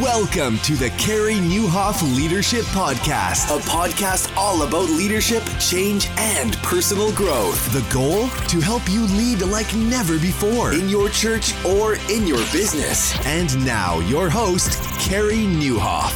Welcome 0.00 0.58
to 0.60 0.74
the 0.74 0.90
Carey 0.98 1.34
Nieuwhof 1.34 2.16
Leadership 2.16 2.64
Podcast, 2.64 3.56
a 3.56 3.60
podcast 3.60 4.36
all 4.36 4.62
about 4.62 4.88
leadership, 4.88 5.44
change, 5.60 6.08
and 6.16 6.56
personal 6.64 7.12
growth. 7.12 7.72
The 7.72 7.94
goal? 7.94 8.28
To 8.48 8.60
help 8.60 8.82
you 8.88 9.06
lead 9.16 9.42
like 9.42 9.72
never 9.76 10.18
before 10.18 10.72
in 10.72 10.88
your 10.88 11.10
church 11.10 11.54
or 11.64 11.94
in 12.10 12.26
your 12.26 12.38
business. 12.50 13.14
And 13.24 13.64
now, 13.64 14.00
your 14.00 14.28
host, 14.28 14.82
Carey 14.98 15.44
Nieuwhof. 15.44 16.12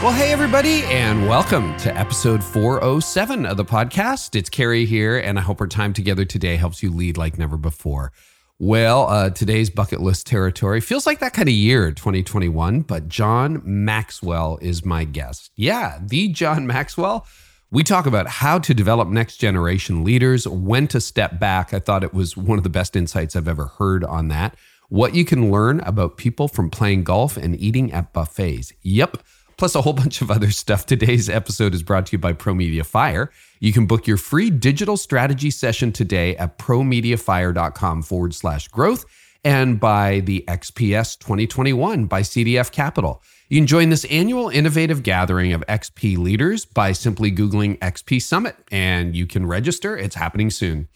Well, 0.00 0.12
hey, 0.12 0.30
everybody, 0.30 0.84
and 0.84 1.26
welcome 1.26 1.76
to 1.78 1.96
episode 1.96 2.44
407 2.44 3.46
of 3.46 3.56
the 3.56 3.64
podcast. 3.64 4.36
It's 4.36 4.48
Carey 4.48 4.84
here, 4.86 5.18
and 5.18 5.40
I 5.40 5.42
hope 5.42 5.60
our 5.60 5.66
time 5.66 5.92
together 5.92 6.24
today 6.24 6.54
helps 6.54 6.84
you 6.84 6.92
lead 6.92 7.16
like 7.16 7.36
never 7.36 7.56
before. 7.56 8.12
Well, 8.58 9.06
uh, 9.08 9.28
today's 9.28 9.68
bucket 9.68 10.00
list 10.00 10.26
territory 10.26 10.80
feels 10.80 11.04
like 11.04 11.18
that 11.18 11.34
kind 11.34 11.46
of 11.46 11.54
year, 11.54 11.92
2021, 11.92 12.80
but 12.80 13.06
John 13.06 13.60
Maxwell 13.66 14.58
is 14.62 14.82
my 14.82 15.04
guest. 15.04 15.50
Yeah, 15.56 15.98
the 16.00 16.28
John 16.28 16.66
Maxwell. 16.66 17.26
We 17.70 17.82
talk 17.82 18.06
about 18.06 18.26
how 18.26 18.58
to 18.60 18.72
develop 18.72 19.08
next 19.08 19.36
generation 19.36 20.04
leaders, 20.04 20.48
when 20.48 20.88
to 20.88 21.02
step 21.02 21.38
back. 21.38 21.74
I 21.74 21.80
thought 21.80 22.02
it 22.02 22.14
was 22.14 22.34
one 22.34 22.56
of 22.56 22.64
the 22.64 22.70
best 22.70 22.96
insights 22.96 23.36
I've 23.36 23.46
ever 23.46 23.66
heard 23.66 24.04
on 24.04 24.28
that. 24.28 24.56
What 24.88 25.14
you 25.14 25.26
can 25.26 25.52
learn 25.52 25.80
about 25.80 26.16
people 26.16 26.48
from 26.48 26.70
playing 26.70 27.04
golf 27.04 27.36
and 27.36 27.60
eating 27.60 27.92
at 27.92 28.14
buffets. 28.14 28.72
Yep 28.80 29.18
plus 29.56 29.74
a 29.74 29.82
whole 29.82 29.92
bunch 29.92 30.20
of 30.20 30.30
other 30.30 30.50
stuff. 30.50 30.86
Today's 30.86 31.28
episode 31.28 31.74
is 31.74 31.82
brought 31.82 32.06
to 32.06 32.12
you 32.12 32.18
by 32.18 32.32
ProMedia 32.32 32.84
Fire. 32.84 33.30
You 33.60 33.72
can 33.72 33.86
book 33.86 34.06
your 34.06 34.16
free 34.16 34.50
digital 34.50 34.96
strategy 34.96 35.50
session 35.50 35.92
today 35.92 36.36
at 36.36 36.58
promediafire.com 36.58 38.02
forward 38.02 38.34
slash 38.34 38.68
growth 38.68 39.04
and 39.44 39.78
by 39.78 40.20
the 40.20 40.44
XPS 40.48 41.18
2021 41.18 42.06
by 42.06 42.20
CDF 42.20 42.72
Capital. 42.72 43.22
You 43.48 43.60
can 43.60 43.66
join 43.68 43.90
this 43.90 44.04
annual 44.06 44.48
innovative 44.48 45.04
gathering 45.04 45.52
of 45.52 45.64
XP 45.68 46.18
leaders 46.18 46.64
by 46.64 46.92
simply 46.92 47.30
Googling 47.30 47.78
XP 47.78 48.20
Summit 48.20 48.56
and 48.72 49.14
you 49.14 49.26
can 49.26 49.46
register. 49.46 49.96
It's 49.96 50.16
happening 50.16 50.50
soon. 50.50 50.88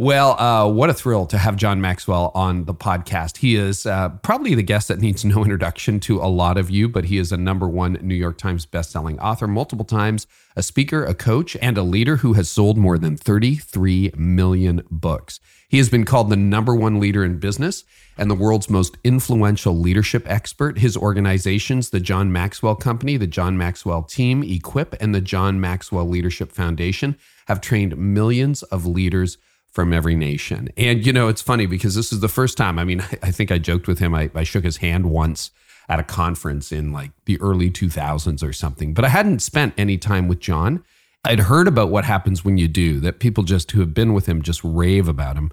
Well, 0.00 0.40
uh, 0.40 0.66
what 0.66 0.88
a 0.88 0.94
thrill 0.94 1.26
to 1.26 1.36
have 1.36 1.56
John 1.56 1.82
Maxwell 1.82 2.32
on 2.34 2.64
the 2.64 2.72
podcast. 2.72 3.36
He 3.36 3.56
is 3.56 3.84
uh, 3.84 4.08
probably 4.22 4.54
the 4.54 4.62
guest 4.62 4.88
that 4.88 4.98
needs 4.98 5.26
no 5.26 5.42
introduction 5.44 6.00
to 6.00 6.22
a 6.22 6.24
lot 6.24 6.56
of 6.56 6.70
you, 6.70 6.88
but 6.88 7.04
he 7.04 7.18
is 7.18 7.32
a 7.32 7.36
number 7.36 7.68
one 7.68 7.98
New 8.00 8.14
York 8.14 8.38
Times 8.38 8.64
bestselling 8.64 9.18
author 9.18 9.46
multiple 9.46 9.84
times, 9.84 10.26
a 10.56 10.62
speaker, 10.62 11.04
a 11.04 11.12
coach, 11.12 11.54
and 11.60 11.76
a 11.76 11.82
leader 11.82 12.16
who 12.16 12.32
has 12.32 12.48
sold 12.48 12.78
more 12.78 12.96
than 12.96 13.14
33 13.14 14.12
million 14.16 14.82
books. 14.90 15.38
He 15.68 15.76
has 15.76 15.90
been 15.90 16.06
called 16.06 16.30
the 16.30 16.36
number 16.36 16.74
one 16.74 16.98
leader 16.98 17.22
in 17.22 17.38
business 17.38 17.84
and 18.16 18.30
the 18.30 18.34
world's 18.34 18.70
most 18.70 18.96
influential 19.04 19.78
leadership 19.78 20.24
expert. 20.24 20.78
His 20.78 20.96
organizations, 20.96 21.90
the 21.90 22.00
John 22.00 22.32
Maxwell 22.32 22.74
Company, 22.74 23.18
the 23.18 23.26
John 23.26 23.58
Maxwell 23.58 24.04
Team, 24.04 24.42
Equip, 24.44 24.96
and 24.98 25.14
the 25.14 25.20
John 25.20 25.60
Maxwell 25.60 26.08
Leadership 26.08 26.52
Foundation, 26.52 27.18
have 27.48 27.60
trained 27.60 27.98
millions 27.98 28.62
of 28.62 28.86
leaders 28.86 29.36
from 29.70 29.92
every 29.92 30.16
nation. 30.16 30.68
And, 30.76 31.04
you 31.04 31.12
know, 31.12 31.28
it's 31.28 31.42
funny 31.42 31.66
because 31.66 31.94
this 31.94 32.12
is 32.12 32.20
the 32.20 32.28
first 32.28 32.56
time. 32.56 32.78
I 32.78 32.84
mean, 32.84 33.00
I 33.22 33.30
think 33.30 33.52
I 33.52 33.58
joked 33.58 33.86
with 33.86 33.98
him. 33.98 34.14
I, 34.14 34.30
I 34.34 34.42
shook 34.42 34.64
his 34.64 34.78
hand 34.78 35.10
once 35.10 35.50
at 35.88 36.00
a 36.00 36.04
conference 36.04 36.72
in 36.72 36.92
like 36.92 37.10
the 37.24 37.40
early 37.40 37.70
2000s 37.70 38.42
or 38.42 38.52
something, 38.52 38.94
but 38.94 39.04
I 39.04 39.08
hadn't 39.08 39.40
spent 39.40 39.74
any 39.76 39.98
time 39.98 40.28
with 40.28 40.40
John. 40.40 40.84
I'd 41.24 41.40
heard 41.40 41.68
about 41.68 41.90
what 41.90 42.04
happens 42.04 42.44
when 42.44 42.56
you 42.56 42.68
do, 42.68 43.00
that 43.00 43.18
people 43.18 43.44
just 43.44 43.70
who 43.72 43.80
have 43.80 43.92
been 43.92 44.14
with 44.14 44.26
him 44.26 44.40
just 44.40 44.62
rave 44.64 45.08
about 45.08 45.36
him. 45.36 45.50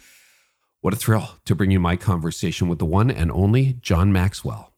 what 0.80 0.92
a 0.92 0.96
thrill 0.96 1.30
to 1.44 1.54
bring 1.54 1.70
you 1.70 1.78
my 1.78 1.94
conversation 1.94 2.68
with 2.68 2.80
the 2.80 2.84
one 2.84 3.10
and 3.10 3.30
only 3.30 3.74
John 3.80 4.12
Maxwell. 4.12 4.72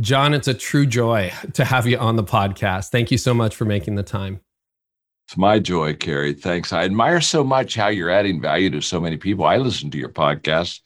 John, 0.00 0.34
it's 0.34 0.48
a 0.48 0.54
true 0.54 0.86
joy 0.86 1.32
to 1.52 1.64
have 1.64 1.86
you 1.86 1.98
on 1.98 2.16
the 2.16 2.24
podcast. 2.24 2.88
Thank 2.88 3.10
you 3.10 3.18
so 3.18 3.34
much 3.34 3.54
for 3.54 3.64
making 3.64 3.96
the 3.96 4.02
time. 4.02 4.40
It's 5.30 5.36
my 5.36 5.60
joy, 5.60 5.94
Carey. 5.94 6.34
Thanks. 6.34 6.72
I 6.72 6.82
admire 6.82 7.20
so 7.20 7.44
much 7.44 7.76
how 7.76 7.86
you're 7.86 8.10
adding 8.10 8.40
value 8.40 8.68
to 8.70 8.80
so 8.80 9.00
many 9.00 9.16
people. 9.16 9.44
I 9.44 9.58
listen 9.58 9.88
to 9.92 9.96
your 9.96 10.08
podcast. 10.08 10.80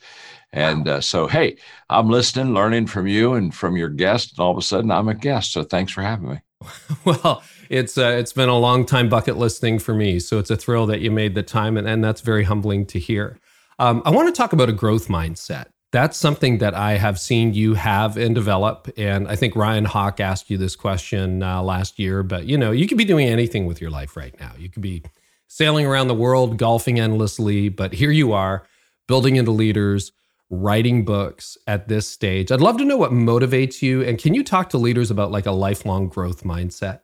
And 0.52 0.86
uh, 0.86 1.00
so, 1.00 1.26
hey, 1.26 1.56
I'm 1.88 2.10
listening, 2.10 2.52
learning 2.52 2.88
from 2.88 3.06
you 3.06 3.32
and 3.32 3.54
from 3.54 3.78
your 3.78 3.88
guest, 3.88 4.32
and 4.32 4.44
all 4.44 4.50
of 4.50 4.58
a 4.58 4.60
sudden 4.60 4.90
I'm 4.90 5.08
a 5.08 5.14
guest. 5.14 5.52
So 5.52 5.62
thanks 5.62 5.92
for 5.92 6.02
having 6.02 6.28
me. 6.28 6.40
Well, 7.06 7.42
it's 7.70 7.96
uh, 7.96 8.16
it's 8.18 8.34
been 8.34 8.50
a 8.50 8.58
long 8.58 8.84
time 8.84 9.08
bucket 9.08 9.38
list 9.38 9.62
thing 9.62 9.78
for 9.78 9.94
me, 9.94 10.18
so 10.20 10.38
it's 10.38 10.50
a 10.50 10.56
thrill 10.58 10.84
that 10.86 11.00
you 11.00 11.10
made 11.10 11.34
the 11.34 11.42
time, 11.42 11.78
and, 11.78 11.88
and 11.88 12.04
that's 12.04 12.20
very 12.20 12.44
humbling 12.44 12.84
to 12.86 12.98
hear. 12.98 13.38
Um, 13.78 14.02
I 14.04 14.10
want 14.10 14.28
to 14.28 14.38
talk 14.38 14.52
about 14.52 14.68
a 14.68 14.72
growth 14.72 15.08
mindset 15.08 15.68
that's 15.94 16.16
something 16.16 16.58
that 16.58 16.74
I 16.74 16.96
have 16.96 17.20
seen 17.20 17.54
you 17.54 17.74
have 17.74 18.16
and 18.16 18.34
develop. 18.34 18.90
And 18.96 19.28
I 19.28 19.36
think 19.36 19.54
Ryan 19.54 19.84
Hawk 19.84 20.18
asked 20.18 20.50
you 20.50 20.58
this 20.58 20.74
question 20.74 21.40
uh, 21.40 21.62
last 21.62 22.00
year, 22.00 22.24
but 22.24 22.46
you 22.46 22.58
know, 22.58 22.72
you 22.72 22.88
could 22.88 22.98
be 22.98 23.04
doing 23.04 23.28
anything 23.28 23.64
with 23.64 23.80
your 23.80 23.92
life 23.92 24.16
right 24.16 24.34
now. 24.40 24.50
You 24.58 24.68
could 24.68 24.82
be 24.82 25.04
sailing 25.46 25.86
around 25.86 26.08
the 26.08 26.14
world, 26.14 26.58
golfing 26.58 26.98
endlessly, 26.98 27.68
but 27.68 27.92
here 27.92 28.10
you 28.10 28.32
are 28.32 28.66
building 29.06 29.36
into 29.36 29.52
leaders, 29.52 30.10
writing 30.50 31.04
books 31.04 31.56
at 31.68 31.86
this 31.86 32.08
stage. 32.08 32.50
I'd 32.50 32.60
love 32.60 32.76
to 32.78 32.84
know 32.84 32.96
what 32.96 33.12
motivates 33.12 33.80
you. 33.80 34.02
And 34.02 34.18
can 34.18 34.34
you 34.34 34.42
talk 34.42 34.70
to 34.70 34.78
leaders 34.78 35.12
about 35.12 35.30
like 35.30 35.46
a 35.46 35.52
lifelong 35.52 36.08
growth 36.08 36.42
mindset? 36.42 37.02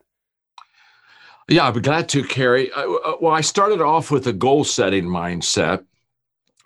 Yeah, 1.48 1.68
I'd 1.68 1.74
be 1.74 1.80
glad 1.80 2.08
to. 2.08 2.24
Uh, 2.76 2.80
uh, 2.80 3.16
well, 3.20 3.34
I 3.34 3.40
started 3.40 3.80
off 3.80 4.10
with 4.10 4.26
a 4.26 4.32
goal 4.32 4.64
setting 4.64 5.04
mindset 5.04 5.84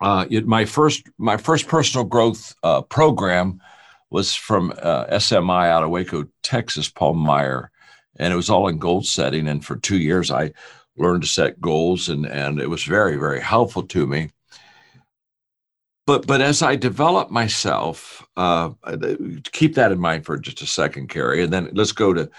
uh, 0.00 0.26
it, 0.31 0.46
my 0.46 0.64
first 0.64 1.08
my 1.19 1.37
first 1.37 1.69
personal 1.69 2.05
growth 2.05 2.55
uh, 2.62 2.82
program 2.82 3.61
was 4.11 4.35
from 4.35 4.73
uh, 4.82 5.06
SMI 5.06 5.69
out 5.69 5.82
of 5.82 5.91
Waco, 5.91 6.26
Texas, 6.43 6.88
Paul 6.88 7.14
Meyer, 7.14 7.70
and 8.17 8.32
it 8.32 8.37
was 8.37 8.50
all 8.50 8.69
in 8.69 8.79
goal 8.79 9.02
setting. 9.02 9.49
And 9.49 9.64
for 9.64 9.76
two 9.76 9.99
years, 9.99 10.31
I 10.31 10.52
learned 10.96 11.23
to 11.23 11.29
set 11.29 11.61
goals, 11.61 12.08
and 12.08 12.26
and 12.26 12.61
it 12.61 12.69
was 12.69 12.85
very 12.85 13.17
very 13.17 13.41
helpful 13.41 13.82
to 13.85 14.06
me. 14.06 14.31
But 16.06 16.26
but 16.26 16.41
as 16.41 16.62
I 16.62 16.76
developed 16.76 17.31
myself, 17.31 18.26
uh, 18.37 18.70
keep 19.52 19.75
that 19.75 19.93
in 19.93 19.99
mind 19.99 20.26
for 20.26 20.37
just 20.38 20.61
a 20.61 20.67
second, 20.67 21.08
Carey, 21.08 21.43
and 21.43 21.52
then 21.52 21.70
let's 21.73 21.93
go 21.93 22.12
to. 22.12 22.31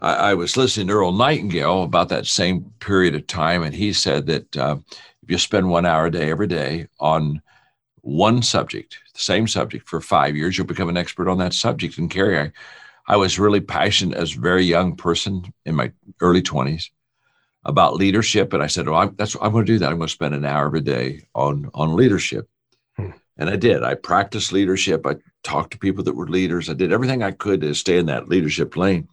I, 0.00 0.30
I 0.30 0.34
was 0.34 0.56
listening 0.56 0.88
to 0.88 0.94
Earl 0.94 1.12
Nightingale 1.12 1.84
about 1.84 2.08
that 2.08 2.26
same 2.26 2.72
period 2.80 3.14
of 3.14 3.26
time, 3.26 3.62
and 3.62 3.74
he 3.74 3.92
said 3.92 4.26
that 4.26 4.56
uh, 4.56 4.76
if 5.26 5.32
you 5.32 5.38
spend 5.38 5.68
one 5.68 5.84
hour 5.84 6.06
a 6.06 6.10
day 6.10 6.30
every 6.30 6.46
day 6.46 6.86
on 7.00 7.42
one 8.02 8.42
subject, 8.42 8.96
the 9.12 9.20
same 9.20 9.48
subject 9.48 9.88
for 9.88 10.00
five 10.00 10.36
years, 10.36 10.56
you'll 10.56 10.68
become 10.68 10.88
an 10.88 10.96
expert 10.96 11.28
on 11.28 11.38
that 11.38 11.52
subject. 11.52 11.98
And 11.98 12.08
Carey, 12.08 12.38
I, 12.38 12.52
I 13.08 13.16
was 13.16 13.36
really 13.36 13.60
passionate 13.60 14.16
as 14.16 14.36
a 14.36 14.40
very 14.40 14.62
young 14.62 14.94
person 14.94 15.52
in 15.64 15.74
my 15.74 15.90
early 16.20 16.42
20s 16.42 16.90
about 17.64 17.96
leadership. 17.96 18.52
And 18.52 18.62
I 18.62 18.68
said, 18.68 18.88
well, 18.88 19.00
I'm, 19.00 19.16
that's 19.16 19.34
I'm 19.42 19.50
going 19.50 19.66
to 19.66 19.72
do 19.72 19.80
that. 19.80 19.90
I'm 19.90 19.98
going 19.98 20.06
to 20.06 20.14
spend 20.14 20.36
an 20.36 20.44
hour 20.44 20.66
every 20.66 20.80
day 20.80 21.26
on, 21.34 21.70
on 21.74 21.96
leadership. 21.96 22.48
Hmm. 22.96 23.10
And 23.36 23.50
I 23.50 23.56
did. 23.56 23.82
I 23.82 23.94
practiced 23.94 24.52
leadership. 24.52 25.04
I 25.08 25.16
talked 25.42 25.72
to 25.72 25.78
people 25.78 26.04
that 26.04 26.14
were 26.14 26.28
leaders. 26.28 26.70
I 26.70 26.74
did 26.74 26.92
everything 26.92 27.24
I 27.24 27.32
could 27.32 27.62
to 27.62 27.74
stay 27.74 27.98
in 27.98 28.06
that 28.06 28.28
leadership 28.28 28.76
lane. 28.76 29.08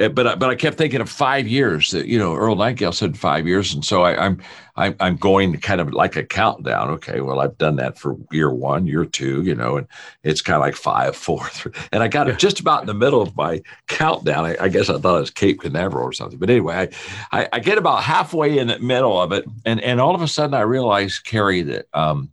Eh, 0.00 0.08
but 0.08 0.26
I, 0.26 0.34
but 0.34 0.48
I 0.48 0.54
kept 0.54 0.78
thinking 0.78 1.02
of 1.02 1.10
five 1.10 1.46
years. 1.46 1.90
That 1.90 2.06
you 2.06 2.18
know, 2.18 2.34
Earl 2.34 2.56
Nightingale 2.56 2.92
said 2.92 3.18
five 3.18 3.46
years, 3.46 3.74
and 3.74 3.84
so 3.84 4.02
I, 4.02 4.16
I'm 4.24 4.40
I'm 4.76 4.96
I'm 4.98 5.16
going 5.16 5.54
kind 5.58 5.78
of 5.80 5.92
like 5.92 6.16
a 6.16 6.24
countdown. 6.24 6.88
Okay, 6.92 7.20
well 7.20 7.38
I've 7.38 7.58
done 7.58 7.76
that 7.76 7.98
for 7.98 8.16
year 8.32 8.50
one, 8.50 8.86
year 8.86 9.04
two, 9.04 9.42
you 9.42 9.54
know, 9.54 9.76
and 9.76 9.86
it's 10.24 10.40
kind 10.40 10.56
of 10.56 10.62
like 10.62 10.74
five, 10.74 11.14
four, 11.26 11.46
three, 11.50 11.72
and 11.92 12.02
I 12.02 12.08
got 12.08 12.28
it 12.28 12.38
just 12.38 12.60
about 12.60 12.80
in 12.80 12.86
the 12.86 12.94
middle 12.94 13.20
of 13.20 13.36
my 13.36 13.62
countdown. 13.88 14.46
I, 14.46 14.56
I 14.58 14.68
guess 14.68 14.88
I 14.88 14.98
thought 14.98 15.18
it 15.18 15.20
was 15.20 15.30
Cape 15.30 15.60
Canaveral 15.60 16.04
or 16.04 16.14
something, 16.14 16.38
but 16.38 16.48
anyway, 16.48 16.90
I, 17.30 17.40
I, 17.42 17.48
I 17.52 17.60
get 17.60 17.76
about 17.76 18.02
halfway 18.02 18.58
in 18.58 18.68
the 18.68 18.78
middle 18.78 19.20
of 19.20 19.32
it, 19.32 19.44
and 19.66 19.80
and 19.82 20.00
all 20.00 20.14
of 20.14 20.22
a 20.22 20.28
sudden 20.28 20.54
I 20.54 20.62
realize, 20.62 21.18
Carey, 21.18 21.60
that 21.62 21.86
um, 21.92 22.32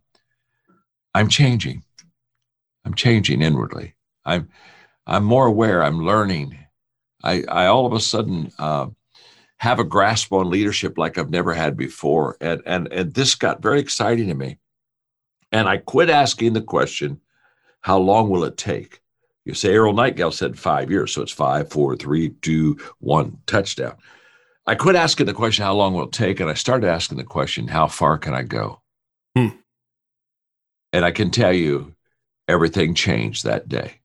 I'm 1.14 1.28
changing. 1.28 1.82
I'm 2.86 2.94
changing 2.94 3.42
inwardly. 3.42 3.94
I'm 4.24 4.48
I'm 5.06 5.24
more 5.24 5.46
aware. 5.46 5.82
I'm 5.82 6.06
learning 6.06 6.58
I, 7.22 7.42
I 7.48 7.66
all 7.66 7.86
of 7.86 7.92
a 7.92 8.00
sudden 8.00 8.52
uh, 8.58 8.86
have 9.58 9.78
a 9.78 9.84
grasp 9.84 10.32
on 10.32 10.50
leadership 10.50 10.98
like 10.98 11.18
I've 11.18 11.30
never 11.30 11.52
had 11.52 11.76
before. 11.76 12.36
And, 12.40 12.62
and, 12.64 12.92
and 12.92 13.12
this 13.14 13.34
got 13.34 13.62
very 13.62 13.80
exciting 13.80 14.28
to 14.28 14.34
me. 14.34 14.58
And 15.50 15.68
I 15.68 15.78
quit 15.78 16.10
asking 16.10 16.52
the 16.52 16.62
question, 16.62 17.20
how 17.80 17.98
long 17.98 18.28
will 18.30 18.44
it 18.44 18.56
take? 18.56 19.00
You 19.44 19.54
say 19.54 19.74
Earl 19.74 19.94
Nightingale 19.94 20.32
said 20.32 20.58
five 20.58 20.90
years, 20.90 21.12
so 21.12 21.22
it's 21.22 21.32
five, 21.32 21.70
four, 21.70 21.96
three, 21.96 22.30
two, 22.42 22.76
one, 22.98 23.38
touchdown. 23.46 23.96
I 24.66 24.74
quit 24.74 24.94
asking 24.94 25.26
the 25.26 25.32
question, 25.32 25.64
how 25.64 25.74
long 25.74 25.94
will 25.94 26.04
it 26.04 26.12
take? 26.12 26.40
And 26.40 26.50
I 26.50 26.54
started 26.54 26.88
asking 26.88 27.16
the 27.16 27.24
question, 27.24 27.66
how 27.66 27.86
far 27.86 28.18
can 28.18 28.34
I 28.34 28.42
go? 28.42 28.82
Hmm. 29.34 29.48
And 30.92 31.04
I 31.04 31.10
can 31.10 31.30
tell 31.30 31.52
you, 31.52 31.94
everything 32.46 32.94
changed 32.94 33.44
that 33.44 33.68
day. 33.68 33.97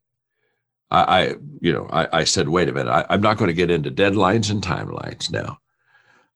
I, 0.93 1.01
I 1.01 1.35
you 1.59 1.73
know, 1.73 1.87
I, 1.91 2.19
I, 2.19 2.23
said, 2.23 2.49
wait 2.49 2.69
a 2.69 2.71
minute, 2.71 2.91
I, 2.91 3.05
I'm 3.09 3.21
not 3.21 3.37
going 3.37 3.47
to 3.47 3.53
get 3.53 3.71
into 3.71 3.91
deadlines 3.91 4.51
and 4.51 4.61
timelines 4.61 5.31
now. 5.31 5.59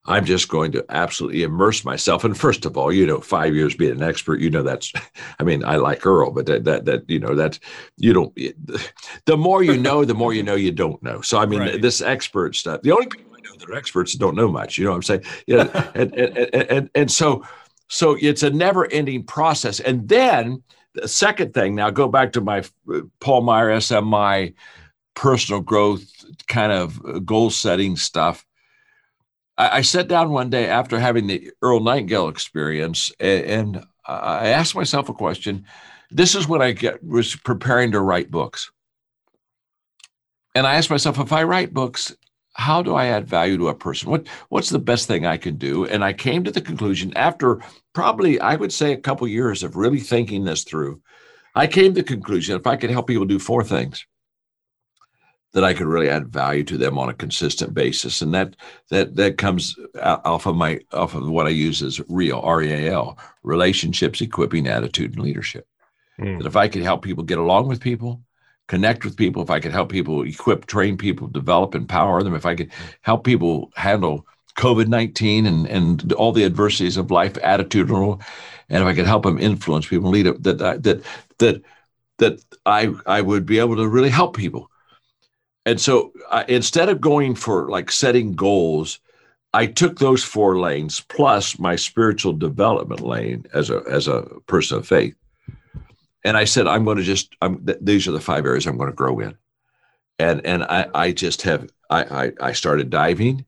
I'm 0.08 0.24
just 0.24 0.48
going 0.48 0.72
to 0.72 0.86
absolutely 0.90 1.44
immerse 1.44 1.84
myself. 1.84 2.24
And 2.24 2.38
first 2.38 2.66
of 2.66 2.78
all, 2.78 2.94
you 2.94 3.06
know, 3.06 3.20
five 3.20 3.54
years 3.54 3.76
being 3.76 3.92
an 3.92 4.04
expert, 4.04 4.40
you 4.40 4.50
know, 4.50 4.64
that's, 4.64 4.94
I 5.40 5.44
mean, 5.44 5.64
I 5.64 5.76
like 5.76 6.06
Earl, 6.06 6.32
but 6.32 6.46
that, 6.46 6.64
that, 6.64 6.86
that 6.86 7.10
you 7.10 7.20
know, 7.20 7.36
that's, 7.36 7.60
you 7.98 8.14
don't, 8.14 8.34
the 9.26 9.38
more 9.38 9.64
you 9.64 9.78
know, 9.78 10.06
the 10.06 10.16
more 10.16 10.34
you 10.34 10.44
know 10.44 10.56
you 10.56 10.72
don't 10.72 11.02
know. 11.04 11.22
So, 11.22 11.38
I 11.38 11.46
mean, 11.46 11.60
right. 11.60 11.82
this 11.82 12.02
expert 12.02 12.56
stuff, 12.56 12.82
the 12.82 12.92
only 12.94 13.08
people 13.08 13.34
I 13.36 13.42
know 13.42 13.58
that 13.58 13.70
are 13.70 13.76
experts 13.76 14.14
don't 14.14 14.36
know 14.36 14.50
much, 14.50 14.78
you 14.78 14.86
know 14.86 14.92
what 14.92 14.98
I'm 14.98 15.04
saying? 15.04 15.24
You 15.46 15.58
know, 15.58 15.92
and, 15.96 16.14
and, 16.16 16.38
and, 16.38 16.72
and, 16.72 16.90
and 16.96 17.12
so, 17.12 17.46
so 17.90 18.18
it's 18.20 18.44
a 18.44 18.50
never 18.50 18.90
ending 18.92 19.24
process. 19.24 19.80
And 19.82 20.08
then, 20.08 20.64
the 21.02 21.08
second 21.08 21.54
thing, 21.54 21.76
now 21.76 21.90
go 21.90 22.08
back 22.08 22.34
to 22.34 22.42
my 22.42 22.64
Paul 23.20 23.42
Meyer 23.42 23.70
SMI 23.78 24.54
personal 25.14 25.62
growth 25.62 26.06
kind 26.48 26.72
of 26.72 27.04
uh, 27.06 27.20
goal 27.20 27.50
setting 27.50 27.96
stuff. 27.96 28.46
I, 29.58 29.78
I 29.78 29.82
sat 29.82 30.08
down 30.08 30.32
one 30.32 30.50
day 30.50 30.68
after 30.68 31.00
having 31.00 31.28
the 31.28 31.52
Earl 31.62 31.80
Nightingale 31.80 32.30
experience, 32.30 33.12
and, 33.20 33.46
and 33.46 33.86
I 34.06 34.50
asked 34.50 34.76
myself 34.76 35.10
a 35.10 35.14
question. 35.14 35.66
This 36.10 36.36
is 36.36 36.48
when 36.48 36.62
I 36.62 36.72
get, 36.72 37.04
was 37.04 37.36
preparing 37.36 37.92
to 37.92 38.00
write 38.00 38.32
books. 38.32 38.72
And 40.56 40.66
I 40.66 40.76
asked 40.76 40.90
myself, 40.90 41.20
if 41.20 41.34
I 41.34 41.44
write 41.44 41.74
books, 41.74 42.16
how 42.58 42.82
do 42.82 42.96
I 42.96 43.06
add 43.06 43.28
value 43.28 43.58
to 43.58 43.68
a 43.70 43.76
person? 43.76 44.10
What 44.10 44.28
what's 44.50 44.70
the 44.70 44.80
best 44.80 45.08
thing 45.08 45.26
I 45.26 45.38
can 45.38 45.58
do? 45.58 45.86
And 45.86 46.04
I 46.04 46.12
came 46.14 46.44
to 46.44 46.52
the 46.52 46.62
conclusion 46.62 47.16
after 47.16 47.62
probably 47.94 48.40
I 48.40 48.56
would 48.56 48.74
say 48.74 48.92
a 48.92 48.98
couple 48.98 49.28
years 49.28 49.64
of 49.64 49.76
really 49.76 50.00
thinking 50.00 50.44
this 50.44 50.64
through. 50.64 51.02
I 51.56 51.68
came 51.68 51.94
to 51.94 52.02
the 52.02 52.08
conclusion 52.08 52.56
if 52.56 52.68
I 52.68 52.76
could 52.76 52.90
help 52.90 53.08
people 53.08 53.26
do 53.26 53.40
four 53.40 53.64
things, 53.64 54.06
that 55.54 55.64
I 55.64 55.74
could 55.74 55.88
really 55.88 56.10
add 56.10 56.28
value 56.28 56.64
to 56.66 56.78
them 56.78 56.98
on 56.98 57.10
a 57.10 57.14
consistent 57.14 57.74
basis, 57.74 58.22
and 58.22 58.34
that 58.34 58.56
that 58.90 59.16
that 59.16 59.38
comes 59.38 59.76
off 60.02 60.48
of 60.48 60.56
my 60.56 60.80
off 60.92 61.16
of 61.16 61.30
what 61.30 61.48
I 61.48 61.52
use 61.52 61.82
as 61.84 62.02
real 62.10 62.40
R 62.44 62.62
E 62.64 62.72
A 62.72 62.94
L 62.94 63.18
relationships, 63.44 64.22
equipping, 64.22 64.68
attitude, 64.68 65.14
and 65.16 65.24
leadership. 65.24 65.68
Mm. 66.20 66.40
That 66.40 66.48
if 66.48 66.56
I 66.56 66.68
could 66.68 66.82
help 66.82 67.04
people 67.04 67.24
get 67.24 67.38
along 67.38 67.68
with 67.68 67.80
people, 67.80 68.22
connect 68.68 69.06
with 69.06 69.18
people, 69.18 69.42
if 69.42 69.50
I 69.50 69.60
could 69.60 69.72
help 69.72 69.90
people 69.90 70.24
equip, 70.24 70.66
train 70.66 70.98
people, 70.98 71.28
develop, 71.28 71.74
empower 71.74 72.22
them, 72.24 72.36
if 72.36 72.46
I 72.46 72.56
could 72.56 72.72
help 73.02 73.24
people 73.24 73.72
handle 73.76 74.28
COVID 74.58 74.88
19 74.88 75.46
and, 75.46 75.68
and 75.68 76.14
all 76.14 76.32
the 76.32 76.44
adversities 76.44 76.98
of 76.98 77.12
life, 77.12 77.34
attitudinal, 77.34 78.22
and 78.70 78.84
if 78.84 78.88
I 78.88 78.94
could 78.94 79.06
help 79.06 79.24
them 79.24 79.40
influence 79.40 79.88
people, 79.88 80.10
lead 80.10 80.28
it, 80.28 80.44
that, 80.44 80.58
that, 80.58 81.04
that, 81.38 81.62
that 82.18 82.44
I, 82.66 82.94
I 83.06 83.22
would 83.22 83.46
be 83.46 83.60
able 83.60 83.78
to 83.78 83.88
really 83.88 84.10
help 84.10 84.36
people. 84.36 84.70
And 85.66 85.80
so 85.80 86.14
instead 86.48 86.90
of 86.90 87.02
going 87.02 87.36
for 87.36 87.70
like 87.70 87.92
setting 87.92 88.34
goals, 88.34 89.00
I 89.54 89.66
took 89.66 90.00
those 90.00 90.24
four 90.24 90.60
lanes 90.60 91.02
plus 91.02 91.60
my 91.60 91.76
spiritual 91.76 92.34
development 92.34 93.02
lane 93.02 93.46
as 93.54 93.70
a 93.70 93.84
as 93.90 94.08
a 94.08 94.22
person 94.46 94.78
of 94.78 94.88
faith 94.88 95.16
and 96.28 96.36
I 96.36 96.44
said, 96.44 96.68
I'm 96.68 96.84
going 96.84 96.98
to 96.98 97.04
just, 97.04 97.38
I'm, 97.42 97.66
th- 97.66 97.78
these 97.80 98.06
are 98.06 98.12
the 98.12 98.20
five 98.20 98.46
areas 98.46 98.68
I'm 98.68 98.76
going 98.76 98.90
to 98.90 98.96
grow 98.96 99.20
in. 99.20 99.38
And, 100.20 100.46
and 100.46 100.64
I, 100.64 100.90
I 100.94 101.12
just 101.14 101.44
have, 101.44 101.70
I, 101.90 102.04
I, 102.26 102.32
I 102.42 102.52
started 102.52 102.90
diving 102.90 103.46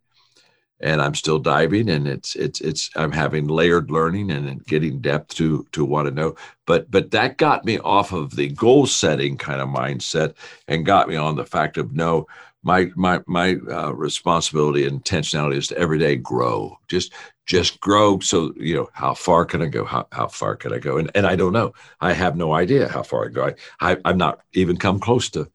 and 0.79 1.01
I'm 1.01 1.13
still 1.13 1.39
diving 1.39 1.89
and 1.89 2.07
it's, 2.07 2.37
it's, 2.37 2.61
it's, 2.61 2.89
I'm 2.95 3.11
having 3.11 3.47
layered 3.47 3.91
learning 3.91 4.31
and 4.31 4.65
getting 4.65 5.01
depth 5.01 5.35
to, 5.35 5.67
to 5.73 5.83
want 5.83 6.07
to 6.07 6.13
know. 6.13 6.37
But, 6.65 6.89
but 6.89 7.11
that 7.11 7.35
got 7.37 7.65
me 7.65 7.79
off 7.79 8.13
of 8.13 8.37
the 8.37 8.47
goal 8.47 8.85
setting 8.85 9.35
kind 9.35 9.59
of 9.59 9.67
mindset 9.67 10.35
and 10.69 10.85
got 10.85 11.09
me 11.09 11.17
on 11.17 11.35
the 11.35 11.45
fact 11.45 11.75
of 11.75 11.91
no, 11.91 12.27
my 12.63 12.89
my 12.95 13.21
my 13.25 13.55
uh, 13.71 13.91
responsibility 13.91 14.85
and 14.85 15.01
intentionality 15.01 15.55
is 15.55 15.69
to 15.69 15.77
every 15.77 15.97
day 15.97 16.17
grow 16.17 16.77
just 16.89 17.13
just 17.49 17.79
grow 17.79 18.19
so 18.19 18.53
you 18.57 18.75
know 18.75 18.87
how 18.93 19.11
far 19.11 19.43
can 19.43 19.59
i 19.63 19.65
go 19.65 19.83
how, 19.83 20.07
how 20.11 20.27
far 20.27 20.55
can 20.55 20.71
i 20.71 20.77
go 20.77 20.97
and, 20.97 21.09
and 21.15 21.25
i 21.25 21.35
don't 21.35 21.51
know 21.51 21.73
i 21.99 22.13
have 22.13 22.37
no 22.37 22.53
idea 22.53 22.87
how 22.87 23.01
far 23.01 23.25
i 23.25 23.27
go 23.27 23.47
I, 23.47 23.55
I 23.81 23.97
i'm 24.05 24.19
not 24.19 24.41
even 24.53 24.77
come 24.77 24.99
close 24.99 25.29
to 25.31 25.49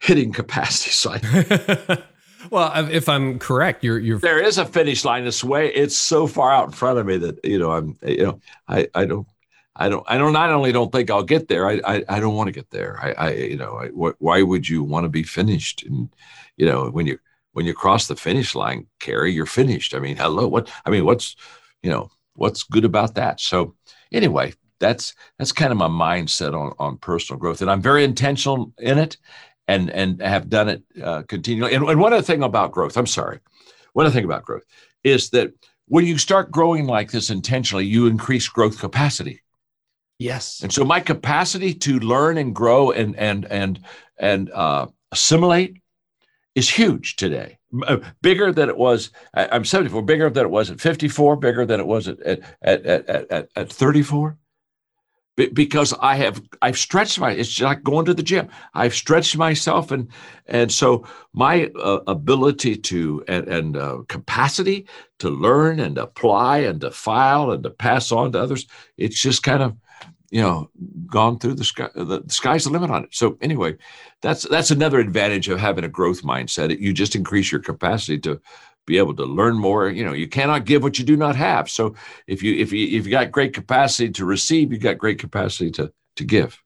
hitting 0.00 0.32
capacity 0.32 0.90
so 0.90 1.12
I, 1.12 2.02
well 2.50 2.88
if 2.90 3.08
i'm 3.08 3.38
correct 3.38 3.84
you're 3.84 4.00
you're 4.00 4.18
there 4.18 4.42
is 4.42 4.58
a 4.58 4.66
finish 4.66 5.04
line 5.04 5.24
this 5.24 5.44
way 5.44 5.72
it's 5.72 5.96
so 5.96 6.26
far 6.26 6.50
out 6.50 6.66
in 6.66 6.72
front 6.72 6.98
of 6.98 7.06
me 7.06 7.16
that 7.18 7.38
you 7.44 7.60
know 7.60 7.70
i'm 7.70 7.96
you 8.04 8.24
know 8.24 8.40
i 8.68 8.88
i 8.94 9.04
don't 9.04 9.28
I 9.76 9.88
don't. 9.88 10.04
I 10.06 10.18
don't. 10.18 10.32
Not 10.32 10.50
only 10.50 10.70
don't 10.70 10.92
think 10.92 11.10
I'll 11.10 11.24
get 11.24 11.48
there. 11.48 11.68
I. 11.68 11.80
I, 11.84 12.04
I 12.08 12.20
don't 12.20 12.36
want 12.36 12.46
to 12.46 12.52
get 12.52 12.70
there. 12.70 12.96
I. 13.02 13.10
I 13.10 13.30
you 13.32 13.56
know. 13.56 13.76
I, 13.76 13.88
wh- 13.88 14.22
why 14.22 14.40
would 14.40 14.68
you 14.68 14.84
want 14.84 15.02
to 15.02 15.08
be 15.08 15.24
finished? 15.24 15.82
And 15.82 16.10
you 16.56 16.64
know, 16.64 16.90
when 16.90 17.08
you 17.08 17.18
when 17.54 17.64
you 17.66 17.72
cross 17.72 18.08
the 18.08 18.16
finish 18.16 18.54
line, 18.54 18.86
Carey, 19.00 19.32
you're 19.32 19.46
finished. 19.46 19.94
I 19.94 20.00
mean, 20.00 20.16
hello. 20.16 20.46
What? 20.46 20.70
I 20.84 20.90
mean, 20.90 21.04
what's 21.06 21.36
you 21.82 21.90
know 21.90 22.10
what's 22.34 22.64
good 22.64 22.84
about 22.84 23.14
that? 23.14 23.40
So 23.40 23.74
anyway, 24.12 24.52
that's 24.80 25.14
that's 25.38 25.52
kind 25.52 25.72
of 25.72 25.78
my 25.78 25.88
mindset 25.88 26.52
on 26.52 26.74
on 26.78 26.98
personal 26.98 27.38
growth, 27.38 27.62
and 27.62 27.70
I'm 27.70 27.80
very 27.80 28.04
intentional 28.04 28.72
in 28.78 28.98
it, 28.98 29.16
and 29.68 29.88
and 29.90 30.20
have 30.20 30.50
done 30.50 30.68
it 30.68 30.82
uh, 31.02 31.22
continually. 31.22 31.74
And, 31.74 31.88
and 31.88 32.00
one 32.00 32.12
other 32.12 32.22
thing 32.22 32.42
about 32.42 32.72
growth, 32.72 32.96
I'm 32.96 33.06
sorry, 33.06 33.38
one 33.92 34.04
other 34.04 34.14
thing 34.14 34.24
about 34.24 34.44
growth 34.44 34.64
is 35.04 35.30
that 35.30 35.52
when 35.86 36.06
you 36.06 36.18
start 36.18 36.50
growing 36.50 36.86
like 36.86 37.12
this 37.12 37.30
intentionally, 37.30 37.86
you 37.86 38.06
increase 38.06 38.48
growth 38.48 38.78
capacity. 38.78 39.42
Yes. 40.18 40.60
And 40.62 40.72
so 40.72 40.84
my 40.84 41.00
capacity 41.00 41.74
to 41.74 42.00
learn 42.00 42.36
and 42.38 42.54
grow 42.54 42.90
and 42.90 43.16
and 43.16 43.44
and 43.46 43.80
and 44.18 44.50
uh, 44.50 44.86
assimilate 45.12 45.76
is 46.54 46.70
huge 46.70 47.16
today. 47.16 47.58
Uh, 47.86 47.98
bigger 48.22 48.52
than 48.52 48.68
it 48.68 48.76
was. 48.76 49.10
I'm 49.34 49.64
74. 49.64 50.02
Bigger 50.02 50.30
than 50.30 50.46
it 50.46 50.50
was 50.50 50.70
at 50.70 50.80
54. 50.80 51.36
Bigger 51.36 51.66
than 51.66 51.80
it 51.80 51.86
was 51.86 52.08
at 52.08 52.20
at 52.20 52.40
at 52.62 52.86
at, 52.86 53.30
at, 53.30 53.48
at 53.56 53.72
34 53.72 54.38
because 55.52 55.92
I 56.00 56.14
have 56.16 56.40
I've 56.62 56.78
stretched 56.78 57.18
my 57.18 57.32
it's 57.32 57.60
like 57.60 57.82
going 57.82 58.04
to 58.06 58.14
the 58.14 58.22
gym. 58.22 58.48
I've 58.74 58.94
stretched 58.94 59.36
myself 59.36 59.90
and 59.90 60.08
and 60.46 60.70
so 60.70 61.06
my 61.32 61.72
uh, 61.80 62.00
ability 62.06 62.76
to 62.76 63.24
and, 63.26 63.48
and 63.48 63.76
uh, 63.76 63.98
capacity 64.08 64.86
to 65.18 65.30
learn 65.30 65.80
and 65.80 65.98
apply 65.98 66.58
and 66.58 66.80
to 66.82 66.90
file 66.92 67.50
and 67.50 67.64
to 67.64 67.70
pass 67.70 68.12
on 68.12 68.32
to 68.32 68.40
others 68.40 68.66
it's 68.96 69.20
just 69.20 69.42
kind 69.42 69.62
of 69.62 69.76
you 70.34 70.42
know 70.42 70.68
gone 71.06 71.38
through 71.38 71.54
the 71.54 71.64
sky 71.64 71.88
the, 71.94 72.22
the 72.22 72.32
sky's 72.32 72.64
the 72.64 72.70
limit 72.70 72.90
on 72.90 73.04
it. 73.04 73.14
So 73.14 73.38
anyway, 73.40 73.76
that's 74.20 74.42
that's 74.48 74.72
another 74.72 74.98
advantage 74.98 75.48
of 75.48 75.60
having 75.60 75.84
a 75.84 75.88
growth 75.88 76.22
mindset. 76.22 76.76
You 76.80 76.92
just 76.92 77.14
increase 77.14 77.52
your 77.52 77.60
capacity 77.60 78.18
to 78.20 78.40
be 78.84 78.98
able 78.98 79.14
to 79.14 79.24
learn 79.24 79.56
more 79.56 79.88
you 79.88 80.04
know 80.04 80.12
you 80.12 80.28
cannot 80.28 80.66
give 80.66 80.82
what 80.82 80.98
you 80.98 81.06
do 81.06 81.16
not 81.16 81.36
have 81.36 81.70
so 81.70 81.94
if 82.26 82.42
you 82.42 82.54
if 82.56 82.70
you 82.70 82.98
if 82.98 83.06
you 83.06 83.10
got 83.10 83.30
great 83.30 83.54
capacity 83.54 84.10
to 84.10 84.26
receive 84.26 84.70
you 84.70 84.78
got 84.78 84.98
great 84.98 85.18
capacity 85.18 85.70
to 85.70 85.90
to 86.16 86.24
give 86.24 86.62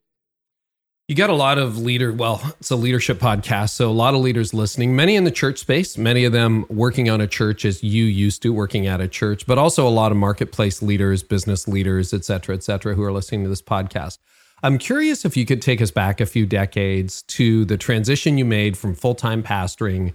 you 1.08 1.14
got 1.14 1.30
a 1.30 1.34
lot 1.34 1.56
of 1.56 1.78
leader 1.78 2.12
well 2.12 2.40
it's 2.60 2.70
a 2.70 2.76
leadership 2.76 3.18
podcast 3.18 3.70
so 3.70 3.90
a 3.90 3.92
lot 3.92 4.14
of 4.14 4.20
leaders 4.20 4.52
listening 4.52 4.94
many 4.94 5.16
in 5.16 5.24
the 5.24 5.30
church 5.30 5.58
space 5.58 5.96
many 5.96 6.24
of 6.24 6.32
them 6.32 6.66
working 6.68 7.08
on 7.08 7.20
a 7.20 7.26
church 7.26 7.64
as 7.64 7.82
you 7.82 8.04
used 8.04 8.42
to 8.42 8.52
working 8.52 8.86
at 8.86 9.00
a 9.00 9.08
church 9.08 9.46
but 9.46 9.56
also 9.56 9.88
a 9.88 9.90
lot 9.90 10.12
of 10.12 10.18
marketplace 10.18 10.82
leaders 10.82 11.22
business 11.22 11.66
leaders 11.66 12.12
et 12.12 12.24
cetera 12.24 12.54
et 12.54 12.62
cetera 12.62 12.94
who 12.94 13.02
are 13.02 13.12
listening 13.12 13.42
to 13.42 13.48
this 13.48 13.62
podcast 13.62 14.18
i'm 14.62 14.76
curious 14.76 15.24
if 15.24 15.36
you 15.36 15.46
could 15.46 15.62
take 15.62 15.80
us 15.80 15.90
back 15.90 16.20
a 16.20 16.26
few 16.26 16.44
decades 16.44 17.22
to 17.22 17.64
the 17.64 17.78
transition 17.78 18.36
you 18.36 18.44
made 18.44 18.76
from 18.76 18.94
full-time 18.94 19.42
pastoring 19.42 20.14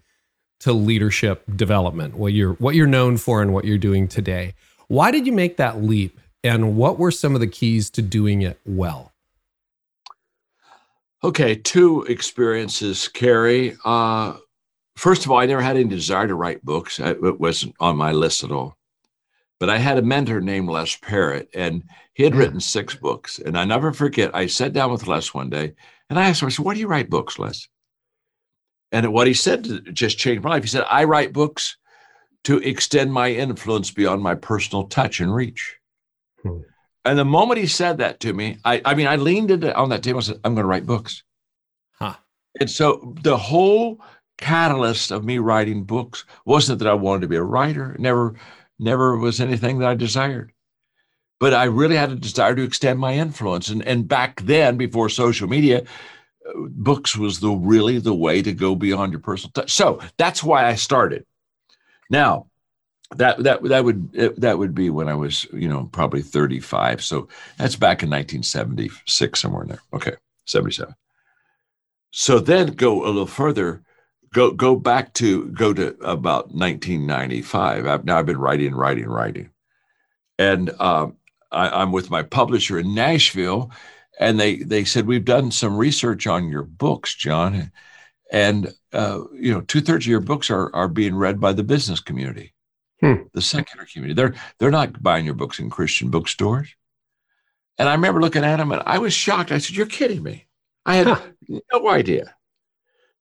to 0.64 0.72
leadership 0.72 1.44
development, 1.58 2.16
what 2.16 2.32
you're 2.32 2.54
what 2.54 2.74
you're 2.74 2.88
known 2.88 3.18
for 3.18 3.42
and 3.42 3.54
what 3.54 3.66
you're 3.66 3.78
doing 3.78 4.08
today. 4.08 4.54
Why 4.88 5.12
did 5.12 5.28
you 5.28 5.34
make 5.34 5.58
that 5.58 5.84
leap 5.84 6.18
and 6.42 6.78
what 6.78 6.98
were 6.98 7.12
some 7.12 7.36
of 7.36 7.42
the 7.42 7.48
keys 7.48 7.90
to 7.90 8.02
doing 8.02 8.44
it 8.44 8.62
well? 8.66 9.13
Okay, 11.24 11.56
two 11.56 12.04
experiences, 12.04 13.08
Carey. 13.08 13.78
Uh, 13.86 14.38
first 14.98 15.26
of 15.26 15.32
all, 15.32 15.38
I 15.40 15.46
never 15.46 15.62
had 15.62 15.78
any 15.78 15.88
desire 15.88 16.28
to 16.28 16.36
write 16.36 16.66
books. 16.66 17.00
It 17.00 17.40
wasn't 17.40 17.76
on 17.80 17.96
my 17.96 18.12
list 18.12 18.44
at 18.44 18.52
all. 18.52 18.78
But 19.60 19.70
I 19.70 19.78
had 19.78 19.98
a 19.98 20.02
mentor 20.02 20.42
named 20.42 20.68
Les 20.68 20.98
Parrott, 20.98 21.48
and 21.54 21.84
he 22.14 22.24
had 22.24 22.36
written 22.36 22.60
six 22.60 22.96
books. 22.96 23.40
And 23.40 23.58
I 23.58 23.64
never 23.64 23.94
forget, 23.94 24.36
I 24.36 24.48
sat 24.48 24.74
down 24.74 24.92
with 24.92 25.08
Les 25.08 25.34
one 25.34 25.50
day 25.50 25.74
and 26.10 26.20
I 26.20 26.28
asked 26.28 26.42
him, 26.42 26.48
I 26.48 26.50
said, 26.50 26.66
Why 26.66 26.74
do 26.74 26.82
you 26.82 26.88
write 26.88 27.10
books, 27.10 27.40
Les? 27.40 27.68
And 28.92 29.12
what 29.14 29.26
he 29.26 29.34
said 29.34 29.68
just 29.94 30.18
changed 30.18 30.44
my 30.44 30.52
life. 30.52 30.64
He 30.64 30.70
said, 30.70 30.86
I 30.90 31.06
write 31.06 31.34
books 31.34 31.78
to 32.44 32.58
extend 32.58 33.14
my 33.14 33.32
influence 33.32 33.90
beyond 33.90 34.22
my 34.22 34.36
personal 34.36 34.84
touch 34.88 35.22
and 35.22 35.34
reach. 35.34 35.78
Hmm. 36.42 36.60
And 37.06 37.20
the 37.20 37.26
moment 37.26 37.60
he 37.60 37.68
said 37.68 37.98
that 37.98 38.20
to 38.22 38.34
me, 38.34 38.58
I, 38.64 38.82
I 38.86 38.96
mean, 38.96 39.08
I 39.08 39.18
leaned 39.18 39.52
into 39.52 39.76
on 39.76 39.90
that 39.90 40.04
table 40.04 40.20
and 40.20 40.26
said, 40.26 40.40
I'm 40.44 40.56
going 40.56 40.64
to 40.64 40.70
write 40.70 40.86
books. 40.86 41.24
Huh. 41.94 42.16
And 42.60 42.70
so 42.70 43.16
the 43.22 43.38
whole 43.38 44.00
catalyst 44.38 45.12
of 45.12 45.26
me 45.26 45.38
writing 45.40 45.84
books 45.84 46.26
wasn't 46.46 46.80
that 46.80 46.88
I 46.88 46.94
wanted 46.94 47.22
to 47.22 47.28
be 47.28 47.36
a 47.36 47.44
writer. 47.44 47.96
Never, 48.00 48.36
never 48.80 49.18
was 49.18 49.42
anything 49.42 49.80
that 49.80 49.90
I 49.90 49.96
desired. 49.96 50.54
But 51.40 51.54
I 51.54 51.66
really 51.66 51.98
had 51.98 52.12
a 52.12 52.16
desire 52.16 52.56
to 52.56 52.64
extend 52.64 53.00
my 53.00 53.16
influence. 53.16 53.68
And, 53.68 53.86
and 53.86 54.08
back 54.08 54.42
then, 54.42 54.78
before 54.78 55.10
social 55.10 55.50
media, 55.50 55.84
uh, 56.48 56.52
books 56.70 57.18
was 57.18 57.42
the 57.42 57.52
really 57.52 58.00
the 58.00 58.16
way 58.16 58.42
to 58.42 58.54
go 58.54 58.76
beyond 58.76 59.12
your 59.12 59.20
personal 59.20 59.52
touch. 59.52 59.72
So 59.72 60.00
that's 60.18 60.42
why 60.42 60.66
I 60.66 60.76
started. 60.76 61.26
Now, 62.10 62.48
that 63.18 63.44
that 63.44 63.64
that 63.64 63.84
would 63.84 64.12
that 64.38 64.58
would 64.58 64.76
be 64.76 64.90
when 64.90 65.08
I 65.08 65.16
was 65.16 65.46
you 65.54 65.68
know 65.68 65.90
probably 65.92 66.22
35. 66.22 67.04
So 67.04 67.28
that's 67.58 67.76
back 67.76 68.04
in 68.04 68.10
1976 68.10 69.40
somewhere 69.40 69.64
in 69.64 69.70
there. 69.70 69.82
Okay, 69.94 70.16
77. 70.46 70.94
So 72.12 72.40
then 72.40 72.74
go 72.74 73.06
a 73.06 73.08
little 73.08 73.26
further. 73.26 73.82
Go 74.34 74.52
go 74.52 74.76
back 74.76 75.14
to 75.16 75.46
go 75.50 75.74
to 75.74 75.90
about 76.02 76.54
1995. 76.54 77.86
I've, 77.86 78.06
now 78.06 78.18
I've 78.18 78.26
been 78.26 78.38
writing, 78.38 78.74
writing, 78.74 79.08
writing, 79.08 79.50
and 80.40 80.70
um, 80.80 81.18
I, 81.52 81.70
I'm 81.70 81.92
with 81.92 82.10
my 82.10 82.24
publisher 82.24 82.80
in 82.80 82.96
Nashville, 82.96 83.72
and 84.20 84.40
they 84.40 84.58
they 84.58 84.86
said 84.86 85.06
we've 85.06 85.26
done 85.26 85.52
some 85.52 85.78
research 85.78 86.28
on 86.28 86.50
your 86.50 86.64
books, 86.64 87.16
John, 87.16 87.72
and 88.32 88.74
uh, 88.92 89.22
you 89.34 89.54
know 89.54 89.62
two 89.62 89.82
thirds 89.82 90.06
of 90.06 90.10
your 90.10 90.20
books 90.20 90.50
are 90.50 90.74
are 90.76 90.88
being 90.88 91.16
read 91.16 91.40
by 91.40 91.54
the 91.54 91.64
business 91.64 92.00
community, 92.00 92.54
hmm. 93.04 93.24
the 93.34 93.42
secular 93.42 93.86
community. 93.86 94.14
They're 94.14 94.36
they're 94.60 94.72
not 94.72 95.02
buying 95.02 95.26
your 95.26 95.34
books 95.34 95.60
in 95.60 95.70
Christian 95.70 96.10
bookstores. 96.10 96.74
And 97.78 97.90
I 97.90 97.94
remember 97.94 98.22
looking 98.22 98.44
at 98.44 98.58
them 98.58 98.72
and 98.72 98.84
I 98.86 99.00
was 99.00 99.14
shocked. 99.14 99.52
I 99.52 99.58
said, 99.58 99.76
"You're 99.76 99.86
kidding 99.86 100.24
me! 100.24 100.48
I 100.86 100.96
had 100.96 101.08
huh. 101.08 101.22
no 101.74 101.90
idea." 101.90 102.36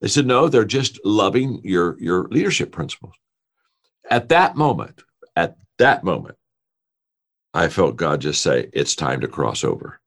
They 0.01 0.09
said, 0.09 0.27
"No, 0.27 0.49
they're 0.49 0.65
just 0.65 1.01
loving 1.05 1.61
your 1.65 1.99
your 2.01 2.29
leadership 2.29 2.73
principles." 2.73 3.15
At 4.11 4.29
that 4.29 4.57
moment, 4.57 5.03
at 5.37 5.57
that 5.79 6.05
moment, 6.05 6.37
I 7.55 7.69
felt 7.69 7.97
God 7.97 8.21
just 8.21 8.43
say, 8.43 8.71
"It's 8.73 8.95
time 8.95 9.21
to 9.21 9.29
cross 9.29 9.65
over." 9.65 10.01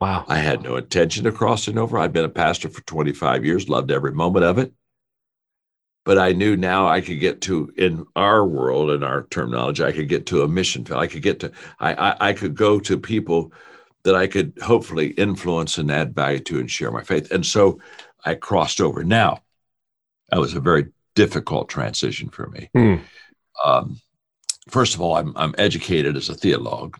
Wow. 0.00 0.24
I 0.28 0.38
had 0.38 0.62
no 0.62 0.76
intention 0.76 1.26
of 1.26 1.34
crossing 1.34 1.76
over. 1.76 1.98
I'd 1.98 2.12
been 2.12 2.24
a 2.24 2.28
pastor 2.28 2.68
for 2.68 2.82
25 2.82 3.44
years, 3.44 3.68
loved 3.68 3.90
every 3.90 4.12
moment 4.12 4.44
of 4.44 4.58
it. 4.58 4.72
But 6.08 6.16
I 6.16 6.32
knew 6.32 6.56
now 6.56 6.88
I 6.88 7.02
could 7.02 7.20
get 7.20 7.42
to, 7.42 7.70
in 7.76 8.06
our 8.16 8.42
world, 8.46 8.88
in 8.92 9.02
our 9.02 9.24
terminology, 9.24 9.84
I 9.84 9.92
could 9.92 10.08
get 10.08 10.24
to 10.28 10.40
a 10.40 10.48
mission 10.48 10.82
field. 10.82 11.00
I 11.00 11.06
could 11.06 11.20
get 11.20 11.38
to, 11.40 11.52
I, 11.80 11.92
I, 11.92 12.28
I 12.28 12.32
could 12.32 12.54
go 12.54 12.80
to 12.80 12.96
people 12.96 13.52
that 14.04 14.14
I 14.14 14.26
could 14.26 14.54
hopefully 14.62 15.08
influence 15.08 15.76
and 15.76 15.90
add 15.90 16.14
value 16.14 16.38
to 16.38 16.60
and 16.60 16.70
share 16.70 16.90
my 16.90 17.02
faith. 17.02 17.30
And 17.30 17.44
so 17.44 17.78
I 18.24 18.36
crossed 18.36 18.80
over. 18.80 19.04
Now, 19.04 19.42
that 20.30 20.40
was 20.40 20.54
a 20.54 20.60
very 20.60 20.86
difficult 21.14 21.68
transition 21.68 22.30
for 22.30 22.46
me. 22.46 22.70
Hmm. 22.72 22.94
Um, 23.62 24.00
first 24.66 24.94
of 24.94 25.02
all, 25.02 25.14
I'm, 25.14 25.34
I'm 25.36 25.54
educated 25.58 26.16
as 26.16 26.30
a 26.30 26.34
theologue, 26.34 26.96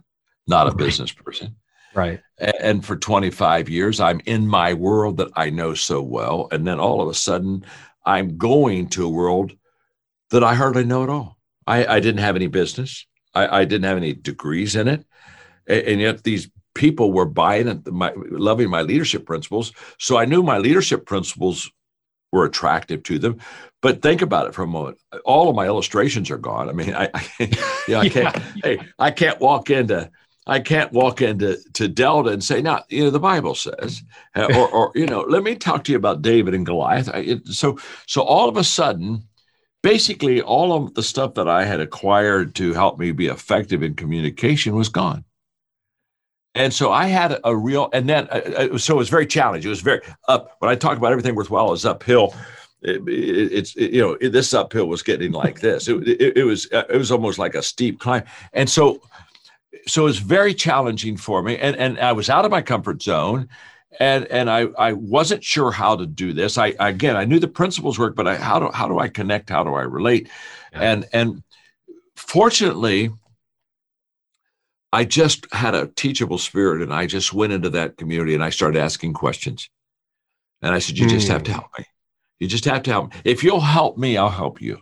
not 0.46 0.68
a 0.68 0.74
business 0.74 1.12
person. 1.12 1.56
Right. 1.94 2.20
And 2.38 2.84
for 2.84 2.94
25 2.94 3.70
years, 3.70 4.00
I'm 4.00 4.20
in 4.26 4.46
my 4.46 4.74
world 4.74 5.16
that 5.16 5.30
I 5.34 5.48
know 5.48 5.72
so 5.72 6.02
well. 6.02 6.48
And 6.52 6.66
then 6.66 6.78
all 6.78 7.00
of 7.00 7.08
a 7.08 7.14
sudden, 7.14 7.64
I'm 8.04 8.38
going 8.38 8.88
to 8.90 9.04
a 9.06 9.10
world 9.10 9.52
that 10.30 10.44
I 10.44 10.54
hardly 10.54 10.84
know 10.84 11.02
at 11.02 11.10
all. 11.10 11.38
I, 11.66 11.96
I 11.96 12.00
didn't 12.00 12.20
have 12.20 12.36
any 12.36 12.46
business, 12.46 13.06
I, 13.34 13.60
I, 13.60 13.64
didn't 13.64 13.84
have 13.84 13.98
any 13.98 14.14
degrees 14.14 14.74
in 14.74 14.88
it. 14.88 15.04
And, 15.66 15.82
and 15.82 16.00
yet, 16.00 16.24
these 16.24 16.50
people 16.74 17.12
were 17.12 17.26
buying 17.26 17.68
it, 17.68 17.86
my, 17.86 18.12
loving 18.30 18.70
my 18.70 18.82
leadership 18.82 19.26
principles. 19.26 19.72
So 19.98 20.16
I 20.16 20.24
knew 20.24 20.42
my 20.42 20.58
leadership 20.58 21.06
principles 21.06 21.70
were 22.32 22.44
attractive 22.44 23.02
to 23.04 23.18
them. 23.18 23.38
But 23.80 24.02
think 24.02 24.22
about 24.22 24.46
it 24.46 24.54
for 24.54 24.62
a 24.62 24.66
moment. 24.66 24.98
All 25.24 25.48
of 25.48 25.56
my 25.56 25.66
illustrations 25.66 26.30
are 26.30 26.38
gone. 26.38 26.68
I 26.68 26.72
mean, 26.72 26.94
I, 26.94 27.10
I 27.14 27.28
you 27.40 27.94
know, 27.94 28.00
I 28.00 28.08
can't. 28.08 28.36
yeah. 28.36 28.52
Hey, 28.62 28.80
I 28.98 29.10
can't 29.10 29.40
walk 29.40 29.70
into 29.70 30.10
I 30.48 30.60
can't 30.60 30.92
walk 30.92 31.20
into 31.20 31.58
to 31.74 31.88
Delta 31.88 32.30
and 32.30 32.42
say, 32.42 32.62
"Now, 32.62 32.82
you 32.88 33.04
know, 33.04 33.10
the 33.10 33.20
Bible 33.20 33.54
says," 33.54 34.02
uh, 34.34 34.48
or, 34.56 34.68
or 34.70 34.92
you 34.94 35.06
know, 35.06 35.20
let 35.20 35.42
me 35.42 35.54
talk 35.54 35.84
to 35.84 35.92
you 35.92 35.98
about 35.98 36.22
David 36.22 36.54
and 36.54 36.64
Goliath. 36.64 37.08
It, 37.14 37.46
so, 37.48 37.78
so 38.06 38.22
all 38.22 38.48
of 38.48 38.56
a 38.56 38.64
sudden, 38.64 39.24
basically, 39.82 40.40
all 40.40 40.72
of 40.72 40.94
the 40.94 41.02
stuff 41.02 41.34
that 41.34 41.48
I 41.48 41.64
had 41.64 41.80
acquired 41.80 42.54
to 42.56 42.72
help 42.72 42.98
me 42.98 43.12
be 43.12 43.26
effective 43.26 43.82
in 43.82 43.94
communication 43.94 44.74
was 44.74 44.88
gone. 44.88 45.24
And 46.54 46.72
so 46.72 46.90
I 46.90 47.06
had 47.06 47.38
a 47.44 47.54
real, 47.54 47.90
and 47.92 48.08
then 48.08 48.26
uh, 48.30 48.68
uh 48.72 48.78
so 48.78 48.94
it 48.94 48.98
was 48.98 49.10
very 49.10 49.26
challenging. 49.26 49.68
It 49.68 49.70
was 49.70 49.82
very 49.82 50.00
up. 50.28 50.56
When 50.60 50.70
I 50.70 50.76
talk 50.76 50.96
about 50.96 51.12
everything 51.12 51.34
worthwhile 51.34 51.72
is 51.72 51.84
uphill. 51.84 52.34
It, 52.80 53.02
it, 53.08 53.52
it's 53.52 53.76
it, 53.76 53.90
you 53.90 54.00
know 54.00 54.30
this 54.30 54.54
uphill 54.54 54.86
was 54.86 55.02
getting 55.02 55.32
like 55.32 55.60
this. 55.60 55.88
It, 55.88 56.36
it 56.36 56.44
was 56.44 56.66
it 56.72 56.96
was 56.96 57.10
almost 57.10 57.38
like 57.38 57.54
a 57.54 57.62
steep 57.62 57.98
climb, 58.00 58.22
and 58.52 58.70
so 58.70 59.02
so 59.88 60.02
it 60.02 60.04
was 60.04 60.18
very 60.18 60.54
challenging 60.54 61.16
for 61.16 61.42
me 61.42 61.56
and 61.58 61.76
and 61.76 61.98
i 61.98 62.12
was 62.12 62.30
out 62.30 62.44
of 62.44 62.50
my 62.50 62.62
comfort 62.62 63.02
zone 63.02 63.48
and 63.98 64.26
and 64.26 64.50
i 64.50 64.62
i 64.78 64.92
wasn't 64.92 65.42
sure 65.42 65.70
how 65.70 65.96
to 65.96 66.06
do 66.06 66.32
this 66.32 66.58
i 66.58 66.74
again 66.78 67.16
i 67.16 67.24
knew 67.24 67.38
the 67.38 67.48
principles 67.48 67.98
work 67.98 68.14
but 68.14 68.26
i 68.26 68.36
how 68.36 68.58
do 68.58 68.70
how 68.72 68.86
do 68.86 68.98
i 68.98 69.08
connect 69.08 69.50
how 69.50 69.64
do 69.64 69.74
i 69.74 69.82
relate 69.82 70.28
yeah. 70.72 70.92
and 70.92 71.06
and 71.12 71.42
fortunately 72.16 73.10
I 74.92 75.04
just 75.04 75.46
had 75.52 75.74
a 75.74 75.88
teachable 75.88 76.38
spirit 76.38 76.82
and 76.82 76.92
I 76.92 77.06
just 77.06 77.34
went 77.34 77.52
into 77.52 77.70
that 77.70 77.96
community 77.96 78.34
and 78.34 78.42
I 78.42 78.50
started 78.50 78.80
asking 78.80 79.12
questions. 79.12 79.68
And 80.62 80.74
I 80.74 80.78
said, 80.78 80.98
You 80.98 81.08
just 81.08 81.28
have 81.28 81.42
to 81.44 81.52
hmm. 81.52 81.58
help 81.58 81.70
me. 81.78 81.84
You 82.40 82.48
just 82.48 82.64
have 82.64 82.82
to 82.84 82.90
help 82.90 83.12
me. 83.12 83.20
If 83.24 83.44
you'll 83.44 83.60
help 83.60 83.98
me, 83.98 84.16
I'll 84.16 84.30
help 84.30 84.62
you. 84.62 84.80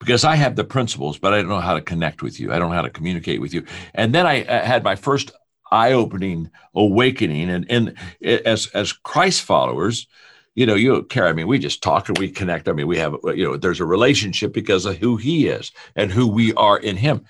Because 0.00 0.24
I 0.24 0.36
have 0.36 0.54
the 0.54 0.64
principles, 0.64 1.18
but 1.18 1.34
I 1.34 1.38
don't 1.38 1.48
know 1.48 1.60
how 1.60 1.74
to 1.74 1.80
connect 1.80 2.22
with 2.22 2.38
you. 2.38 2.52
I 2.52 2.58
don't 2.58 2.70
know 2.70 2.76
how 2.76 2.82
to 2.82 2.90
communicate 2.90 3.40
with 3.40 3.52
you. 3.52 3.64
And 3.94 4.14
then 4.14 4.26
I 4.26 4.44
uh, 4.44 4.64
had 4.64 4.84
my 4.84 4.94
first 4.94 5.32
eye-opening 5.72 6.50
awakening. 6.74 7.50
And, 7.50 7.66
and 7.70 7.94
as 8.22 8.68
as 8.68 8.92
Christ 8.92 9.42
followers, 9.42 10.06
you 10.54 10.66
know, 10.66 10.76
you 10.76 11.02
care. 11.04 11.26
I 11.26 11.32
mean, 11.32 11.46
we 11.46 11.58
just 11.58 11.82
talk 11.82 12.08
and 12.08 12.18
we 12.18 12.30
connect. 12.30 12.68
I 12.68 12.72
mean, 12.72 12.86
we 12.86 12.98
have, 12.98 13.16
you 13.24 13.44
know, 13.44 13.56
there's 13.56 13.80
a 13.80 13.84
relationship 13.84 14.52
because 14.52 14.86
of 14.86 14.96
who 14.96 15.16
he 15.16 15.48
is 15.48 15.72
and 15.94 16.10
who 16.10 16.26
we 16.26 16.54
are 16.54 16.78
in 16.78 16.96
him. 16.96 17.24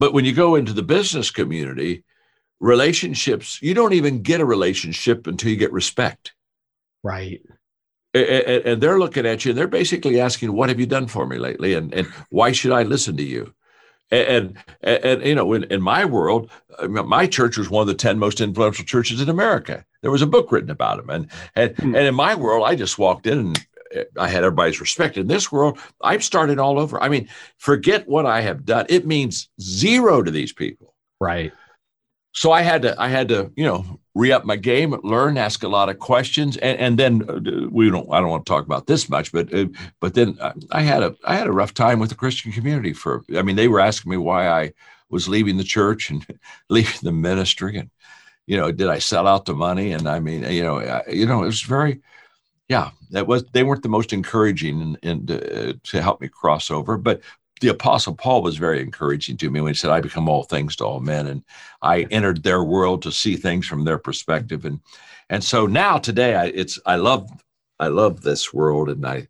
But 0.00 0.12
when 0.12 0.24
you 0.24 0.32
go 0.32 0.54
into 0.54 0.72
the 0.72 0.82
business 0.82 1.30
community, 1.30 2.04
relationships, 2.60 3.60
you 3.60 3.74
don't 3.74 3.92
even 3.92 4.22
get 4.22 4.40
a 4.40 4.44
relationship 4.44 5.26
until 5.26 5.50
you 5.50 5.56
get 5.56 5.72
respect. 5.72 6.32
Right. 7.02 7.42
And, 8.14 8.24
and, 8.24 8.82
they're 8.82 8.98
looking 8.98 9.26
at 9.26 9.44
you 9.44 9.50
and 9.50 9.58
they're 9.58 9.68
basically 9.68 10.20
asking, 10.20 10.52
What 10.52 10.70
have 10.70 10.80
you 10.80 10.86
done 10.86 11.06
for 11.08 11.26
me 11.26 11.38
lately? 11.38 11.74
And, 11.74 11.92
and 11.92 12.06
why 12.30 12.52
should 12.52 12.72
I 12.72 12.82
listen 12.82 13.16
to 13.18 13.22
you? 13.22 13.52
And, 14.10 14.56
and, 14.82 15.04
and 15.04 15.22
you 15.24 15.34
know, 15.34 15.52
in, 15.52 15.64
in 15.64 15.82
my 15.82 16.04
world, 16.06 16.50
my 16.88 17.26
church 17.26 17.58
was 17.58 17.68
one 17.68 17.82
of 17.82 17.88
the 17.88 17.94
10 17.94 18.18
most 18.18 18.40
influential 18.40 18.86
churches 18.86 19.20
in 19.20 19.28
America. 19.28 19.84
There 20.00 20.10
was 20.10 20.22
a 20.22 20.26
book 20.26 20.50
written 20.50 20.70
about 20.70 20.96
them. 20.96 21.10
And, 21.10 21.30
and, 21.54 21.76
mm. 21.76 21.96
and 21.96 22.06
in 22.06 22.14
my 22.14 22.34
world, 22.34 22.66
I 22.66 22.74
just 22.74 22.98
walked 22.98 23.26
in 23.26 23.38
and 23.38 23.66
I 24.18 24.28
had 24.28 24.44
everybody's 24.44 24.80
respect. 24.80 25.16
In 25.16 25.26
this 25.26 25.52
world, 25.52 25.78
I'm 26.00 26.20
starting 26.20 26.58
all 26.58 26.78
over. 26.78 27.02
I 27.02 27.08
mean, 27.08 27.28
forget 27.58 28.08
what 28.08 28.26
I 28.26 28.40
have 28.40 28.64
done. 28.64 28.86
It 28.88 29.06
means 29.06 29.48
zero 29.60 30.22
to 30.22 30.30
these 30.30 30.52
people. 30.52 30.94
Right. 31.20 31.52
So 32.38 32.52
I 32.52 32.62
had 32.62 32.82
to, 32.82 32.94
I 33.02 33.08
had 33.08 33.30
to, 33.30 33.50
you 33.56 33.64
know, 33.64 33.98
re 34.14 34.30
up 34.30 34.44
my 34.44 34.54
game, 34.54 34.94
learn, 35.02 35.36
ask 35.36 35.64
a 35.64 35.68
lot 35.68 35.88
of 35.88 35.98
questions, 35.98 36.56
and, 36.56 36.78
and 36.78 36.96
then 36.96 37.28
uh, 37.28 37.66
we 37.68 37.90
don't, 37.90 38.06
I 38.12 38.20
don't 38.20 38.28
want 38.28 38.46
to 38.46 38.48
talk 38.48 38.64
about 38.64 38.86
this 38.86 39.08
much, 39.08 39.32
but, 39.32 39.52
uh, 39.52 39.66
but 39.98 40.14
then 40.14 40.38
I 40.70 40.82
had 40.82 41.02
a, 41.02 41.16
I 41.24 41.34
had 41.34 41.48
a 41.48 41.52
rough 41.52 41.74
time 41.74 41.98
with 41.98 42.10
the 42.10 42.14
Christian 42.14 42.52
community. 42.52 42.92
For, 42.92 43.24
I 43.36 43.42
mean, 43.42 43.56
they 43.56 43.66
were 43.66 43.80
asking 43.80 44.10
me 44.10 44.18
why 44.18 44.46
I 44.46 44.72
was 45.10 45.28
leaving 45.28 45.56
the 45.56 45.64
church 45.64 46.10
and 46.10 46.24
leaving 46.70 47.00
the 47.02 47.10
ministry, 47.10 47.76
and 47.76 47.90
you 48.46 48.56
know, 48.56 48.70
did 48.70 48.86
I 48.86 49.00
sell 49.00 49.26
out 49.26 49.44
the 49.44 49.54
money? 49.54 49.90
And 49.90 50.08
I 50.08 50.20
mean, 50.20 50.44
you 50.44 50.62
know, 50.62 50.78
I, 50.78 51.10
you 51.10 51.26
know, 51.26 51.42
it 51.42 51.46
was 51.46 51.62
very, 51.62 52.00
yeah, 52.68 52.92
that 53.10 53.26
was 53.26 53.46
they 53.46 53.64
weren't 53.64 53.82
the 53.82 53.88
most 53.88 54.12
encouraging 54.12 54.96
and, 55.02 55.28
uh, 55.28 55.72
to 55.82 56.00
help 56.00 56.20
me 56.20 56.28
cross 56.28 56.70
over, 56.70 56.98
but 56.98 57.20
the 57.60 57.68
apostle 57.68 58.14
paul 58.14 58.42
was 58.42 58.56
very 58.56 58.80
encouraging 58.80 59.36
to 59.36 59.50
me 59.50 59.60
when 59.60 59.70
he 59.72 59.76
said 59.76 59.90
i 59.90 60.00
become 60.00 60.28
all 60.28 60.44
things 60.44 60.76
to 60.76 60.84
all 60.84 61.00
men 61.00 61.26
and 61.26 61.42
i 61.82 62.02
entered 62.10 62.42
their 62.42 62.62
world 62.62 63.02
to 63.02 63.12
see 63.12 63.36
things 63.36 63.66
from 63.66 63.84
their 63.84 63.98
perspective. 63.98 64.64
And 64.64 64.80
and 65.30 65.42
so 65.44 65.66
now 65.66 65.98
today 65.98 66.34
i 66.34 66.46
it's 66.46 66.78
i 66.86 66.96
love 66.96 67.28
i 67.78 67.88
love 67.88 68.22
this 68.22 68.52
world 68.52 68.88
and 68.88 69.06
i 69.06 69.28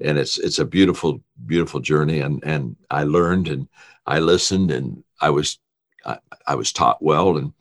and 0.00 0.18
it's 0.18 0.38
it's 0.38 0.58
a 0.58 0.64
beautiful 0.64 1.22
beautiful 1.46 1.80
journey. 1.80 2.20
And 2.20 2.42
and 2.44 2.76
i 2.90 3.04
learned 3.04 3.48
and 3.48 3.68
i 4.06 4.18
listened 4.18 4.70
and 4.70 5.02
i 5.20 5.30
was 5.30 5.58
i, 6.04 6.18
I 6.46 6.54
was 6.54 6.72
taught 6.72 7.02
well. 7.02 7.36
And 7.36 7.52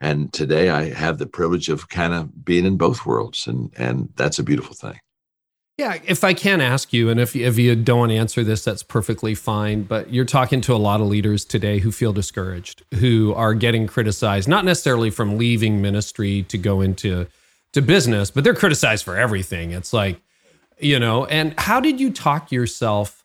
and 0.00 0.32
today 0.32 0.70
I 0.70 0.90
have 0.90 1.18
the 1.18 1.26
privilege 1.26 1.68
of 1.68 1.88
kind 1.88 2.14
of 2.14 2.44
being 2.44 2.66
in 2.66 2.76
both 2.76 3.06
worlds, 3.06 3.46
and 3.46 3.72
and 3.76 4.10
that's 4.16 4.38
a 4.38 4.44
beautiful 4.44 4.74
thing. 4.74 4.98
Yeah, 5.78 5.96
if 6.04 6.24
I 6.24 6.34
can 6.34 6.60
ask 6.60 6.92
you, 6.92 7.08
and 7.08 7.20
if 7.20 7.36
if 7.36 7.56
you 7.56 7.76
don't 7.76 8.00
want 8.00 8.10
to 8.10 8.16
answer 8.16 8.42
this, 8.42 8.64
that's 8.64 8.82
perfectly 8.82 9.36
fine. 9.36 9.84
But 9.84 10.12
you're 10.12 10.24
talking 10.24 10.60
to 10.62 10.74
a 10.74 10.76
lot 10.76 11.00
of 11.00 11.06
leaders 11.06 11.44
today 11.44 11.78
who 11.78 11.92
feel 11.92 12.12
discouraged, 12.12 12.82
who 12.94 13.32
are 13.34 13.54
getting 13.54 13.86
criticized, 13.86 14.48
not 14.48 14.64
necessarily 14.64 15.08
from 15.08 15.38
leaving 15.38 15.80
ministry 15.80 16.42
to 16.48 16.58
go 16.58 16.80
into 16.80 17.28
to 17.74 17.80
business, 17.80 18.28
but 18.28 18.42
they're 18.42 18.54
criticized 18.54 19.04
for 19.04 19.16
everything. 19.16 19.70
It's 19.70 19.92
like, 19.92 20.20
you 20.80 20.98
know, 20.98 21.26
and 21.26 21.54
how 21.58 21.78
did 21.78 22.00
you 22.00 22.10
talk 22.10 22.50
yourself 22.50 23.24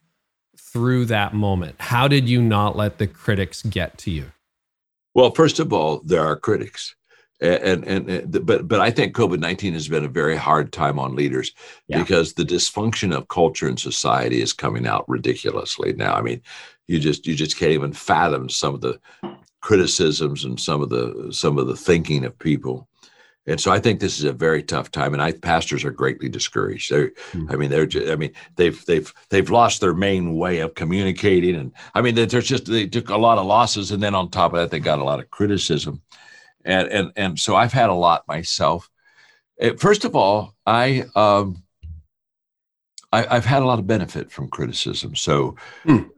through 0.56 1.06
that 1.06 1.34
moment? 1.34 1.76
How 1.80 2.08
did 2.08 2.30
you 2.30 2.40
not 2.40 2.76
let 2.76 3.00
the 3.00 3.08
critics 3.08 3.64
get 3.64 3.98
to 4.00 4.12
you? 4.12 4.32
Well, 5.16 5.32
first 5.32 5.60
of 5.60 5.74
all, 5.74 6.02
there 6.06 6.24
are 6.24 6.36
critics. 6.36 6.96
And, 7.42 7.84
and, 7.86 8.10
and 8.10 8.46
but 8.46 8.68
but 8.68 8.80
I 8.80 8.90
think 8.90 9.16
COVID 9.16 9.40
nineteen 9.40 9.74
has 9.74 9.88
been 9.88 10.06
a 10.06 10.10
very 10.10 10.38
hard 10.38 10.72
time 10.72 10.98
on 10.98 11.16
leaders 11.16 11.52
yeah. 11.88 11.98
because 11.98 12.34
the 12.34 12.46
dysfunction 12.46 13.16
of 13.16 13.28
culture 13.28 13.68
and 13.68 13.80
society 13.80 14.42
is 14.42 14.54
coming 14.54 14.88
out 14.88 15.04
ridiculously 15.10 15.94
now. 15.94 16.14
I 16.14 16.22
mean, 16.22 16.42
you 16.88 17.00
just 17.00 17.28
you 17.28 17.36
just 17.36 17.58
can't 17.58 17.72
even 17.72 17.92
fathom 17.92 18.50
some 18.50 18.74
of 18.74 18.82
the 18.82 19.00
criticisms 19.62 20.46
and 20.46 20.60
some 20.60 20.82
of 20.82 20.90
the 20.90 21.30
some 21.32 21.58
of 21.58 21.68
the 21.68 21.76
thinking 21.76 22.24
of 22.24 22.38
people 22.40 22.88
and 23.46 23.60
so 23.60 23.72
I 23.72 23.80
think 23.80 24.00
this 24.00 24.20
is 24.20 24.24
a 24.24 24.32
very 24.32 24.64
tough 24.64 24.90
time, 24.90 25.14
and 25.14 25.22
I 25.22 25.34
pastors 25.34 25.84
are 25.84 25.92
greatly 25.92 26.30
discouraged. 26.30 26.90
They're, 26.90 27.10
mm-hmm. 27.10 27.52
I 27.52 27.56
mean, 27.58 27.70
they're, 27.70 27.86
just, 27.86 28.10
I 28.10 28.16
mean, 28.16 28.32
they've 28.56 28.84
they've 28.86 29.14
they've 29.30 29.50
lost 29.50 29.82
their 29.82 29.94
main 29.94 30.36
way 30.36 30.60
of 30.60 30.76
communicating, 30.76 31.56
and 31.56 31.74
I 31.94 32.02
mean, 32.02 32.16
there's 32.16 32.48
just 32.48 32.66
they 32.66 32.88
took 32.88 33.10
a 33.10 33.18
lot 33.18 33.38
of 33.38 33.46
losses, 33.46 33.92
and 33.92 34.02
then 34.02 34.16
on 34.16 34.30
top 34.30 34.54
of 34.54 34.60
that, 34.60 34.72
they 34.72 34.80
got 34.80 35.00
a 35.00 35.04
lot 35.04 35.20
of 35.20 35.30
criticism, 35.30 36.02
and 36.66 36.88
and 36.90 37.12
and 37.16 37.40
so 37.40 37.56
I've 37.56 37.74
had 37.74 37.90
a 37.90 37.94
lot 37.94 38.28
myself. 38.28 38.90
Eh, 39.60 39.74
first 39.78 40.06
of 40.06 40.16
all, 40.16 40.56
I 40.66 41.06
um, 41.16 41.64
I, 43.14 43.36
have 43.36 43.46
had 43.46 43.62
a 43.62 43.66
lot 43.66 43.80
of 43.80 43.86
benefit 43.86 44.32
from 44.32 44.50
criticism. 44.50 45.16
So, 45.16 45.56
mm. 45.86 46.10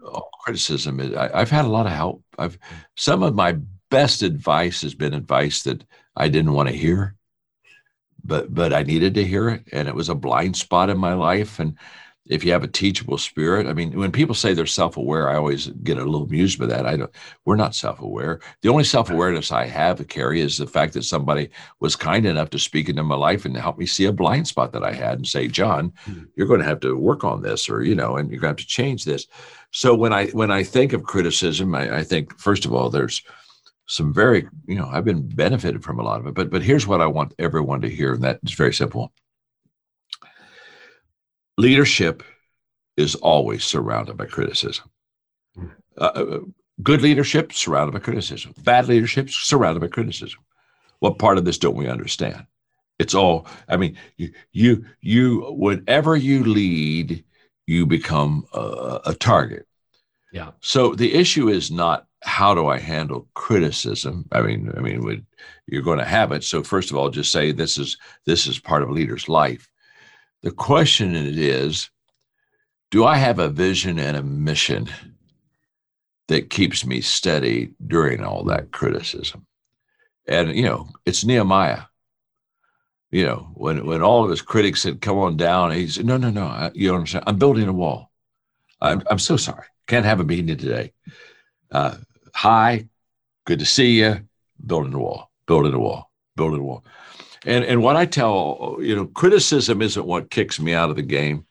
criticism, 0.41 1.01
I, 1.17 1.29
I've 1.34 1.49
had 1.49 1.65
a 1.65 1.69
lot 1.69 1.88
of 1.88 1.91
help. 1.91 2.23
I've 2.38 2.58
some 2.95 3.21
of 3.21 3.36
my 3.36 3.58
best 3.89 4.23
advice 4.23 4.81
has 4.81 4.95
been 4.95 5.13
advice 5.13 5.63
that 5.63 5.84
I 6.15 6.29
didn't 6.29 6.53
want 6.53 6.69
to 6.69 6.75
hear, 6.75 7.15
but 8.23 8.53
but 8.53 8.73
I 8.73 8.84
needed 8.84 9.13
to 9.15 9.25
hear 9.25 9.49
it, 9.49 9.63
and 9.73 9.88
it 9.88 9.95
was 9.95 10.10
a 10.10 10.15
blind 10.15 10.55
spot 10.55 10.89
in 10.89 10.97
my 10.97 11.13
life. 11.13 11.60
And 11.60 11.77
if 12.27 12.43
you 12.43 12.51
have 12.51 12.63
a 12.63 12.67
teachable 12.67 13.19
spirit, 13.19 13.67
I 13.67 13.73
mean, 13.73 13.97
when 13.97 14.11
people 14.11 14.33
say 14.33 14.53
they're 14.53 14.65
self-aware, 14.65 15.29
I 15.29 15.35
always 15.35 15.67
get 15.83 15.97
a 15.97 16.03
little 16.03 16.23
amused 16.23 16.57
by 16.57 16.65
that. 16.65 16.85
I 16.85 16.97
don't. 16.97 17.11
We're 17.45 17.55
not 17.55 17.75
self-aware. 17.75 18.39
The 18.61 18.69
only 18.69 18.83
self-awareness 18.83 19.51
I 19.51 19.67
have, 19.67 20.05
Carey, 20.07 20.41
is 20.41 20.57
the 20.57 20.65
fact 20.65 20.93
that 20.93 21.03
somebody 21.03 21.49
was 21.79 21.95
kind 21.95 22.25
enough 22.25 22.49
to 22.51 22.59
speak 22.59 22.89
into 22.89 23.03
my 23.03 23.15
life 23.15 23.45
and 23.45 23.55
help 23.55 23.77
me 23.77 23.85
see 23.85 24.05
a 24.05 24.11
blind 24.11 24.47
spot 24.47 24.71
that 24.73 24.83
I 24.83 24.91
had, 24.91 25.19
and 25.19 25.27
say, 25.27 25.47
"John, 25.47 25.93
mm-hmm. 26.07 26.23
you're 26.35 26.47
going 26.47 26.61
to 26.61 26.65
have 26.65 26.79
to 26.79 26.97
work 26.97 27.23
on 27.23 27.43
this, 27.43 27.69
or 27.69 27.83
you 27.83 27.93
know, 27.93 28.17
and 28.17 28.31
you're 28.31 28.39
going 28.39 28.55
to 28.55 28.59
have 28.61 28.67
to 28.67 28.67
change 28.67 29.05
this." 29.05 29.27
So 29.71 29.93
when 29.93 30.13
I 30.13 30.27
when 30.27 30.49
I 30.51 30.63
think 30.63 30.93
of 30.93 31.03
criticism, 31.03 31.75
I, 31.75 31.97
I 31.97 32.03
think 32.03 32.39
first 32.39 32.65
of 32.65 32.73
all, 32.73 32.89
there's 32.89 33.21
some 33.88 34.11
very, 34.11 34.47
you 34.65 34.75
know, 34.75 34.89
I've 34.91 35.05
been 35.05 35.27
benefited 35.27 35.83
from 35.83 35.99
a 35.99 36.03
lot 36.03 36.19
of 36.19 36.25
it. 36.25 36.33
But 36.33 36.49
but 36.49 36.63
here's 36.63 36.88
what 36.88 37.01
I 37.01 37.05
want 37.05 37.35
everyone 37.38 37.81
to 37.81 37.89
hear, 37.89 38.13
and 38.13 38.23
that 38.23 38.39
is 38.43 38.53
very 38.53 38.73
simple. 38.73 39.13
Leadership 41.57 42.23
is 42.97 43.15
always 43.15 43.63
surrounded 43.63 44.17
by 44.17 44.25
criticism. 44.25 44.89
Uh, 45.97 46.01
uh, 46.03 46.39
good 46.83 47.01
leadership 47.01 47.53
surrounded 47.53 47.93
by 47.93 47.99
criticism. 47.99 48.53
Bad 48.63 48.87
leadership 48.87 49.29
surrounded 49.29 49.79
by 49.79 49.87
criticism. 49.87 50.39
What 50.99 51.19
part 51.19 51.37
of 51.37 51.45
this 51.45 51.57
don't 51.57 51.75
we 51.75 51.87
understand? 51.87 52.45
It's 52.99 53.13
all. 53.13 53.47
I 53.67 53.77
mean, 53.77 53.97
you 54.17 54.31
you 54.53 54.85
you 55.01 55.41
whenever 55.51 56.15
you 56.15 56.43
lead, 56.43 57.23
you 57.67 57.85
become 57.85 58.45
a, 58.53 59.01
a 59.05 59.13
target. 59.13 59.67
Yeah. 60.31 60.51
So 60.61 60.95
the 60.95 61.13
issue 61.13 61.49
is 61.49 61.71
not 61.71 62.07
how 62.23 62.55
do 62.55 62.67
I 62.67 62.79
handle 62.79 63.27
criticism? 63.35 64.25
I 64.31 64.41
mean, 64.41 64.71
I 64.75 64.79
mean, 64.79 65.25
you're 65.67 65.81
going 65.81 65.99
to 65.99 66.05
have 66.05 66.31
it. 66.31 66.43
So 66.43 66.63
first 66.63 66.89
of 66.89 66.97
all, 66.97 67.09
just 67.09 67.31
say 67.31 67.51
this 67.51 67.77
is 67.77 67.97
this 68.25 68.47
is 68.47 68.59
part 68.59 68.81
of 68.81 68.89
a 68.89 68.93
leader's 68.93 69.29
life. 69.29 69.69
The 70.45 70.51
question 70.51 71.15
is, 71.15 71.89
do 72.91 73.03
I 73.03 73.17
have 73.17 73.39
a 73.39 73.49
vision 73.49 73.97
and 73.97 74.15
a 74.15 74.21
mission 74.21 74.88
that 76.27 76.51
keeps 76.51 76.86
me 76.86 77.01
steady 77.01 77.73
during 77.88 78.23
all 78.23 78.43
that 78.43 78.71
criticism? 78.71 79.47
And 80.27 80.55
you 80.55 80.62
know, 80.62 80.88
it's 81.03 81.25
Nehemiah. 81.25 81.86
You 83.10 83.25
know, 83.25 83.49
when 83.55 83.88
when 83.88 84.03
all 84.03 84.23
of 84.23 84.29
his 84.29 84.43
critics 84.43 84.84
said, 84.84 85.01
"Come 85.01 85.17
on 85.17 85.36
down," 85.36 85.71
he 85.71 85.88
said, 85.88 86.05
"No, 86.05 86.17
no, 86.17 86.29
no. 86.29 86.69
You 86.75 86.93
understand? 86.93 87.23
I'm 87.25 87.39
building 87.39 87.67
a 87.67 87.73
wall. 87.73 88.12
I'm 88.79 89.01
I'm 89.10 89.17
so 89.17 89.38
sorry. 89.38 89.65
Can't 89.88 90.05
have 90.05 90.19
a 90.19 90.23
meeting 90.23 90.55
today." 90.55 90.93
Uh, 91.71 91.97
hi, 92.36 92.88
good 93.45 93.58
to 93.58 93.65
see 93.65 93.99
you, 93.99 94.27
building 94.63 94.93
a 94.93 94.99
wall, 94.99 95.31
building 95.47 95.73
a 95.73 95.79
wall, 95.79 96.12
building 96.36 96.60
a 96.60 96.63
wall. 96.63 96.86
And 97.45 97.63
and 97.63 97.81
what 97.81 97.95
I 97.95 98.05
tell, 98.05 98.77
you 98.79 98.95
know, 98.95 99.05
criticism 99.05 99.81
isn't 99.81 100.05
what 100.05 100.31
kicks 100.31 100.60
me 100.60 100.73
out 100.73 100.89
of 100.89 100.95
the 100.95 101.01
game. 101.01 101.45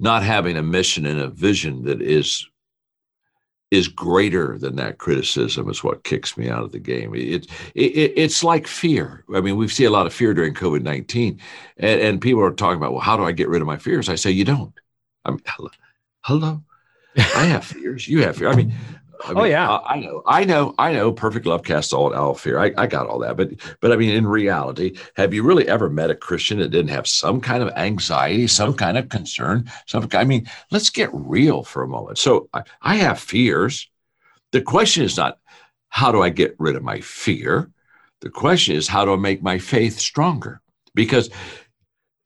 Not 0.00 0.22
having 0.22 0.56
a 0.56 0.62
mission 0.62 1.06
and 1.06 1.20
a 1.20 1.28
vision 1.28 1.84
that 1.84 2.02
is 2.02 2.46
is 3.70 3.88
greater 3.88 4.56
than 4.58 4.76
that 4.76 4.98
criticism 4.98 5.68
is 5.68 5.82
what 5.82 6.04
kicks 6.04 6.36
me 6.36 6.48
out 6.48 6.62
of 6.62 6.70
the 6.70 6.78
game. 6.78 7.14
It, 7.14 7.46
it, 7.74 8.12
it's 8.16 8.44
like 8.44 8.66
fear. 8.66 9.24
I 9.34 9.40
mean, 9.40 9.56
we 9.56 9.66
see 9.68 9.84
a 9.84 9.90
lot 9.90 10.06
of 10.06 10.14
fear 10.14 10.32
during 10.32 10.54
COVID 10.54 10.82
19, 10.82 11.40
and, 11.78 12.00
and 12.00 12.20
people 12.20 12.42
are 12.42 12.52
talking 12.52 12.76
about, 12.76 12.92
well, 12.92 13.00
how 13.00 13.16
do 13.16 13.24
I 13.24 13.32
get 13.32 13.48
rid 13.48 13.62
of 13.62 13.66
my 13.66 13.76
fears? 13.76 14.08
I 14.08 14.14
say, 14.14 14.30
you 14.30 14.44
don't. 14.44 14.72
I 15.24 15.30
mean, 15.30 15.40
hello. 15.46 15.70
hello. 16.22 16.62
I 17.16 17.46
have 17.46 17.64
fears. 17.64 18.06
You 18.06 18.22
have 18.22 18.36
fear. 18.36 18.48
I 18.48 18.56
mean, 18.56 18.74
I 19.22 19.30
oh, 19.30 19.34
mean, 19.34 19.38
oh 19.38 19.44
yeah, 19.44 19.70
I, 19.70 19.94
I, 19.94 20.00
know, 20.00 20.22
I 20.26 20.44
know, 20.44 20.74
I 20.78 20.92
know. 20.92 21.12
Perfect 21.12 21.46
love 21.46 21.62
casts 21.62 21.92
all 21.92 22.14
out 22.14 22.40
fear. 22.40 22.58
I, 22.58 22.72
I 22.76 22.86
got 22.86 23.06
all 23.06 23.18
that, 23.20 23.36
but 23.36 23.50
but 23.80 23.92
I 23.92 23.96
mean, 23.96 24.14
in 24.14 24.26
reality, 24.26 24.96
have 25.16 25.32
you 25.32 25.42
really 25.42 25.68
ever 25.68 25.88
met 25.88 26.10
a 26.10 26.14
Christian 26.14 26.58
that 26.58 26.70
didn't 26.70 26.90
have 26.90 27.06
some 27.06 27.40
kind 27.40 27.62
of 27.62 27.70
anxiety, 27.70 28.46
some 28.46 28.74
kind 28.74 28.98
of 28.98 29.08
concern? 29.08 29.70
Some, 29.86 30.08
I 30.12 30.24
mean, 30.24 30.48
let's 30.70 30.90
get 30.90 31.10
real 31.12 31.62
for 31.62 31.82
a 31.82 31.88
moment. 31.88 32.18
So 32.18 32.48
I, 32.52 32.62
I 32.82 32.96
have 32.96 33.18
fears. 33.18 33.88
The 34.52 34.62
question 34.62 35.04
is 35.04 35.16
not 35.16 35.38
how 35.88 36.10
do 36.10 36.22
I 36.22 36.30
get 36.30 36.56
rid 36.58 36.76
of 36.76 36.82
my 36.82 37.00
fear. 37.00 37.70
The 38.20 38.30
question 38.30 38.74
is 38.74 38.88
how 38.88 39.04
do 39.04 39.12
I 39.12 39.16
make 39.16 39.42
my 39.42 39.58
faith 39.58 39.98
stronger? 39.98 40.60
Because 40.94 41.30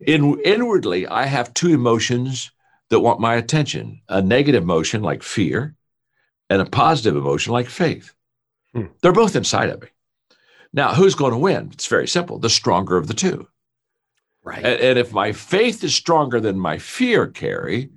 in 0.00 0.40
inwardly, 0.40 1.06
I 1.06 1.26
have 1.26 1.54
two 1.54 1.74
emotions 1.74 2.50
that 2.90 3.00
want 3.00 3.20
my 3.20 3.34
attention: 3.34 4.00
a 4.08 4.22
negative 4.22 4.62
emotion 4.62 5.02
like 5.02 5.22
fear 5.22 5.74
and 6.50 6.62
a 6.62 6.66
positive 6.66 7.16
emotion 7.16 7.52
like 7.52 7.68
faith. 7.68 8.14
Hmm. 8.74 8.86
They're 9.02 9.12
both 9.12 9.36
inside 9.36 9.70
of 9.70 9.82
me. 9.82 9.88
Now, 10.72 10.94
who's 10.94 11.14
going 11.14 11.32
to 11.32 11.38
win? 11.38 11.70
It's 11.72 11.86
very 11.86 12.08
simple 12.08 12.38
the 12.38 12.50
stronger 12.50 12.96
of 12.96 13.06
the 13.06 13.14
two. 13.14 13.48
Right. 14.44 14.58
And, 14.64 14.80
and, 14.80 14.98
if 14.98 15.12
my 15.12 15.32
faith 15.32 15.84
is 15.84 15.94
stronger 15.94 16.40
than 16.40 16.58
my 16.58 16.78
fear, 16.78 17.26
Carey, 17.26 17.90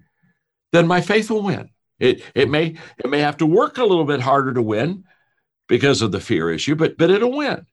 then 0.71 0.87
my 0.87 0.99
faith 1.01 1.29
will 1.29 1.43
win. 1.43 1.69
It, 1.99 2.23
it 2.33 2.49
may 2.49 2.75
it 2.97 3.09
may 3.09 3.19
have 3.19 3.37
to 3.37 3.45
work 3.45 3.77
a 3.77 3.85
little 3.85 4.05
bit 4.05 4.19
harder 4.19 4.53
to 4.53 4.61
win 4.61 5.03
because 5.67 6.01
of 6.01 6.11
the 6.11 6.19
fear 6.19 6.49
issue, 6.49 6.75
but 6.75 6.97
but 6.97 7.11
it'll 7.11 7.37
win. 7.37 7.65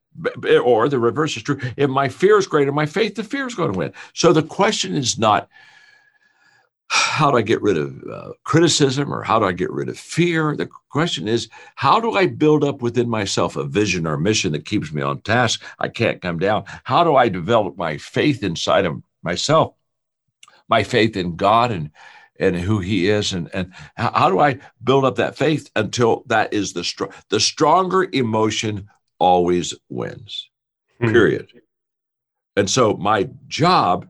Or 0.62 0.88
the 0.88 0.98
reverse 0.98 1.36
is 1.36 1.42
true. 1.42 1.60
If 1.76 1.88
my 1.88 2.08
fear 2.08 2.38
is 2.38 2.46
greater, 2.46 2.66
than 2.66 2.74
my 2.74 2.86
faith, 2.86 3.14
the 3.14 3.24
fear 3.24 3.46
is 3.46 3.54
going 3.54 3.72
to 3.72 3.78
win. 3.78 3.92
So 4.14 4.32
the 4.32 4.42
question 4.42 4.94
is 4.94 5.18
not 5.18 5.48
how 6.88 7.30
do 7.30 7.36
I 7.36 7.42
get 7.42 7.60
rid 7.60 7.76
of 7.76 8.02
uh, 8.10 8.32
criticism 8.44 9.12
or 9.12 9.22
how 9.22 9.38
do 9.38 9.44
I 9.44 9.52
get 9.52 9.70
rid 9.70 9.88
of 9.88 9.98
fear? 9.98 10.56
The 10.56 10.68
question 10.88 11.28
is, 11.28 11.48
how 11.74 12.00
do 12.00 12.12
I 12.12 12.26
build 12.26 12.64
up 12.64 12.80
within 12.80 13.08
myself 13.08 13.56
a 13.56 13.64
vision 13.64 14.06
or 14.06 14.16
mission 14.16 14.52
that 14.52 14.64
keeps 14.64 14.92
me 14.92 15.02
on 15.02 15.20
task? 15.20 15.62
I 15.78 15.88
can't 15.88 16.22
come 16.22 16.38
down. 16.38 16.64
How 16.84 17.04
do 17.04 17.16
I 17.16 17.28
develop 17.28 17.76
my 17.76 17.98
faith 17.98 18.42
inside 18.42 18.86
of 18.86 19.02
myself, 19.22 19.74
my 20.68 20.82
faith 20.82 21.16
in 21.16 21.36
God 21.36 21.70
and 21.70 21.90
and 22.40 22.54
who 22.54 22.78
He 22.78 23.08
is, 23.08 23.32
and 23.32 23.50
and 23.52 23.72
how, 23.96 24.30
do 24.30 24.38
I 24.38 24.60
build 24.84 25.04
up 25.04 25.16
that 25.16 25.36
faith 25.36 25.70
until 25.74 26.22
that 26.26 26.54
is 26.54 26.72
the 26.72 26.84
strong 26.84 27.10
the 27.30 27.40
stronger 27.40 28.08
emotion 28.12 28.88
always 29.18 29.74
wins. 29.88 30.48
Hmm. 31.00 31.10
Period. 31.10 31.48
And 32.56 32.70
so 32.70 32.94
my 32.94 33.28
job 33.48 34.08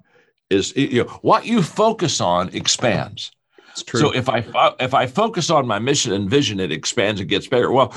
is 0.51 0.75
you 0.77 1.05
know 1.05 1.11
what 1.23 1.47
you 1.47 1.63
focus 1.63 2.21
on 2.21 2.49
expands. 2.55 3.31
So 3.75 4.13
if 4.13 4.29
I 4.29 4.45
if 4.81 4.95
I 4.95 5.07
focus 5.07 5.51
on 5.51 5.67
my 5.67 5.79
mission 5.79 6.13
and 6.13 6.29
vision, 6.29 6.59
it 6.59 6.73
expands 6.73 7.21
and 7.21 7.29
gets 7.29 7.47
bigger. 7.47 7.71
Well, 7.71 7.95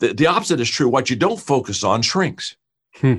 the, 0.00 0.12
the 0.12 0.26
opposite 0.26 0.60
is 0.60 0.68
true. 0.68 0.88
What 0.88 1.10
you 1.10 1.16
don't 1.16 1.40
focus 1.40 1.84
on 1.84 2.02
shrinks. 2.02 2.56
Hmm. 2.96 3.14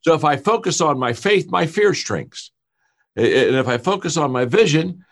So 0.00 0.14
if 0.14 0.24
I 0.24 0.36
focus 0.36 0.80
on 0.80 0.98
my 0.98 1.12
faith, 1.12 1.50
my 1.50 1.66
fear 1.66 1.94
shrinks. 1.94 2.50
And 3.16 3.26
if 3.26 3.68
I 3.68 3.78
focus 3.78 4.16
on 4.16 4.32
my 4.32 4.44
vision, 4.44 5.04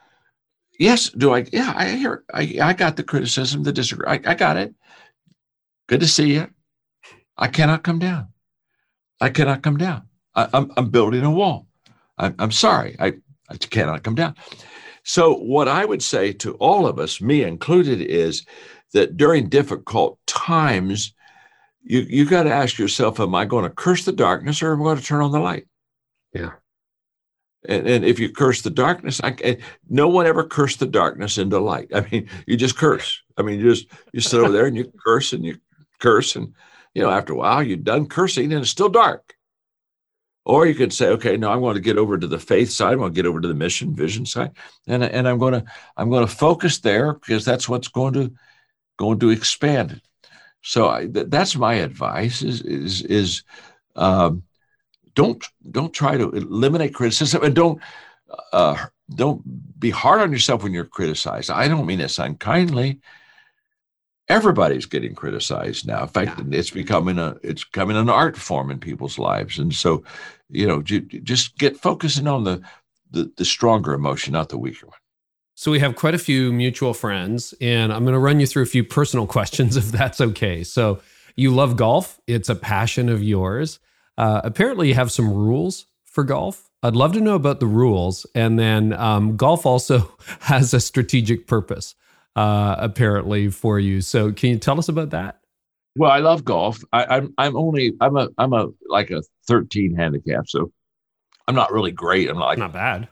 yes, 0.78 1.10
do 1.10 1.32
I? 1.32 1.46
Yeah, 1.52 1.72
I 1.74 1.90
hear. 1.90 2.24
I, 2.34 2.58
I 2.60 2.72
got 2.72 2.96
the 2.96 3.04
criticism, 3.04 3.62
the 3.62 3.72
disagree. 3.72 4.06
I, 4.08 4.20
I 4.26 4.34
got 4.34 4.56
it. 4.56 4.74
Good 5.86 6.00
to 6.00 6.08
see 6.08 6.34
you. 6.34 6.48
I 7.38 7.48
cannot 7.48 7.84
come 7.84 8.00
down. 8.00 8.28
I 9.20 9.30
cannot 9.30 9.62
come 9.62 9.76
down. 9.76 10.08
I, 10.34 10.48
I'm, 10.52 10.72
I'm 10.76 10.90
building 10.90 11.22
a 11.22 11.30
wall. 11.30 11.68
I'm, 12.22 12.34
I'm 12.38 12.52
sorry, 12.52 12.96
I, 12.98 13.14
I 13.50 13.56
cannot 13.56 14.04
come 14.04 14.14
down. 14.14 14.36
So, 15.04 15.34
what 15.34 15.66
I 15.68 15.84
would 15.84 16.02
say 16.02 16.32
to 16.34 16.54
all 16.54 16.86
of 16.86 16.98
us, 16.98 17.20
me 17.20 17.42
included, 17.42 18.00
is 18.00 18.46
that 18.92 19.16
during 19.16 19.48
difficult 19.48 20.18
times, 20.26 21.12
you 21.82 22.00
you 22.00 22.24
got 22.24 22.44
to 22.44 22.52
ask 22.52 22.78
yourself, 22.78 23.18
am 23.18 23.34
I 23.34 23.44
going 23.44 23.64
to 23.64 23.70
curse 23.70 24.04
the 24.04 24.12
darkness 24.12 24.62
or 24.62 24.72
am 24.72 24.80
I 24.80 24.84
going 24.84 24.98
to 24.98 25.04
turn 25.04 25.22
on 25.22 25.32
the 25.32 25.40
light? 25.40 25.66
Yeah. 26.32 26.52
And, 27.68 27.86
and 27.88 28.04
if 28.04 28.18
you 28.18 28.30
curse 28.30 28.62
the 28.62 28.70
darkness, 28.70 29.20
I, 29.22 29.36
eh, 29.42 29.56
no 29.88 30.08
one 30.08 30.26
ever 30.26 30.44
cursed 30.44 30.80
the 30.80 30.86
darkness 30.86 31.38
into 31.38 31.58
light. 31.58 31.90
I 31.94 32.06
mean, 32.10 32.28
you 32.46 32.56
just 32.56 32.76
curse. 32.76 33.20
I 33.36 33.42
mean, 33.42 33.58
you 33.58 33.70
just 33.70 33.88
you 34.12 34.20
sit 34.20 34.40
over 34.40 34.52
there 34.52 34.66
and 34.66 34.76
you 34.76 34.92
curse 35.04 35.32
and 35.32 35.44
you 35.44 35.58
curse, 35.98 36.36
and 36.36 36.54
you 36.94 37.02
know, 37.02 37.10
after 37.10 37.32
a 37.32 37.36
while, 37.36 37.62
you're 37.62 37.76
done 37.76 38.06
cursing 38.06 38.52
and 38.52 38.62
it's 38.62 38.70
still 38.70 38.88
dark. 38.88 39.34
Or 40.44 40.66
you 40.66 40.74
could 40.74 40.92
say, 40.92 41.06
okay, 41.08 41.36
no, 41.36 41.50
I'm 41.50 41.60
going 41.60 41.76
to 41.76 41.80
get 41.80 41.98
over 41.98 42.18
to 42.18 42.26
the 42.26 42.38
faith 42.38 42.70
side. 42.70 42.92
I'm 42.92 42.98
going 42.98 43.12
to 43.12 43.16
get 43.16 43.28
over 43.28 43.40
to 43.40 43.48
the 43.48 43.54
mission, 43.54 43.94
vision 43.94 44.26
side, 44.26 44.50
and 44.88 45.04
and 45.04 45.28
I'm 45.28 45.38
going 45.38 45.52
to 45.52 45.64
I'm 45.96 46.10
going 46.10 46.26
to 46.26 46.34
focus 46.34 46.78
there 46.78 47.14
because 47.14 47.44
that's 47.44 47.68
what's 47.68 47.88
going 47.88 48.14
to 48.14 48.32
going 48.96 49.20
to 49.20 49.30
expand 49.30 49.92
it. 49.92 50.02
So 50.62 50.88
I, 50.88 51.06
th- 51.06 51.28
that's 51.28 51.56
my 51.56 51.74
advice: 51.74 52.42
is 52.42 52.60
is 52.62 53.02
is 53.02 53.44
um, 53.94 54.42
don't 55.14 55.44
don't 55.70 55.92
try 55.92 56.16
to 56.16 56.30
eliminate 56.30 56.94
criticism 56.94 57.44
and 57.44 57.54
don't 57.54 57.80
uh, 58.52 58.86
don't 59.14 59.42
be 59.78 59.90
hard 59.90 60.20
on 60.20 60.32
yourself 60.32 60.64
when 60.64 60.72
you're 60.72 60.84
criticized. 60.84 61.50
I 61.50 61.68
don't 61.68 61.86
mean 61.86 61.98
this 61.98 62.18
unkindly 62.18 63.00
everybody's 64.28 64.86
getting 64.86 65.14
criticized 65.14 65.86
now. 65.86 66.02
In 66.02 66.08
fact, 66.08 66.38
yeah. 66.38 66.58
it's 66.58 66.70
becoming 66.70 67.18
a 67.18 67.36
it's 67.42 67.64
becoming 67.64 67.96
an 67.96 68.08
art 68.08 68.36
form 68.36 68.70
in 68.70 68.78
people's 68.78 69.18
lives, 69.18 69.58
and 69.58 69.74
so 69.74 70.02
you 70.48 70.66
know, 70.66 70.82
just 70.82 71.58
get 71.58 71.76
focusing 71.76 72.28
on 72.28 72.44
the 72.44 72.60
the, 73.10 73.30
the 73.36 73.44
stronger 73.44 73.92
emotion, 73.92 74.32
not 74.32 74.48
the 74.48 74.58
weaker 74.58 74.86
one. 74.86 74.96
So 75.54 75.70
we 75.70 75.80
have 75.80 75.96
quite 75.96 76.14
a 76.14 76.18
few 76.18 76.52
mutual 76.52 76.94
friends, 76.94 77.54
and 77.60 77.92
I'm 77.92 78.04
going 78.04 78.14
to 78.14 78.18
run 78.18 78.40
you 78.40 78.46
through 78.46 78.62
a 78.62 78.66
few 78.66 78.84
personal 78.84 79.26
questions 79.36 79.76
if 79.76 79.86
that's 79.86 80.20
okay. 80.20 80.64
So 80.64 81.00
you 81.36 81.50
love 81.54 81.76
golf; 81.76 82.20
it's 82.26 82.48
a 82.48 82.54
passion 82.54 83.08
of 83.08 83.22
yours. 83.22 83.78
Uh, 84.18 84.40
apparently, 84.44 84.88
you 84.88 84.94
have 84.94 85.10
some 85.10 85.32
rules 85.32 85.86
for 86.04 86.24
golf. 86.24 86.68
I'd 86.82 86.96
love 86.96 87.12
to 87.12 87.20
know 87.20 87.34
about 87.34 87.60
the 87.60 87.66
rules, 87.66 88.26
and 88.34 88.58
then 88.58 88.92
um, 88.92 89.36
golf 89.36 89.64
also 89.64 90.16
has 90.40 90.74
a 90.74 90.80
strategic 90.80 91.46
purpose 91.46 91.94
uh, 92.36 92.76
apparently 92.78 93.48
for 93.48 93.78
you. 93.78 94.00
So 94.00 94.32
can 94.32 94.50
you 94.50 94.58
tell 94.58 94.78
us 94.78 94.88
about 94.88 95.10
that? 95.10 95.40
Well, 95.96 96.10
I 96.10 96.18
love 96.20 96.44
golf. 96.44 96.82
I, 96.92 97.04
I'm 97.04 97.34
I'm 97.36 97.56
only 97.56 97.92
I'm 98.00 98.16
a 98.16 98.28
I'm 98.38 98.52
a 98.52 98.68
like 98.88 99.10
a 99.10 99.22
13 99.46 99.94
handicap, 99.94 100.48
so 100.48 100.72
I'm 101.46 101.54
not 101.54 101.72
really 101.72 101.92
great. 101.92 102.30
I'm 102.30 102.38
not 102.38 102.46
like 102.46 102.58
not 102.58 102.72
bad. 102.72 103.08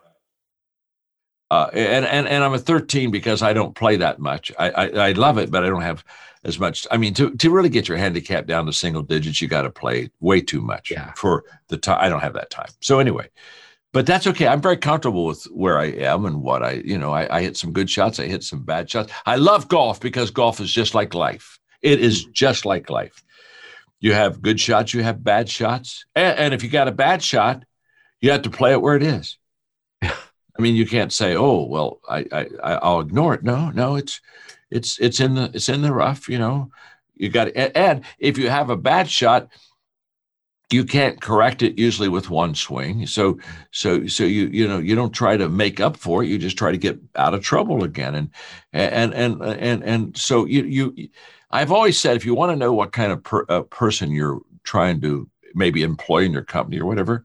Uh, 1.51 1.69
and 1.73 2.07
and 2.07 2.29
and 2.29 2.45
I'm 2.45 2.55
a 2.55 2.59
13 2.59 3.11
because 3.11 3.43
I 3.43 3.53
don't 3.53 3.75
play 3.75 3.97
that 3.97 4.19
much. 4.19 4.53
I, 4.59 4.71
I, 4.71 4.87
I 5.09 5.13
love 5.13 5.37
it, 5.37 5.51
but 5.51 5.65
I 5.65 5.69
don't 5.69 5.83
have 5.83 6.05
as 6.45 6.59
much. 6.59 6.87
I 6.91 6.97
mean, 6.97 7.13
to 7.15 7.35
to 7.37 7.51
really 7.51 7.69
get 7.69 7.89
your 7.89 7.99
handicap 7.99 8.47
down 8.47 8.67
to 8.67 8.73
single 8.73 9.03
digits, 9.03 9.43
you 9.43 9.49
got 9.49 9.63
to 9.63 9.71
play 9.71 10.11
way 10.21 10.41
too 10.41 10.63
much 10.63 10.91
yeah. 10.91 11.13
for 11.17 11.45
the 11.69 11.77
time. 11.77 11.99
I 12.01 12.09
don't 12.09 12.21
have 12.21 12.35
that 12.35 12.51
time. 12.51 12.71
So 12.81 12.99
anyway, 12.99 13.29
but 13.93 14.07
that's 14.07 14.27
okay. 14.27 14.47
I'm 14.47 14.63
very 14.63 14.77
comfortable 14.77 15.27
with 15.27 15.45
where 15.45 15.79
I 15.79 15.87
am 15.87 16.25
and 16.25 16.43
what 16.43 16.63
I, 16.63 16.83
you 16.85 16.97
know, 16.97 17.13
I, 17.13 17.39
I, 17.39 17.43
hit 17.43 17.57
some 17.57 17.73
good 17.73 17.91
shots. 17.91 18.21
I 18.21 18.27
hit 18.27 18.45
some 18.45 18.63
bad 18.63 18.89
shots. 18.89 19.13
I 19.27 19.37
love 19.37 19.69
golf 19.69 20.01
because 20.01 20.31
golf 20.31 20.61
is 20.61 20.73
just 20.73 20.95
like 20.95 21.13
life. 21.13 21.59
It 21.83 22.01
is 22.01 22.23
mm-hmm. 22.23 22.33
just 22.33 22.65
like 22.65 22.89
life. 22.89 23.23
You 23.99 24.15
have 24.15 24.41
good 24.41 24.61
shots, 24.61 24.95
you 24.95 25.03
have 25.03 25.23
bad 25.23 25.49
shots. 25.49 26.07
And, 26.15 26.39
and 26.39 26.55
if 26.55 26.63
you 26.63 26.71
got 26.71 26.89
a 26.89 26.93
bad 26.93 27.23
shot, 27.23 27.65
you 28.21 28.31
have 28.31 28.43
to 28.43 28.51
play 28.51 28.73
it 28.73 28.81
where 28.81 28.97
it 28.97 29.03
is. 29.03 29.39
I 30.03 30.13
mean, 30.59 30.75
you 30.75 30.87
can't 30.87 31.13
say, 31.13 31.37
"Oh, 31.37 31.65
well, 31.65 32.01
I, 32.09 32.25
I, 32.33 32.47
I'll 32.75 33.01
ignore 33.01 33.35
it." 33.35 33.43
No, 33.43 33.71
no, 33.71 33.97
it's, 33.97 34.21
it's, 34.71 34.99
it's 35.01 35.21
in 35.21 35.35
the, 35.35 35.51
it's 35.55 35.69
in 35.69 35.83
the 35.83 35.93
rough. 35.93 36.29
You 36.29 36.39
know, 36.39 36.71
you 37.15 37.29
got. 37.29 37.49
And 37.57 38.05
if 38.19 38.39
you 38.39 38.49
have 38.51 38.71
a 38.71 38.77
bad 38.77 39.09
shot, 39.09 39.49
you 40.73 40.85
can't 40.85 41.21
correct 41.21 41.63
it 41.63 41.79
usually 41.79 42.09
with 42.09 42.31
one 42.31 42.55
swing. 42.55 43.07
So 43.07 43.39
so 43.73 44.07
so 44.07 44.25
you 44.25 44.47
you 44.47 44.69
know 44.69 44.79
you 44.79 44.95
don't 44.95 45.13
try 45.13 45.37
to 45.37 45.49
make 45.49 45.81
up 45.81 45.97
for 45.97 46.23
it. 46.23 46.29
You 46.29 46.39
just 46.39 46.59
try 46.59 46.71
to 46.71 46.79
get 46.79 46.99
out 47.17 47.35
of 47.35 47.43
trouble 47.43 47.85
again. 47.85 48.15
And 48.15 48.31
and 48.73 49.13
and 49.15 49.43
and 49.43 49.83
and 49.83 50.17
so 50.17 50.45
you 50.45 50.63
you 50.65 51.09
i've 51.51 51.73
always 51.73 51.99
said 51.99 52.17
if 52.17 52.25
you 52.25 52.33
want 52.33 52.53
to 52.53 52.57
know 52.57 52.73
what 52.73 52.93
kind 52.93 53.11
of 53.11 53.25
per, 53.25 53.45
uh, 53.49 53.63
person 53.63 54.13
you're 54.13 54.41
trying 54.63 55.01
to 55.01 55.29
maybe 55.55 55.83
employ 55.83 56.23
in 56.23 56.33
your 56.33 56.45
company 56.45 56.79
or 56.79 56.87
whatever 56.87 57.25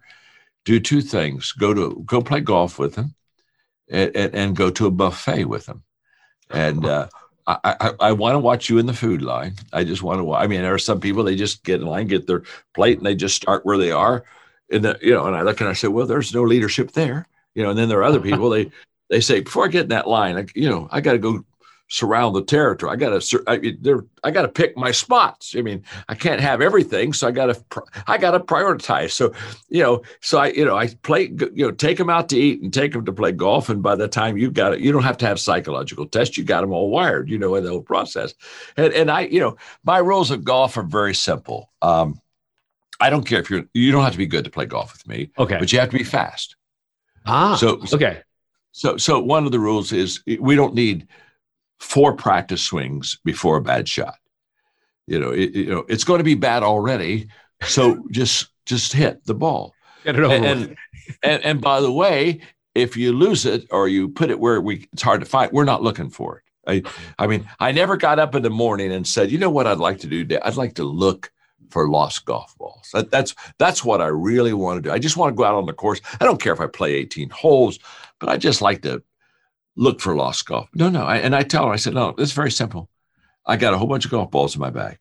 do 0.66 0.80
two 0.80 1.02
things. 1.02 1.52
Go 1.54 1.74
to 1.74 2.04
go 2.06 2.22
play 2.22 2.42
golf 2.42 2.78
with 2.78 2.96
them 2.96 3.16
and, 3.90 4.16
and, 4.16 4.36
and 4.36 4.56
go 4.56 4.70
to 4.72 4.88
a 4.88 4.92
buffet 4.92 5.46
with 5.46 5.68
them. 5.68 5.84
And 6.50 6.86
uh 6.86 7.08
I, 7.48 7.58
I, 7.64 7.92
I 8.00 8.12
want 8.12 8.34
to 8.34 8.40
watch 8.40 8.70
you 8.70 8.80
in 8.80 8.88
the 8.88 8.94
food 8.94 9.22
line. 9.22 9.54
I 9.72 9.84
just 9.84 10.02
want 10.02 10.20
to. 10.20 10.34
I 10.34 10.48
mean, 10.48 10.62
there 10.62 10.74
are 10.74 10.80
some 10.80 11.00
people 11.00 11.24
they 11.24 11.36
just 11.36 11.64
get 11.64 11.80
in 11.80 11.86
line, 11.86 12.08
get 12.08 12.26
their 12.28 12.44
plate, 12.74 12.98
and 12.98 13.06
they 13.06 13.16
just 13.16 13.36
start 13.36 13.66
where 13.66 13.78
they 13.78 13.92
are. 13.92 14.24
And 14.72 14.84
the, 14.84 14.98
you 15.02 15.14
know, 15.14 15.26
and 15.28 15.36
I 15.36 15.44
look 15.44 15.62
and 15.62 15.70
I 15.70 15.74
say, 15.74 15.88
well, 15.88 16.08
there's 16.08 16.34
no 16.34 16.44
leadership 16.44 16.92
there. 16.92 17.28
You 17.54 17.64
know, 17.64 17.70
and 17.70 17.78
then 17.78 17.88
there 17.88 18.00
are 18.00 18.04
other 18.04 18.20
people 18.20 18.50
they 18.50 18.72
they 19.10 19.22
say 19.22 19.42
before 19.42 19.66
I 19.66 19.70
get 19.70 19.84
in 19.84 19.90
that 19.90 20.08
line, 20.08 20.38
I, 20.38 20.46
you 20.56 20.70
know, 20.70 20.88
I 20.92 21.02
got 21.02 21.14
to 21.14 21.20
go 21.20 21.46
surround 21.88 22.36
the 22.36 22.44
territory. 22.44 22.92
I 22.92 22.96
got 22.96 23.22
to 23.22 23.44
I, 23.48 23.76
there 23.80 24.06
I 24.24 24.32
got 24.32 24.42
to 24.42 24.48
pick 24.48 24.76
my 24.76 24.92
spots. 24.92 25.56
I 25.58 25.62
mean, 25.62 25.84
I 26.10 26.16
can't 26.16 26.42
have 26.42 26.62
everything, 26.62 27.14
so 27.14 27.28
I 27.28 27.32
got 27.32 27.48
to 27.48 27.84
I 28.08 28.18
got 28.18 28.32
to 28.32 28.40
prioritize. 28.40 29.12
So, 29.12 29.34
you 29.70 29.84
know, 29.84 30.02
so 30.22 30.40
I 30.40 30.48
you 30.48 30.66
know 30.66 30.76
I 30.76 30.88
play 31.04 31.32
you 31.40 31.66
know 31.66 31.72
take 31.72 31.98
them 31.98 32.10
out 32.10 32.30
to 32.30 32.38
eat 32.38 32.62
and 32.62 32.74
take 32.74 32.94
them 32.94 33.06
to 33.06 33.14
play 33.14 33.32
golf, 33.32 33.70
and 33.70 33.84
by 33.84 33.96
the 33.96 34.08
time 34.08 34.38
you 34.38 34.50
got 34.52 34.74
it, 34.74 34.80
you 34.80 34.92
don't 34.92 35.04
have 35.04 35.18
to 35.18 35.28
have 35.28 35.40
psychological 35.40 36.06
tests. 36.06 36.38
You 36.38 36.44
got 36.44 36.62
them 36.62 36.72
all 36.72 36.90
wired. 36.90 37.30
You 37.30 37.38
know 37.38 37.56
in 37.56 37.64
the 37.64 37.70
whole 37.70 37.82
process, 37.82 38.34
and 38.78 38.94
and 38.94 39.12
I 39.12 39.22
you 39.22 39.40
know 39.40 39.58
my 39.84 40.00
rules 40.00 40.32
of 40.32 40.44
golf 40.44 40.78
are 40.78 40.84
very 40.84 41.14
simple. 41.14 41.72
Um, 41.82 42.20
I 43.00 43.10
don't 43.10 43.26
care 43.26 43.40
if 43.40 43.50
you're 43.50 43.66
you 43.74 43.92
don't 43.92 44.04
have 44.04 44.14
to 44.14 44.18
be 44.18 44.28
good 44.28 44.46
to 44.46 44.52
play 44.52 44.66
golf 44.66 44.94
with 44.94 45.08
me. 45.08 45.32
Okay, 45.38 45.58
but 45.60 45.72
you 45.72 45.80
have 45.80 45.90
to 45.90 45.98
be 45.98 46.04
fast. 46.04 46.56
Ah, 47.26 47.56
so 47.56 47.82
okay. 47.94 48.22
So 48.72 48.98
so 48.98 49.22
one 49.22 49.46
of 49.46 49.52
the 49.52 49.60
rules 49.60 49.92
is 49.94 50.22
we 50.40 50.56
don't 50.56 50.74
need 50.74 51.08
four 51.86 52.16
practice 52.16 52.64
swings 52.64 53.20
before 53.24 53.58
a 53.58 53.62
bad 53.62 53.88
shot. 53.88 54.16
You 55.08 55.20
know, 55.20 55.30
it, 55.30 55.52
you 55.52 55.68
know, 55.68 55.86
it's 55.88 56.04
going 56.04 56.18
to 56.18 56.24
be 56.24 56.34
bad 56.34 56.64
already. 56.64 57.28
So 57.64 58.04
just 58.12 58.48
just 58.66 58.92
hit 58.92 59.24
the 59.26 59.36
ball. 59.36 59.74
Get 60.04 60.18
it 60.18 60.24
over 60.24 60.34
and, 60.34 60.46
and, 60.46 60.78
and, 61.24 61.44
and 61.44 61.62
by 61.62 61.82
the 61.82 61.92
way, 61.92 62.42
if 62.74 62.98
you 62.98 63.14
lose 63.14 63.46
it 63.46 63.68
or 63.72 63.88
you 63.88 64.10
put 64.10 64.32
it 64.32 64.40
where 64.40 64.60
we 64.60 64.88
it's 64.92 65.04
hard 65.04 65.22
to 65.22 65.26
find, 65.26 65.52
we're 65.52 65.64
not 65.64 65.84
looking 65.84 66.10
for 66.10 66.38
it. 66.38 66.44
I, 66.68 67.24
I 67.24 67.28
mean, 67.28 67.48
I 67.60 67.72
never 67.72 67.96
got 67.96 68.18
up 68.18 68.34
in 68.34 68.42
the 68.42 68.50
morning 68.50 68.92
and 68.92 69.08
said, 69.08 69.32
you 69.32 69.38
know 69.38 69.52
what 69.52 69.68
I'd 69.68 69.78
like 69.78 70.00
to 70.00 70.08
do? 70.08 70.24
today? 70.24 70.40
I'd 70.44 70.56
like 70.56 70.74
to 70.76 70.84
look 70.84 71.32
for 71.70 71.88
lost 71.88 72.26
golf 72.26 72.58
balls. 72.58 72.90
That, 72.94 73.12
that's 73.12 73.36
that's 73.60 73.86
what 73.86 74.02
I 74.02 74.08
really 74.08 74.54
want 74.54 74.78
to 74.78 74.90
do. 74.90 74.94
I 74.94 74.98
just 74.98 75.18
want 75.18 75.32
to 75.32 75.36
go 75.36 75.44
out 75.44 75.54
on 75.54 75.68
the 75.68 75.74
course. 75.74 76.02
I 76.20 76.26
don't 76.26 76.42
care 76.42 76.54
if 76.54 76.60
I 76.60 76.68
play 76.68 76.94
18 76.94 77.30
holes, 77.30 77.78
but 78.20 78.30
I 78.30 78.38
just 78.38 78.62
like 78.62 78.82
to 78.82 79.04
look 79.76 80.02
for 80.02 80.16
lost 80.16 80.46
golf. 80.46 80.70
No, 80.74 80.90
no. 80.90 81.04
I, 81.04 81.18
and 81.18 81.36
I 81.36 81.44
tell 81.44 81.68
her, 81.68 81.74
I 81.74 81.78
said, 81.78 81.94
no, 81.94 82.16
it's 82.18 82.32
very 82.32 82.52
simple. 82.52 82.90
I 83.46 83.58
got 83.58 83.74
a 83.74 83.78
whole 83.78 83.88
bunch 83.88 84.06
of 84.06 84.12
golf 84.12 84.32
balls 84.32 84.56
in 84.56 84.62
my 84.62 84.70
bag. 84.70 84.98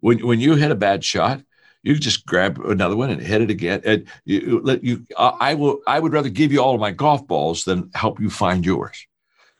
When 0.00 0.26
when 0.26 0.40
you 0.40 0.54
hit 0.56 0.70
a 0.70 0.74
bad 0.74 1.02
shot, 1.02 1.40
you 1.82 1.94
just 1.94 2.26
grab 2.26 2.58
another 2.58 2.96
one 2.96 3.10
and 3.10 3.20
hit 3.20 3.40
it 3.40 3.50
again. 3.50 3.80
And 3.84 4.06
you 4.24 4.62
you. 4.82 5.06
I 5.16 5.54
will. 5.54 5.80
I 5.86 5.98
would 5.98 6.12
rather 6.12 6.28
give 6.28 6.52
you 6.52 6.60
all 6.60 6.74
of 6.74 6.80
my 6.80 6.90
golf 6.90 7.26
balls 7.26 7.64
than 7.64 7.90
help 7.94 8.20
you 8.20 8.28
find 8.28 8.66
yours. 8.66 9.06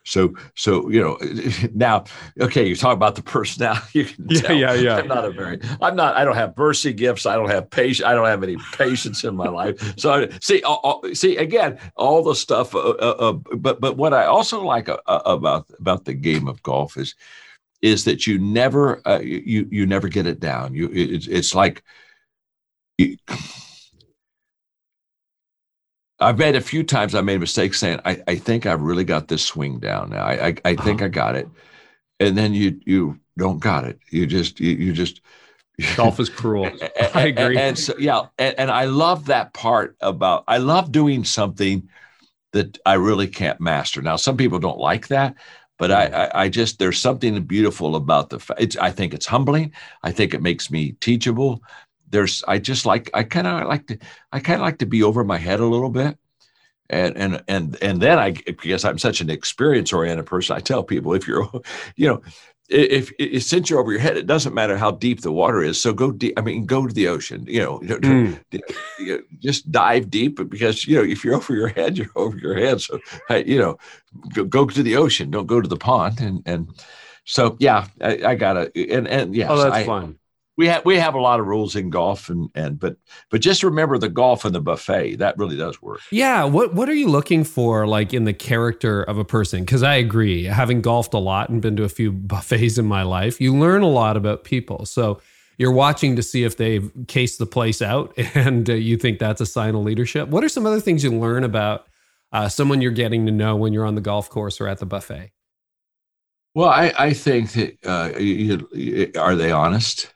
So, 0.04 0.34
so 0.54 0.88
you 0.90 1.00
know, 1.00 1.18
now, 1.74 2.04
okay, 2.40 2.66
you 2.66 2.76
talk 2.76 2.94
about 2.94 3.14
the 3.16 3.22
personality. 3.22 3.84
You 3.94 4.04
can 4.04 4.26
yeah, 4.28 4.40
tell. 4.40 4.56
yeah, 4.56 4.74
yeah. 4.74 4.96
I'm 4.96 5.08
not 5.08 5.24
a 5.24 5.30
very, 5.30 5.60
I'm 5.80 5.96
not, 5.96 6.16
I 6.16 6.24
don't 6.24 6.34
have 6.34 6.56
mercy 6.56 6.92
gifts. 6.92 7.26
I 7.26 7.36
don't 7.36 7.48
have 7.48 7.70
patience. 7.70 8.06
I 8.06 8.12
don't 8.14 8.26
have 8.26 8.42
any 8.42 8.56
patience 8.72 9.24
in 9.24 9.36
my 9.36 9.48
life. 9.48 9.98
So, 9.98 10.28
see, 10.40 10.62
see 11.12 11.36
again, 11.36 11.78
all 11.96 12.22
the 12.22 12.34
stuff. 12.34 12.74
Uh, 12.74 12.78
uh, 12.78 13.16
uh, 13.18 13.32
but, 13.56 13.80
but 13.80 13.96
what 13.96 14.12
I 14.12 14.26
also 14.26 14.62
like 14.62 14.88
uh, 14.88 14.98
uh, 15.06 15.22
about 15.24 15.66
about 15.78 16.04
the 16.04 16.14
game 16.14 16.48
of 16.48 16.62
golf 16.62 16.96
is, 16.96 17.14
is 17.82 18.04
that 18.04 18.26
you 18.26 18.38
never, 18.38 19.06
uh, 19.06 19.20
you 19.20 19.68
you 19.70 19.86
never 19.86 20.08
get 20.08 20.26
it 20.26 20.40
down. 20.40 20.74
You, 20.74 20.90
it's 20.92 21.26
it's 21.26 21.54
like. 21.54 21.82
You, 22.98 23.16
I've 26.24 26.38
made 26.38 26.56
a 26.56 26.60
few 26.60 26.82
times. 26.82 27.14
I 27.14 27.20
made 27.20 27.40
mistakes 27.40 27.78
saying, 27.78 28.00
"I, 28.04 28.22
I 28.26 28.36
think 28.36 28.66
I've 28.66 28.80
really 28.80 29.04
got 29.04 29.28
this 29.28 29.44
swing 29.44 29.78
down 29.78 30.10
now. 30.10 30.24
I, 30.24 30.46
I, 30.48 30.54
I 30.64 30.74
think 30.76 31.00
uh-huh. 31.00 31.06
I 31.06 31.08
got 31.08 31.36
it," 31.36 31.48
and 32.18 32.36
then 32.36 32.54
you 32.54 32.80
you 32.84 33.20
don't 33.36 33.60
got 33.60 33.84
it. 33.84 33.98
You 34.10 34.26
just 34.26 34.60
you, 34.60 34.70
you 34.72 34.92
just 34.92 35.20
golf 35.96 36.18
is 36.20 36.28
cruel. 36.28 36.70
I 37.14 37.26
agree. 37.26 37.58
And, 37.58 37.78
so 37.78 37.94
yeah, 37.98 38.26
and, 38.38 38.58
and 38.58 38.70
I 38.70 38.84
love 38.84 39.26
that 39.26 39.52
part 39.52 39.96
about. 40.00 40.44
I 40.48 40.58
love 40.58 40.92
doing 40.92 41.24
something 41.24 41.88
that 42.52 42.78
I 42.86 42.94
really 42.94 43.26
can't 43.26 43.60
master. 43.60 44.00
Now, 44.00 44.16
some 44.16 44.36
people 44.36 44.58
don't 44.58 44.78
like 44.78 45.08
that, 45.08 45.34
but 45.78 45.92
I. 45.92 46.06
I, 46.06 46.42
I, 46.44 46.48
just 46.48 46.78
there's 46.78 46.98
something 46.98 47.42
beautiful 47.44 47.96
about 47.96 48.30
the. 48.30 48.54
It's, 48.58 48.76
I 48.76 48.90
think 48.90 49.12
it's 49.12 49.26
humbling. 49.26 49.72
I 50.02 50.12
think 50.12 50.32
it 50.32 50.42
makes 50.42 50.70
me 50.70 50.92
teachable 51.00 51.62
there's 52.14 52.44
I 52.46 52.58
just 52.58 52.86
like 52.86 53.10
I 53.12 53.24
kind 53.24 53.46
of 53.46 53.66
like 53.66 53.88
to 53.88 53.98
I 54.32 54.38
kind 54.38 54.60
of 54.60 54.64
like 54.64 54.78
to 54.78 54.86
be 54.86 55.02
over 55.02 55.24
my 55.24 55.36
head 55.36 55.60
a 55.60 55.66
little 55.66 55.90
bit. 55.90 56.16
And 56.88 57.16
and 57.16 57.42
and 57.48 57.76
and 57.82 58.00
then 58.00 58.18
I 58.18 58.32
because 58.32 58.84
I'm 58.84 58.98
such 58.98 59.20
an 59.20 59.30
experience 59.30 59.92
oriented 59.92 60.26
person, 60.26 60.56
I 60.56 60.60
tell 60.60 60.84
people 60.84 61.12
if 61.14 61.26
you're 61.26 61.50
you 61.96 62.08
know 62.08 62.22
if, 62.70 63.12
if, 63.18 63.42
since 63.42 63.68
you're 63.68 63.78
over 63.78 63.92
your 63.92 64.00
head, 64.00 64.16
it 64.16 64.26
doesn't 64.26 64.54
matter 64.54 64.78
how 64.78 64.92
deep 64.92 65.20
the 65.20 65.30
water 65.30 65.62
is. 65.62 65.78
So 65.78 65.92
go 65.92 66.10
deep. 66.10 66.32
I 66.38 66.40
mean, 66.40 66.64
go 66.64 66.86
to 66.86 66.94
the 66.94 67.08
ocean. 67.08 67.44
You 67.46 67.60
know, 67.60 67.78
mm. 67.82 69.22
just 69.40 69.70
dive 69.70 70.08
deep 70.08 70.36
because 70.48 70.86
you 70.86 70.96
know 70.96 71.04
if 71.04 71.24
you're 71.24 71.34
over 71.40 71.54
your 71.54 71.68
head, 71.68 71.98
you're 71.98 72.14
over 72.14 72.38
your 72.38 72.56
head. 72.56 72.80
So 72.80 73.00
you 73.30 73.58
know, 73.58 73.76
go, 74.32 74.44
go 74.44 74.66
to 74.66 74.82
the 74.82 74.96
ocean. 74.96 75.30
Don't 75.30 75.46
go 75.46 75.60
to 75.60 75.68
the 75.68 75.76
pond. 75.76 76.20
And 76.20 76.42
and 76.46 76.68
so 77.24 77.56
yeah, 77.58 77.88
I, 78.00 78.20
I 78.24 78.34
gotta 78.36 78.70
and 78.76 79.08
and 79.08 79.34
yes, 79.34 79.50
oh, 79.50 79.56
that's 79.56 79.74
I, 79.74 79.84
fun 79.84 80.18
we 80.56 80.68
have 80.68 80.84
we 80.84 80.96
have 80.96 81.14
a 81.14 81.20
lot 81.20 81.40
of 81.40 81.46
rules 81.46 81.74
in 81.74 81.90
golf 81.90 82.28
and 82.28 82.48
and 82.54 82.78
but 82.78 82.96
but 83.30 83.40
just 83.40 83.62
remember 83.62 83.98
the 83.98 84.08
golf 84.08 84.44
and 84.44 84.54
the 84.54 84.60
buffet 84.60 85.16
that 85.16 85.36
really 85.38 85.56
does 85.56 85.80
work. 85.82 86.00
Yeah 86.10 86.44
what 86.44 86.74
what 86.74 86.88
are 86.88 86.94
you 86.94 87.08
looking 87.08 87.44
for 87.44 87.86
like 87.86 88.14
in 88.14 88.24
the 88.24 88.32
character 88.32 89.02
of 89.02 89.18
a 89.18 89.24
person? 89.24 89.60
Because 89.64 89.82
i 89.82 89.94
agree 89.94 90.44
having 90.44 90.80
golfed 90.80 91.14
a 91.14 91.18
lot 91.18 91.48
and 91.48 91.60
been 91.60 91.76
to 91.76 91.84
a 91.84 91.88
few 91.88 92.12
buffets 92.34 92.78
in 92.78 92.86
my 92.86 93.02
life 93.02 93.40
you 93.40 93.54
learn 93.54 93.82
a 93.82 93.88
lot 93.88 94.16
about 94.16 94.44
people. 94.44 94.86
So 94.86 95.20
you're 95.56 95.72
watching 95.72 96.16
to 96.16 96.22
see 96.22 96.42
if 96.42 96.56
they've 96.56 96.90
cased 97.06 97.38
the 97.38 97.46
place 97.46 97.80
out 97.80 98.12
and 98.34 98.68
uh, 98.68 98.74
you 98.74 98.96
think 98.96 99.18
that's 99.18 99.40
a 99.40 99.46
sign 99.46 99.74
of 99.74 99.82
leadership. 99.82 100.28
What 100.28 100.44
are 100.44 100.48
some 100.48 100.66
other 100.66 100.80
things 100.80 101.04
you 101.04 101.12
learn 101.12 101.44
about 101.44 101.86
uh, 102.32 102.48
someone 102.48 102.80
you're 102.80 102.90
getting 102.90 103.26
to 103.26 103.32
know 103.32 103.54
when 103.54 103.72
you're 103.72 103.86
on 103.86 103.94
the 103.94 104.00
golf 104.00 104.28
course 104.28 104.60
or 104.60 104.68
at 104.68 104.78
the 104.78 104.86
buffet? 104.86 105.32
Well 106.54 106.68
i 106.68 106.92
i 106.96 107.12
think 107.12 107.50
that 107.52 107.76
uh, 107.84 108.16
you, 108.16 109.10
are 109.18 109.34
they 109.34 109.50
honest 109.50 110.13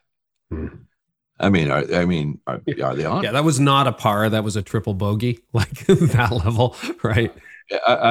I 0.51 1.49
mean, 1.49 1.71
are, 1.71 1.85
I 1.93 2.05
mean, 2.05 2.39
are, 2.47 2.61
are 2.83 2.95
they 2.95 3.05
on? 3.05 3.23
Yeah, 3.23 3.31
that 3.31 3.43
was 3.43 3.59
not 3.59 3.87
a 3.87 3.93
par. 3.93 4.29
That 4.29 4.43
was 4.43 4.55
a 4.55 4.61
triple 4.61 4.93
bogey, 4.93 5.39
like 5.53 5.85
that 5.87 6.31
level, 6.31 6.75
right? 7.03 7.33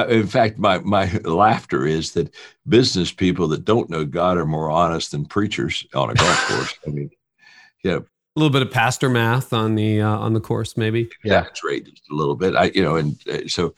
in 0.09 0.25
fact, 0.25 0.57
my 0.57 0.79
my 0.79 1.11
laughter 1.25 1.85
is 1.85 2.13
that 2.13 2.33
business 2.67 3.11
people 3.11 3.47
that 3.49 3.65
don't 3.65 3.89
know 3.89 4.05
God 4.05 4.37
are 4.37 4.45
more 4.45 4.71
honest 4.71 5.11
than 5.11 5.25
preachers 5.25 5.85
on 5.93 6.09
a 6.09 6.13
golf 6.13 6.37
course. 6.47 6.79
I 6.87 6.91
mean, 6.91 7.09
yeah, 7.83 7.97
a 7.97 8.39
little 8.39 8.51
bit 8.51 8.61
of 8.61 8.71
pastor 8.71 9.09
math 9.09 9.51
on 9.51 9.75
the 9.75 10.01
uh, 10.01 10.17
on 10.17 10.33
the 10.33 10.39
course, 10.39 10.77
maybe. 10.77 11.09
Yeah, 11.23 11.41
that's 11.41 11.63
right, 11.63 11.83
just 11.83 12.09
a 12.09 12.15
little 12.15 12.35
bit. 12.35 12.55
I, 12.55 12.65
you 12.73 12.81
know, 12.81 12.95
and 12.95 13.19
uh, 13.27 13.47
so 13.47 13.75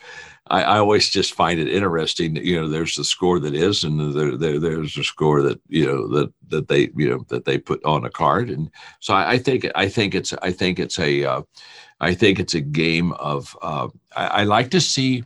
I, 0.51 0.63
I, 0.63 0.77
always 0.79 1.09
just 1.09 1.33
find 1.33 1.61
it 1.61 1.69
interesting. 1.69 2.33
That, 2.33 2.43
you 2.43 2.59
know, 2.59 2.67
there's 2.67 2.95
the 2.95 3.05
score 3.05 3.39
that 3.39 3.55
is, 3.55 3.85
and 3.85 4.13
there, 4.13 4.35
there 4.35 4.59
there's 4.59 4.97
a 4.97 5.03
score 5.03 5.41
that 5.41 5.61
you 5.69 5.85
know 5.85 6.07
that 6.09 6.33
that 6.49 6.67
they 6.67 6.89
you 6.95 7.09
know 7.09 7.25
that 7.29 7.45
they 7.45 7.57
put 7.57 7.83
on 7.85 8.03
a 8.03 8.09
card, 8.09 8.49
and 8.49 8.69
so 8.99 9.13
I, 9.13 9.31
I 9.31 9.37
think 9.37 9.65
I 9.75 9.87
think 9.87 10.13
it's 10.13 10.33
I 10.41 10.51
think 10.51 10.77
it's 10.77 10.99
a 10.99 11.23
uh, 11.23 11.41
I 12.01 12.13
think 12.13 12.37
it's 12.37 12.53
a 12.53 12.61
game 12.61 13.13
of 13.13 13.57
uh, 13.61 13.87
I, 14.15 14.27
I, 14.27 14.43
like 14.43 14.71
to 14.71 14.81
see 14.81 15.23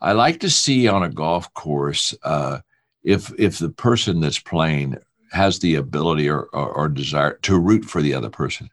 I 0.00 0.12
like 0.12 0.40
to 0.40 0.50
see 0.50 0.88
on 0.88 1.02
a 1.02 1.10
golf 1.10 1.52
course 1.52 2.14
uh, 2.22 2.60
if 3.04 3.30
if 3.38 3.58
the 3.58 3.70
person 3.70 4.20
that's 4.20 4.38
playing 4.38 4.96
has 5.32 5.58
the 5.58 5.74
ability 5.74 6.30
or, 6.30 6.44
or, 6.54 6.68
or 6.70 6.88
desire 6.88 7.34
to 7.42 7.58
root 7.58 7.84
for 7.84 8.00
the 8.00 8.14
other 8.14 8.30
person. 8.30 8.70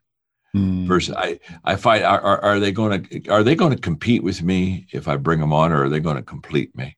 Mm. 0.55 0.85
Versus, 0.85 1.15
I 1.15 1.39
I 1.63 1.75
find 1.75 2.03
are, 2.03 2.21
are, 2.21 2.41
are 2.41 2.59
they 2.59 2.71
going 2.71 3.03
to 3.03 3.29
are 3.29 3.43
they 3.43 3.55
going 3.55 3.75
to 3.75 3.81
compete 3.81 4.21
with 4.21 4.43
me 4.43 4.85
if 4.91 5.07
I 5.07 5.15
bring 5.17 5.39
them 5.39 5.51
on, 5.51 5.71
or 5.71 5.85
are 5.85 5.89
they 5.89 5.99
going 5.99 6.15
to 6.15 6.21
complete 6.21 6.75
me? 6.75 6.95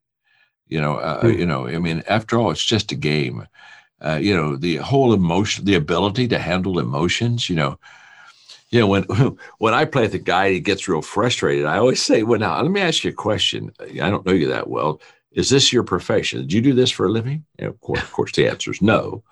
You 0.68 0.82
know, 0.82 0.98
uh, 0.98 1.24
mm. 1.24 1.40
you 1.40 1.46
know. 1.46 1.68
I 1.68 1.80
mean, 1.80 2.04
after 2.10 2.38
all, 2.38 2.52
it's 2.52 2.66
just 2.66 2.92
a 2.92 2.96
game. 2.96 3.48
Uh, 4.02 4.20
you 4.22 4.36
know, 4.36 4.58
the 4.58 4.76
whole 4.78 5.14
emotion, 5.14 5.64
the 5.64 5.76
ability 5.76 6.28
to 6.28 6.38
handle 6.38 6.80
emotions. 6.80 7.50
You 7.50 7.56
know, 7.56 7.80
you 8.72 8.82
know 8.82 8.88
when 8.88 9.04
when 9.60 9.74
I 9.74 9.86
play 9.86 10.02
with 10.02 10.16
a 10.16 10.20
guy, 10.20 10.52
he 10.52 10.60
gets 10.60 10.90
real 10.90 11.02
frustrated. 11.02 11.66
I 11.66 11.78
always 11.78 12.02
say, 12.02 12.24
"Well, 12.24 12.40
now 12.40 12.62
let 12.62 12.72
me 12.72 12.82
ask 12.82 13.06
you 13.06 13.12
a 13.12 13.14
question. 13.14 13.72
I 13.80 14.10
don't 14.10 14.26
know 14.26 14.34
you 14.34 14.48
that 14.50 14.70
well. 14.70 15.00
Is 15.32 15.50
this 15.50 15.72
your 15.72 15.84
profession? 15.84 16.42
Did 16.42 16.52
you 16.52 16.62
do 16.62 16.74
this 16.74 16.92
for 16.92 17.06
a 17.06 17.12
living?" 17.12 17.46
Know, 17.58 17.70
of 17.70 17.80
course, 17.80 18.02
of 18.02 18.12
course, 18.12 18.34
the 18.34 18.50
answer 18.50 18.72
is 18.72 18.82
no 18.82 19.24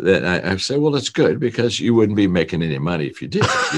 then 0.00 0.24
I, 0.24 0.52
I 0.52 0.56
say, 0.56 0.78
well, 0.78 0.96
it's 0.96 1.08
good 1.08 1.40
because 1.40 1.80
you 1.80 1.94
wouldn't 1.94 2.16
be 2.16 2.26
making 2.26 2.62
any 2.62 2.78
money 2.78 3.06
if 3.06 3.22
you 3.22 3.28
did. 3.28 3.46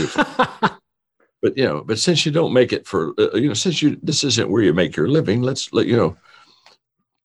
but 1.42 1.56
you 1.56 1.64
know, 1.64 1.82
but 1.84 1.98
since 1.98 2.24
you 2.24 2.32
don't 2.32 2.52
make 2.52 2.72
it 2.72 2.86
for, 2.86 3.14
uh, 3.18 3.34
you 3.34 3.48
know, 3.48 3.54
since 3.54 3.82
you 3.82 3.98
this 4.02 4.24
isn't 4.24 4.50
where 4.50 4.62
you 4.62 4.72
make 4.72 4.96
your 4.96 5.08
living, 5.08 5.42
let's 5.42 5.72
let 5.72 5.86
you 5.86 5.96
know, 5.96 6.16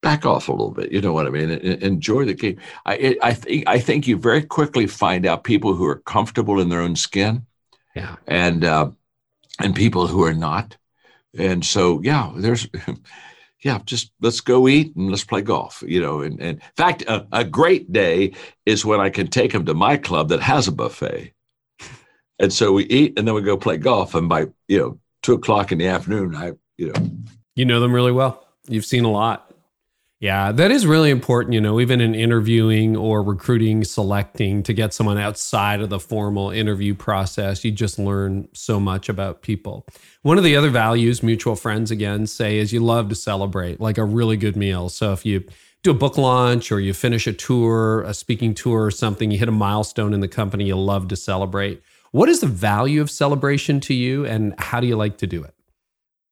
back 0.01 0.25
off 0.25 0.49
a 0.49 0.51
little 0.51 0.71
bit. 0.71 0.91
You 0.91 1.01
know 1.01 1.13
what 1.13 1.27
I 1.27 1.29
mean? 1.29 1.49
Enjoy 1.49 2.25
the 2.25 2.33
game. 2.33 2.59
I 2.85 3.17
I 3.21 3.33
think 3.33 3.67
I 3.67 3.79
think 3.79 4.07
you 4.07 4.17
very 4.17 4.43
quickly 4.43 4.87
find 4.87 5.25
out 5.25 5.43
people 5.43 5.73
who 5.73 5.85
are 5.85 5.99
comfortable 5.99 6.59
in 6.59 6.69
their 6.69 6.81
own 6.81 6.95
skin, 6.95 7.45
yeah, 7.95 8.15
and 8.27 8.63
uh, 8.63 8.91
and 9.59 9.75
people 9.75 10.07
who 10.07 10.23
are 10.23 10.33
not. 10.33 10.77
And 11.37 11.65
so, 11.65 12.01
yeah, 12.01 12.31
there's 12.35 12.67
yeah, 13.65 13.79
just 13.83 14.11
let's 14.21 14.41
go 14.41 14.67
eat 14.67 14.95
and 14.95 15.09
let's 15.09 15.23
play 15.23 15.41
golf, 15.41 15.83
you 15.87 15.99
know. 15.99 16.21
And, 16.21 16.39
and 16.39 16.59
in 16.59 16.71
fact, 16.77 17.01
a, 17.07 17.25
a 17.31 17.43
great 17.43 17.91
day 17.91 18.33
is 18.67 18.85
when 18.85 18.99
I 18.99 19.09
can 19.09 19.25
take 19.25 19.53
them 19.53 19.65
to 19.65 19.73
my 19.73 19.97
club 19.97 20.29
that 20.29 20.39
has 20.39 20.67
a 20.67 20.71
buffet. 20.71 21.33
And 22.37 22.53
so 22.53 22.73
we 22.73 22.83
eat 22.85 23.17
and 23.17 23.27
then 23.27 23.33
we 23.33 23.41
go 23.41 23.57
play 23.57 23.77
golf. 23.77 24.13
And 24.13 24.29
by, 24.29 24.49
you 24.67 24.77
know, 24.77 24.99
two 25.23 25.33
o'clock 25.33 25.71
in 25.71 25.79
the 25.79 25.87
afternoon, 25.87 26.35
I, 26.35 26.51
you 26.77 26.93
know. 26.93 27.09
You 27.55 27.65
know 27.65 27.79
them 27.79 27.91
really 27.91 28.11
well. 28.11 28.47
You've 28.67 28.85
seen 28.85 29.03
a 29.03 29.09
lot. 29.09 29.44
Yeah, 30.25 30.51
that 30.53 30.71
is 30.71 30.87
really 30.87 31.11
important, 31.11 31.53
you 31.53 31.61
know, 31.61 31.79
even 31.79 32.01
in 32.01 32.15
interviewing 32.15 32.97
or 32.97 33.21
recruiting, 33.21 33.83
selecting 33.83 34.63
to 34.63 34.73
get 34.73 34.91
someone 34.91 35.19
outside 35.19 35.81
of 35.81 35.89
the 35.89 35.99
formal 35.99 36.49
interview 36.49 36.95
process. 36.95 37.63
You 37.63 37.69
just 37.69 37.99
learn 37.99 38.47
so 38.51 38.79
much 38.79 39.07
about 39.07 39.43
people. 39.43 39.85
One 40.23 40.39
of 40.39 40.43
the 40.43 40.55
other 40.55 40.71
values 40.71 41.21
mutual 41.21 41.55
friends 41.55 41.91
again 41.91 42.25
say 42.25 42.57
is 42.57 42.73
you 42.73 42.79
love 42.79 43.07
to 43.09 43.15
celebrate, 43.15 43.79
like 43.79 43.99
a 43.99 44.03
really 44.03 44.35
good 44.35 44.55
meal. 44.55 44.89
So 44.89 45.13
if 45.13 45.27
you 45.27 45.43
do 45.83 45.91
a 45.91 45.93
book 45.93 46.17
launch 46.17 46.71
or 46.71 46.79
you 46.79 46.95
finish 46.95 47.27
a 47.27 47.33
tour, 47.33 48.01
a 48.01 48.15
speaking 48.15 48.55
tour 48.55 48.83
or 48.83 48.89
something, 48.89 49.29
you 49.29 49.37
hit 49.37 49.47
a 49.47 49.51
milestone 49.51 50.11
in 50.11 50.21
the 50.21 50.27
company, 50.27 50.65
you 50.65 50.75
love 50.75 51.07
to 51.09 51.15
celebrate. 51.15 51.83
What 52.13 52.29
is 52.29 52.39
the 52.39 52.47
value 52.47 52.99
of 52.99 53.11
celebration 53.11 53.79
to 53.81 53.93
you 53.93 54.25
and 54.25 54.55
how 54.57 54.79
do 54.79 54.87
you 54.87 54.95
like 54.95 55.19
to 55.19 55.27
do 55.27 55.43
it? 55.43 55.53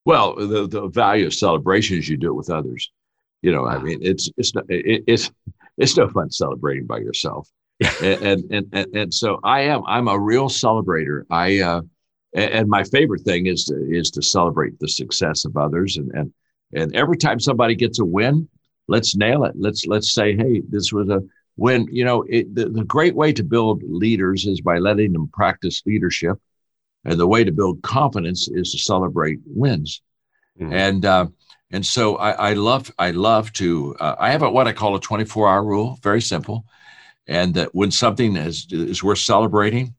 Well, 0.03 0.35
the, 0.35 0.67
the 0.67 0.87
value 0.87 1.27
of 1.27 1.35
celebration 1.35 1.99
is 1.99 2.09
you 2.09 2.17
do 2.17 2.31
it 2.31 2.35
with 2.35 2.49
others. 2.49 2.91
You 3.43 3.51
know, 3.51 3.67
I 3.67 3.77
mean, 3.77 3.99
it's 4.01 4.29
it's 4.37 4.55
not, 4.55 4.63
it, 4.69 5.03
it's 5.05 5.29
it's 5.77 5.97
no 5.97 6.09
fun 6.09 6.31
celebrating 6.31 6.87
by 6.87 6.99
yourself. 6.99 7.49
and, 8.01 8.43
and 8.49 8.67
and 8.71 8.95
and 8.95 9.13
so 9.13 9.39
I 9.43 9.61
am. 9.61 9.83
I'm 9.85 10.07
a 10.07 10.17
real 10.17 10.47
celebrator. 10.47 11.23
I 11.29 11.59
uh, 11.59 11.81
and 12.33 12.67
my 12.67 12.83
favorite 12.85 13.21
thing 13.21 13.47
is 13.47 13.65
to 13.65 13.75
is 13.75 14.09
to 14.11 14.21
celebrate 14.21 14.79
the 14.79 14.87
success 14.87 15.43
of 15.43 15.57
others. 15.57 15.97
And 15.97 16.09
and 16.13 16.33
and 16.73 16.95
every 16.95 17.17
time 17.17 17.39
somebody 17.39 17.75
gets 17.75 17.99
a 17.99 18.05
win, 18.05 18.47
let's 18.87 19.15
nail 19.15 19.43
it. 19.43 19.53
Let's 19.55 19.85
let's 19.85 20.13
say, 20.13 20.35
hey, 20.37 20.61
this 20.69 20.93
was 20.93 21.09
a 21.09 21.21
win. 21.57 21.87
You 21.91 22.05
know, 22.05 22.23
it, 22.29 22.55
the, 22.55 22.69
the 22.69 22.85
great 22.85 23.15
way 23.15 23.33
to 23.33 23.43
build 23.43 23.83
leaders 23.83 24.45
is 24.45 24.61
by 24.61 24.77
letting 24.77 25.11
them 25.11 25.29
practice 25.33 25.83
leadership, 25.85 26.37
and 27.03 27.19
the 27.19 27.27
way 27.27 27.43
to 27.43 27.51
build 27.51 27.81
confidence 27.81 28.47
is 28.47 28.71
to 28.71 28.77
celebrate 28.77 29.39
wins. 29.45 30.01
Mm-hmm. 30.59 30.73
And 30.73 31.05
uh, 31.05 31.27
and 31.73 31.85
so 31.85 32.17
I, 32.17 32.31
I 32.31 32.53
love 32.53 32.91
I 32.99 33.11
love 33.11 33.51
to 33.53 33.95
uh, 33.99 34.15
I 34.19 34.31
have 34.31 34.43
a, 34.43 34.49
what 34.49 34.67
I 34.67 34.73
call 34.73 34.95
a 34.95 35.01
24 35.01 35.49
hour 35.49 35.63
rule, 35.63 35.99
very 36.03 36.21
simple, 36.21 36.65
and 37.27 37.55
that 37.55 37.73
when 37.73 37.89
something 37.89 38.35
is 38.37 38.67
is 38.69 39.03
worth 39.03 39.17
celebrating, 39.17 39.95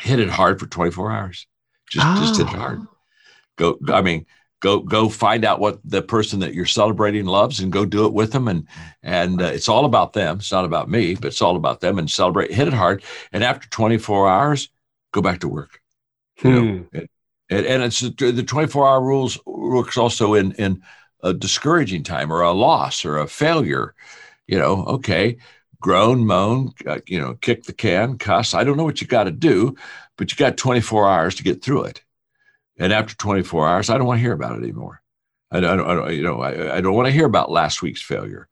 hit 0.00 0.20
it 0.20 0.30
hard 0.30 0.60
for 0.60 0.66
24 0.66 1.10
hours. 1.10 1.46
Just 1.90 2.06
oh. 2.08 2.20
just 2.20 2.36
hit 2.38 2.46
it 2.46 2.56
hard. 2.56 2.86
Go. 3.56 3.78
I 3.92 4.00
mean, 4.00 4.26
go 4.60 4.78
go 4.78 5.08
find 5.08 5.44
out 5.44 5.58
what 5.58 5.80
the 5.84 6.02
person 6.02 6.38
that 6.38 6.54
you're 6.54 6.66
celebrating 6.66 7.26
loves 7.26 7.58
and 7.58 7.72
go 7.72 7.84
do 7.84 8.06
it 8.06 8.12
with 8.14 8.30
them 8.30 8.46
and 8.46 8.68
and 9.02 9.42
uh, 9.42 9.46
it's 9.46 9.68
all 9.68 9.84
about 9.84 10.12
them 10.12 10.38
it's 10.38 10.52
not 10.52 10.64
about 10.64 10.88
me 10.88 11.16
but 11.16 11.26
it's 11.26 11.42
all 11.42 11.56
about 11.56 11.80
them 11.80 11.98
and 11.98 12.10
celebrate 12.10 12.52
hit 12.52 12.68
it 12.68 12.72
hard 12.72 13.02
and 13.32 13.42
after 13.42 13.68
24 13.68 14.30
hours 14.30 14.68
go 15.12 15.20
back 15.20 15.40
to 15.40 15.48
work 15.48 15.80
you 16.44 16.50
know 16.50 16.60
hmm. 16.62 16.96
And, 16.96 17.08
and 17.52 17.82
it's 17.82 18.00
the 18.00 18.44
24 18.46 18.86
hour 18.86 19.00
rules 19.00 19.38
works 19.46 19.96
also 19.96 20.34
in, 20.34 20.52
in 20.52 20.82
a 21.22 21.32
discouraging 21.32 22.02
time 22.02 22.32
or 22.32 22.40
a 22.42 22.52
loss 22.52 23.04
or 23.04 23.18
a 23.18 23.26
failure. 23.26 23.94
You 24.46 24.58
know, 24.58 24.84
okay, 24.84 25.38
groan, 25.80 26.26
moan, 26.26 26.72
uh, 26.86 27.00
you 27.06 27.20
know, 27.20 27.34
kick 27.34 27.64
the 27.64 27.72
can, 27.72 28.18
cuss. 28.18 28.54
I 28.54 28.64
don't 28.64 28.76
know 28.76 28.84
what 28.84 29.00
you 29.00 29.06
got 29.06 29.24
to 29.24 29.30
do, 29.30 29.76
but 30.16 30.30
you 30.30 30.36
got 30.36 30.56
24 30.56 31.08
hours 31.08 31.34
to 31.36 31.42
get 31.42 31.62
through 31.62 31.84
it. 31.84 32.02
And 32.78 32.92
after 32.92 33.14
24 33.16 33.68
hours, 33.68 33.90
I 33.90 33.98
don't 33.98 34.06
want 34.06 34.18
to 34.18 34.22
hear 34.22 34.32
about 34.32 34.56
it 34.56 34.62
anymore. 34.62 35.02
I 35.50 35.60
don't, 35.60 35.80
I 35.80 35.94
don't 35.94 36.14
you 36.14 36.22
know, 36.22 36.40
I, 36.40 36.76
I 36.76 36.80
don't 36.80 36.94
want 36.94 37.06
to 37.06 37.12
hear 37.12 37.26
about 37.26 37.50
last 37.50 37.82
week's 37.82 38.02
failure, 38.02 38.48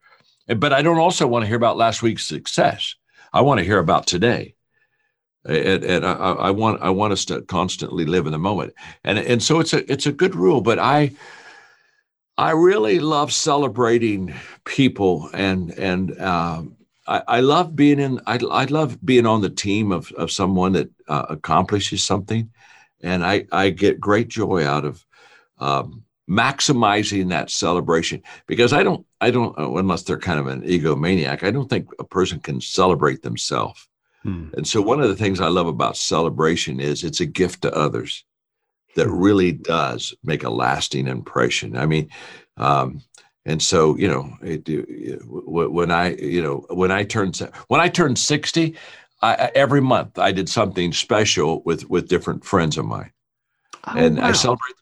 but 0.46 0.72
I 0.72 0.82
don't 0.82 0.98
also 0.98 1.26
want 1.26 1.42
to 1.42 1.46
hear 1.46 1.56
about 1.56 1.78
last 1.78 2.02
week's 2.02 2.24
success. 2.24 2.96
I 3.32 3.40
want 3.40 3.58
to 3.58 3.64
hear 3.64 3.78
about 3.78 4.06
today 4.06 4.54
and, 5.44 5.84
and 5.84 6.06
I, 6.06 6.12
I, 6.12 6.50
want 6.50 6.82
I 6.82 6.90
want 6.90 7.12
us 7.12 7.24
to 7.26 7.42
constantly 7.42 8.04
live 8.04 8.26
in 8.26 8.32
the 8.32 8.38
moment, 8.38 8.74
and 9.04 9.18
and 9.18 9.42
so 9.42 9.60
it's 9.60 9.72
a 9.72 9.90
it's 9.90 10.06
a 10.06 10.12
good 10.12 10.34
rule. 10.34 10.60
But 10.60 10.78
I 10.78 11.12
I 12.36 12.50
really 12.52 13.00
love 13.00 13.32
celebrating 13.32 14.34
people, 14.64 15.30
and 15.32 15.70
and 15.72 16.20
um, 16.20 16.76
I, 17.06 17.22
I 17.26 17.40
love 17.40 17.74
being 17.74 18.00
in 18.00 18.20
I, 18.26 18.38
I 18.50 18.64
love 18.64 18.98
being 19.04 19.26
on 19.26 19.40
the 19.40 19.50
team 19.50 19.92
of 19.92 20.12
of 20.12 20.30
someone 20.30 20.72
that 20.72 20.90
uh, 21.08 21.26
accomplishes 21.30 22.02
something, 22.02 22.50
and 23.02 23.24
I 23.24 23.46
I 23.50 23.70
get 23.70 24.00
great 24.00 24.28
joy 24.28 24.66
out 24.66 24.84
of. 24.84 25.04
Um, 25.58 26.04
maximizing 26.28 27.30
that 27.30 27.50
celebration 27.50 28.22
because 28.46 28.72
i 28.72 28.84
don't 28.84 29.04
i 29.20 29.32
don't 29.32 29.58
uh, 29.58 29.68
unless 29.74 30.04
they're 30.04 30.16
kind 30.16 30.38
of 30.38 30.46
an 30.46 30.62
egomaniac 30.62 31.42
i 31.42 31.50
don't 31.50 31.68
think 31.68 31.88
a 31.98 32.04
person 32.04 32.38
can 32.38 32.60
celebrate 32.60 33.20
themselves 33.22 33.89
Hmm. 34.22 34.48
And 34.54 34.66
so, 34.66 34.82
one 34.82 35.00
of 35.00 35.08
the 35.08 35.16
things 35.16 35.40
I 35.40 35.48
love 35.48 35.66
about 35.66 35.96
celebration 35.96 36.80
is 36.80 37.04
it's 37.04 37.20
a 37.20 37.26
gift 37.26 37.62
to 37.62 37.74
others 37.74 38.24
that 38.96 39.06
hmm. 39.06 39.18
really 39.18 39.52
does 39.52 40.14
make 40.22 40.44
a 40.44 40.50
lasting 40.50 41.08
impression. 41.08 41.76
I 41.76 41.86
mean, 41.86 42.08
um, 42.56 43.00
and 43.46 43.62
so 43.62 43.96
you 43.96 44.08
know, 44.08 44.36
it, 44.42 44.68
it, 44.68 45.20
when 45.24 45.90
I 45.90 46.14
you 46.16 46.42
know 46.42 46.66
when 46.70 46.90
I 46.90 47.04
turned 47.04 47.36
when 47.68 47.80
I 47.80 47.88
turned 47.88 48.18
sixty, 48.18 48.76
I, 49.22 49.50
every 49.54 49.80
month 49.80 50.18
I 50.18 50.32
did 50.32 50.48
something 50.48 50.92
special 50.92 51.62
with 51.64 51.88
with 51.88 52.08
different 52.08 52.44
friends 52.44 52.76
of 52.76 52.84
mine, 52.84 53.12
oh, 53.86 53.92
and 53.96 54.18
wow. 54.18 54.28
I 54.28 54.32
celebrate 54.32 54.74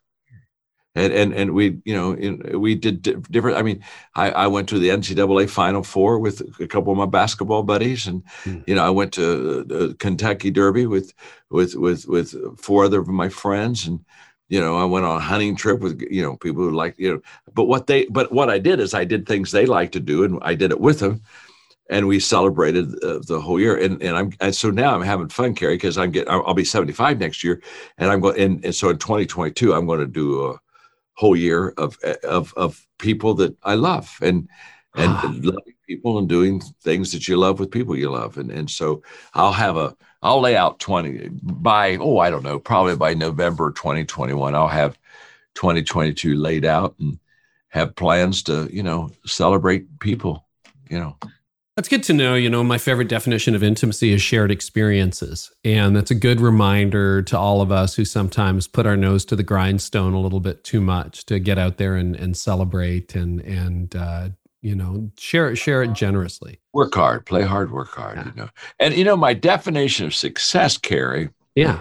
and 0.95 1.13
and 1.13 1.33
and 1.33 1.53
we 1.53 1.79
you 1.85 1.93
know 1.93 2.13
in, 2.13 2.59
we 2.59 2.75
did 2.75 3.01
different 3.31 3.57
i 3.57 3.61
mean 3.61 3.83
I, 4.15 4.31
I 4.31 4.47
went 4.47 4.67
to 4.69 4.79
the 4.79 4.89
ncaa 4.89 5.49
final 5.49 5.83
four 5.83 6.19
with 6.19 6.41
a 6.59 6.67
couple 6.67 6.91
of 6.91 6.97
my 6.97 7.05
basketball 7.05 7.63
buddies 7.63 8.07
and 8.07 8.23
mm. 8.43 8.63
you 8.67 8.75
know 8.75 8.83
i 8.83 8.89
went 8.89 9.13
to 9.13 9.63
the 9.63 9.95
kentucky 9.99 10.51
derby 10.51 10.87
with 10.87 11.13
with 11.49 11.75
with 11.75 12.07
with 12.07 12.59
four 12.59 12.85
other 12.85 13.01
of 13.01 13.07
my 13.07 13.29
friends 13.29 13.87
and 13.87 14.03
you 14.47 14.59
know 14.59 14.77
i 14.77 14.83
went 14.83 15.05
on 15.05 15.17
a 15.17 15.19
hunting 15.19 15.55
trip 15.55 15.79
with 15.79 16.01
you 16.09 16.23
know 16.23 16.35
people 16.37 16.63
who 16.63 16.71
like 16.71 16.97
you 16.97 17.13
know 17.13 17.21
but 17.53 17.65
what 17.65 17.87
they 17.87 18.05
but 18.05 18.31
what 18.31 18.49
i 18.49 18.57
did 18.57 18.79
is 18.79 18.93
i 18.93 19.05
did 19.05 19.27
things 19.27 19.51
they 19.51 19.65
like 19.65 19.91
to 19.91 19.99
do 19.99 20.23
and 20.23 20.39
i 20.41 20.55
did 20.55 20.71
it 20.71 20.79
with 20.79 20.99
them 20.99 21.21
and 21.91 22.07
we 22.07 22.19
celebrated 22.19 23.03
uh, 23.03 23.19
the 23.25 23.41
whole 23.41 23.59
year. 23.59 23.75
And 23.75 23.99
and 24.03 24.15
I'm 24.15 24.31
and 24.39 24.53
so 24.53 24.69
now 24.69 24.93
I'm 24.93 25.01
having 25.01 25.27
fun, 25.27 25.55
Carey, 25.55 25.73
because 25.73 25.97
I'm 25.97 26.11
getting 26.11 26.31
I'll 26.31 26.53
be 26.53 26.63
75 26.63 27.19
next 27.19 27.43
year, 27.43 27.63
and 27.97 28.11
I'm 28.11 28.19
going 28.19 28.39
and, 28.39 28.63
and 28.63 28.75
so 28.75 28.89
in 28.89 28.99
2022 28.99 29.73
I'm 29.73 29.87
going 29.87 29.99
to 29.99 30.05
do 30.05 30.51
a 30.51 30.59
whole 31.19 31.35
year 31.35 31.73
of 31.77 31.97
of 32.23 32.53
of 32.55 32.87
people 32.97 33.33
that 33.33 33.53
I 33.63 33.75
love 33.75 34.17
and 34.21 34.47
and 34.95 35.11
ah. 35.11 35.33
loving 35.43 35.75
people 35.85 36.17
and 36.17 36.29
doing 36.29 36.61
things 36.81 37.11
that 37.11 37.27
you 37.27 37.35
love 37.35 37.59
with 37.59 37.71
people 37.71 37.97
you 37.97 38.09
love. 38.09 38.37
And 38.37 38.49
and 38.49 38.69
so 38.69 39.03
I'll 39.33 39.51
have 39.51 39.75
a 39.75 39.97
I'll 40.21 40.39
lay 40.39 40.55
out 40.55 40.79
20 40.79 41.29
by 41.43 41.97
oh 41.97 42.19
I 42.19 42.29
don't 42.29 42.43
know 42.43 42.57
probably 42.57 42.95
by 42.95 43.13
November 43.15 43.71
2021 43.71 44.55
I'll 44.55 44.69
have 44.69 44.97
2022 45.55 46.35
laid 46.35 46.63
out 46.63 46.95
and 46.99 47.19
have 47.67 47.97
plans 47.97 48.41
to 48.43 48.69
you 48.71 48.83
know 48.83 49.11
celebrate 49.25 49.99
people 49.99 50.45
you 50.89 50.99
know 50.99 51.17
that's 51.79 51.87
good 51.87 52.03
to 52.03 52.11
know. 52.13 52.35
You 52.35 52.49
know, 52.49 52.61
my 52.61 52.77
favorite 52.77 53.07
definition 53.07 53.55
of 53.55 53.63
intimacy 53.63 54.11
is 54.11 54.21
shared 54.21 54.51
experiences. 54.51 55.49
And 55.63 55.95
that's 55.95 56.11
a 56.11 56.15
good 56.15 56.41
reminder 56.41 57.21
to 57.21 57.37
all 57.37 57.61
of 57.61 57.71
us 57.71 57.95
who 57.95 58.03
sometimes 58.03 58.67
put 58.67 58.85
our 58.85 58.97
nose 58.97 59.23
to 59.25 59.35
the 59.37 59.43
grindstone 59.43 60.11
a 60.11 60.19
little 60.19 60.41
bit 60.41 60.65
too 60.65 60.81
much 60.81 61.25
to 61.27 61.39
get 61.39 61.57
out 61.57 61.77
there 61.77 61.95
and, 61.95 62.17
and 62.17 62.35
celebrate 62.35 63.15
and, 63.15 63.39
and, 63.39 63.95
uh, 63.95 64.27
you 64.61 64.75
know, 64.75 65.09
share 65.17 65.51
it, 65.51 65.55
share 65.55 65.81
it 65.81 65.93
generously. 65.93 66.59
Work 66.73 66.95
hard, 66.95 67.25
play 67.25 67.43
hard, 67.43 67.71
work 67.71 67.91
hard, 67.91 68.17
yeah. 68.17 68.25
you 68.25 68.33
know. 68.35 68.49
And, 68.77 68.93
you 68.93 69.05
know, 69.05 69.15
my 69.15 69.33
definition 69.33 70.05
of 70.05 70.13
success, 70.13 70.77
Carey. 70.77 71.29
Yeah. 71.55 71.79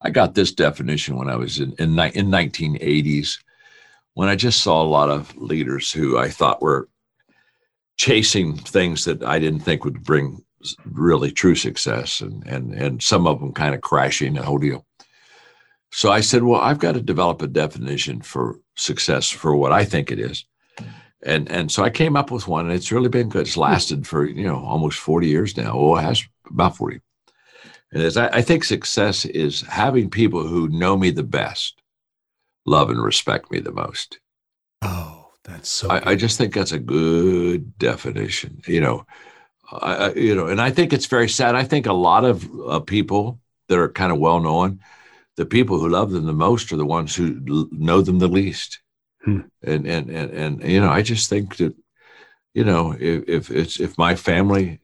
I 0.00 0.10
got 0.10 0.36
this 0.36 0.52
definition 0.52 1.16
when 1.16 1.28
I 1.28 1.34
was 1.34 1.58
in, 1.58 1.72
in, 1.80 1.98
in 1.98 2.28
1980s 2.28 3.38
when 4.14 4.28
I 4.28 4.36
just 4.36 4.62
saw 4.62 4.80
a 4.80 4.84
lot 4.84 5.10
of 5.10 5.36
leaders 5.36 5.90
who 5.90 6.18
I 6.18 6.28
thought 6.28 6.62
were 6.62 6.88
chasing 7.96 8.56
things 8.56 9.04
that 9.04 9.22
I 9.22 9.38
didn't 9.38 9.60
think 9.60 9.84
would 9.84 10.02
bring 10.02 10.44
really 10.84 11.30
true 11.30 11.54
success, 11.54 12.20
and 12.20 12.46
and 12.46 12.74
and 12.74 13.02
some 13.02 13.26
of 13.26 13.40
them 13.40 13.52
kind 13.52 13.74
of 13.74 13.80
crashing 13.80 14.34
the 14.34 14.42
whole 14.42 14.58
deal. 14.58 14.86
So 15.92 16.10
I 16.10 16.20
said, 16.20 16.42
well, 16.42 16.60
I've 16.60 16.78
got 16.78 16.92
to 16.92 17.02
develop 17.02 17.42
a 17.42 17.46
definition 17.46 18.22
for 18.22 18.58
success 18.76 19.28
for 19.28 19.54
what 19.54 19.72
I 19.72 19.84
think 19.84 20.10
it 20.10 20.18
is. 20.18 20.44
And 21.22 21.50
and 21.50 21.70
so 21.70 21.84
I 21.84 21.90
came 21.90 22.16
up 22.16 22.30
with 22.30 22.48
one, 22.48 22.66
and 22.66 22.74
it's 22.74 22.90
really 22.90 23.08
been 23.08 23.28
good. 23.28 23.42
It's 23.42 23.54
hmm. 23.54 23.60
lasted 23.60 24.06
for 24.06 24.24
you 24.26 24.44
know 24.44 24.58
almost 24.64 24.98
forty 24.98 25.28
years 25.28 25.56
now. 25.56 25.72
Oh, 25.74 25.96
it 25.96 26.02
has 26.02 26.24
about 26.50 26.76
forty. 26.76 27.00
And 27.92 28.02
as 28.02 28.16
I, 28.16 28.28
I 28.28 28.42
think 28.42 28.64
success 28.64 29.26
is 29.26 29.60
having 29.62 30.08
people 30.08 30.46
who 30.46 30.68
know 30.68 30.96
me 30.96 31.10
the 31.10 31.22
best, 31.22 31.80
love 32.64 32.88
and 32.88 33.02
respect 33.02 33.50
me 33.50 33.60
the 33.60 33.70
most. 33.70 34.18
That's 35.44 35.68
so. 35.68 35.90
I, 35.90 36.10
I, 36.10 36.14
just 36.14 36.38
think 36.38 36.54
that's 36.54 36.72
a 36.72 36.78
good 36.78 37.76
definition. 37.78 38.62
You 38.66 38.80
know, 38.80 39.06
I, 39.72 40.12
you 40.12 40.34
know, 40.34 40.46
and 40.46 40.60
I 40.60 40.70
think 40.70 40.92
it's 40.92 41.06
very 41.06 41.28
sad. 41.28 41.54
I 41.54 41.64
think 41.64 41.86
a 41.86 41.92
lot 41.92 42.24
of 42.24 42.48
uh, 42.68 42.80
people 42.80 43.40
that 43.68 43.78
are 43.78 43.88
kind 43.88 44.12
of 44.12 44.18
well 44.18 44.40
known, 44.40 44.80
the 45.36 45.46
people 45.46 45.80
who 45.80 45.88
love 45.88 46.12
them 46.12 46.26
the 46.26 46.32
most 46.32 46.72
are 46.72 46.76
the 46.76 46.86
ones 46.86 47.16
who 47.16 47.40
l- 47.48 47.68
know 47.72 48.02
them 48.02 48.18
the 48.20 48.28
least. 48.28 48.80
Hmm. 49.24 49.40
And, 49.62 49.86
and 49.86 50.10
and 50.10 50.30
and 50.30 50.62
you 50.62 50.80
know, 50.80 50.90
I 50.90 51.02
just 51.02 51.28
think 51.28 51.56
that, 51.56 51.74
you 52.54 52.64
know, 52.64 52.92
if, 52.98 53.28
if 53.28 53.50
it's 53.50 53.80
if 53.80 53.98
my 53.98 54.14
family 54.14 54.80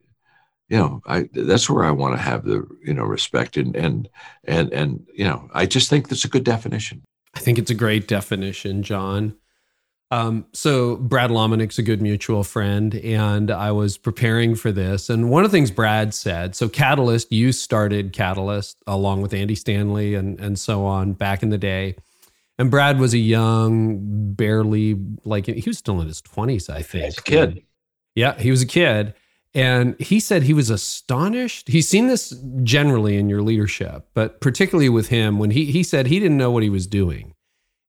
you 0.68 0.76
know 0.76 1.00
i 1.06 1.28
that's 1.32 1.68
where 1.68 1.84
i 1.84 1.90
want 1.90 2.14
to 2.14 2.20
have 2.20 2.44
the 2.44 2.66
you 2.84 2.94
know 2.94 3.04
respect 3.04 3.56
and 3.56 3.74
and 3.74 4.08
and 4.44 4.72
and 4.72 5.06
you 5.14 5.24
know 5.24 5.48
i 5.54 5.66
just 5.66 5.88
think 5.88 6.08
that's 6.08 6.24
a 6.24 6.28
good 6.28 6.44
definition 6.44 7.02
i 7.34 7.40
think 7.40 7.58
it's 7.58 7.70
a 7.70 7.74
great 7.74 8.06
definition 8.06 8.82
john 8.82 9.34
Um, 10.10 10.46
so 10.52 10.96
Brad 10.96 11.30
Lomenick's 11.30 11.78
a 11.78 11.82
good 11.82 12.00
mutual 12.00 12.42
friend, 12.42 12.94
and 12.94 13.50
I 13.50 13.72
was 13.72 13.98
preparing 13.98 14.54
for 14.54 14.72
this. 14.72 15.10
And 15.10 15.30
one 15.30 15.44
of 15.44 15.50
the 15.50 15.56
things 15.56 15.70
Brad 15.70 16.14
said, 16.14 16.56
so 16.56 16.68
Catalyst, 16.68 17.30
you 17.30 17.52
started 17.52 18.14
Catalyst 18.14 18.78
along 18.86 19.20
with 19.20 19.34
Andy 19.34 19.54
Stanley 19.54 20.14
and 20.14 20.40
and 20.40 20.58
so 20.58 20.84
on 20.86 21.12
back 21.12 21.42
in 21.42 21.50
the 21.50 21.58
day. 21.58 21.96
And 22.58 22.70
Brad 22.70 22.98
was 22.98 23.14
a 23.14 23.18
young, 23.18 24.32
barely 24.32 24.98
like 25.24 25.46
he 25.46 25.68
was 25.68 25.78
still 25.78 26.00
in 26.00 26.08
his 26.08 26.20
twenties, 26.22 26.68
I 26.68 26.82
think. 26.82 27.04
As 27.04 27.18
a 27.18 27.22
kid. 27.22 27.62
Yeah, 28.14 28.38
he 28.38 28.50
was 28.50 28.62
a 28.62 28.66
kid. 28.66 29.14
And 29.54 29.98
he 30.00 30.20
said 30.20 30.42
he 30.42 30.52
was 30.52 30.68
astonished. 30.70 31.68
He's 31.68 31.88
seen 31.88 32.06
this 32.06 32.30
generally 32.62 33.16
in 33.16 33.28
your 33.28 33.42
leadership, 33.42 34.06
but 34.12 34.40
particularly 34.40 34.88
with 34.88 35.08
him 35.08 35.38
when 35.38 35.50
he 35.50 35.66
he 35.66 35.82
said 35.82 36.06
he 36.06 36.18
didn't 36.18 36.36
know 36.38 36.50
what 36.50 36.62
he 36.62 36.70
was 36.70 36.86
doing 36.86 37.34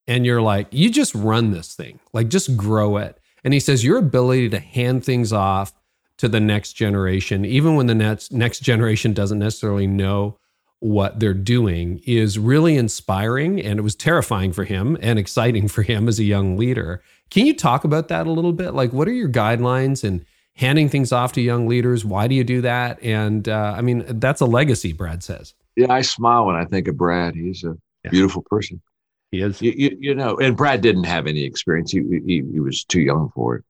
and 0.09 0.25
you're 0.25 0.41
like, 0.41 0.67
you 0.71 0.89
just 0.89 1.13
run 1.13 1.51
this 1.51 1.75
thing, 1.75 1.99
like 2.13 2.29
just 2.29 2.57
grow 2.57 2.97
it. 2.97 3.19
And 3.43 3.53
he 3.53 3.59
says, 3.59 3.85
your 3.85 3.97
ability 3.97 4.49
to 4.49 4.59
hand 4.59 5.05
things 5.05 5.31
off 5.31 5.71
to 6.17 6.27
the 6.27 6.39
next 6.39 6.73
generation, 6.73 7.45
even 7.45 7.75
when 7.75 7.85
the 7.85 7.95
next 7.95 8.33
next 8.33 8.59
generation 8.59 9.13
doesn't 9.13 9.39
necessarily 9.39 9.87
know 9.87 10.37
what 10.79 11.19
they're 11.19 11.33
doing, 11.33 12.01
is 12.05 12.39
really 12.39 12.75
inspiring. 12.75 13.61
And 13.61 13.77
it 13.79 13.83
was 13.83 13.95
terrifying 13.95 14.51
for 14.51 14.63
him 14.63 14.97
and 14.99 15.19
exciting 15.19 15.67
for 15.67 15.83
him 15.83 16.07
as 16.07 16.19
a 16.19 16.23
young 16.23 16.57
leader. 16.57 17.03
Can 17.29 17.45
you 17.45 17.53
talk 17.53 17.83
about 17.83 18.07
that 18.07 18.25
a 18.25 18.31
little 18.31 18.53
bit? 18.53 18.73
Like, 18.73 18.91
what 18.91 19.07
are 19.07 19.13
your 19.13 19.29
guidelines 19.29 20.03
and 20.03 20.25
handing 20.55 20.89
things 20.89 21.11
off 21.11 21.33
to 21.33 21.41
young 21.41 21.67
leaders? 21.67 22.03
Why 22.03 22.27
do 22.27 22.33
you 22.33 22.43
do 22.43 22.61
that? 22.61 23.01
And 23.03 23.47
uh, 23.47 23.75
I 23.77 23.81
mean, 23.81 24.03
that's 24.19 24.41
a 24.41 24.45
legacy, 24.45 24.91
Brad 24.91 25.23
says. 25.23 25.53
Yeah, 25.75 25.93
I 25.93 26.01
smile 26.01 26.47
when 26.47 26.55
I 26.55 26.65
think 26.65 26.87
of 26.87 26.97
Brad. 26.97 27.35
He's 27.35 27.63
a 27.63 27.77
yeah. 28.03 28.09
beautiful 28.11 28.41
person. 28.49 28.81
He 29.31 29.41
is. 29.41 29.61
You, 29.61 29.73
you, 29.75 29.97
you, 29.99 30.15
know, 30.15 30.37
and 30.37 30.57
Brad 30.57 30.81
didn't 30.81 31.03
have 31.03 31.27
any 31.27 31.43
experience. 31.43 31.91
He, 31.91 32.01
he, 32.25 32.43
he 32.51 32.59
was 32.59 32.83
too 32.83 33.01
young 33.01 33.31
for 33.35 33.57
it. 33.57 33.63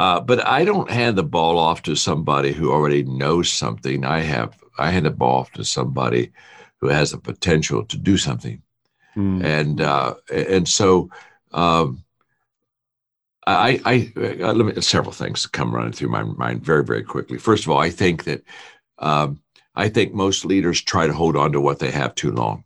Uh, 0.00 0.20
but 0.20 0.46
I 0.46 0.64
don't 0.64 0.90
hand 0.90 1.18
the 1.18 1.22
ball 1.22 1.58
off 1.58 1.82
to 1.82 1.94
somebody 1.94 2.52
who 2.52 2.72
already 2.72 3.02
knows 3.02 3.50
something. 3.50 4.04
I 4.04 4.20
have 4.20 4.58
I 4.78 4.90
hand 4.90 5.04
the 5.04 5.10
ball 5.10 5.40
off 5.40 5.52
to 5.52 5.64
somebody 5.64 6.32
who 6.80 6.88
has 6.88 7.10
the 7.10 7.18
potential 7.18 7.84
to 7.84 7.98
do 7.98 8.16
something, 8.16 8.62
mm. 9.14 9.44
and 9.44 9.82
uh, 9.82 10.14
and 10.32 10.66
so 10.66 11.10
um, 11.52 12.02
I, 13.46 13.78
I, 13.84 14.12
I 14.16 14.42
uh, 14.42 14.54
let 14.54 14.74
me 14.74 14.80
several 14.80 15.12
things 15.12 15.46
come 15.46 15.74
running 15.74 15.92
through 15.92 16.08
my 16.08 16.22
mind 16.22 16.64
very 16.64 16.82
very 16.82 17.02
quickly. 17.02 17.36
First 17.36 17.64
of 17.64 17.70
all, 17.70 17.78
I 17.78 17.90
think 17.90 18.24
that 18.24 18.42
um, 19.00 19.42
I 19.74 19.90
think 19.90 20.14
most 20.14 20.46
leaders 20.46 20.80
try 20.80 21.08
to 21.08 21.12
hold 21.12 21.36
on 21.36 21.52
to 21.52 21.60
what 21.60 21.78
they 21.78 21.90
have 21.90 22.14
too 22.14 22.32
long. 22.32 22.64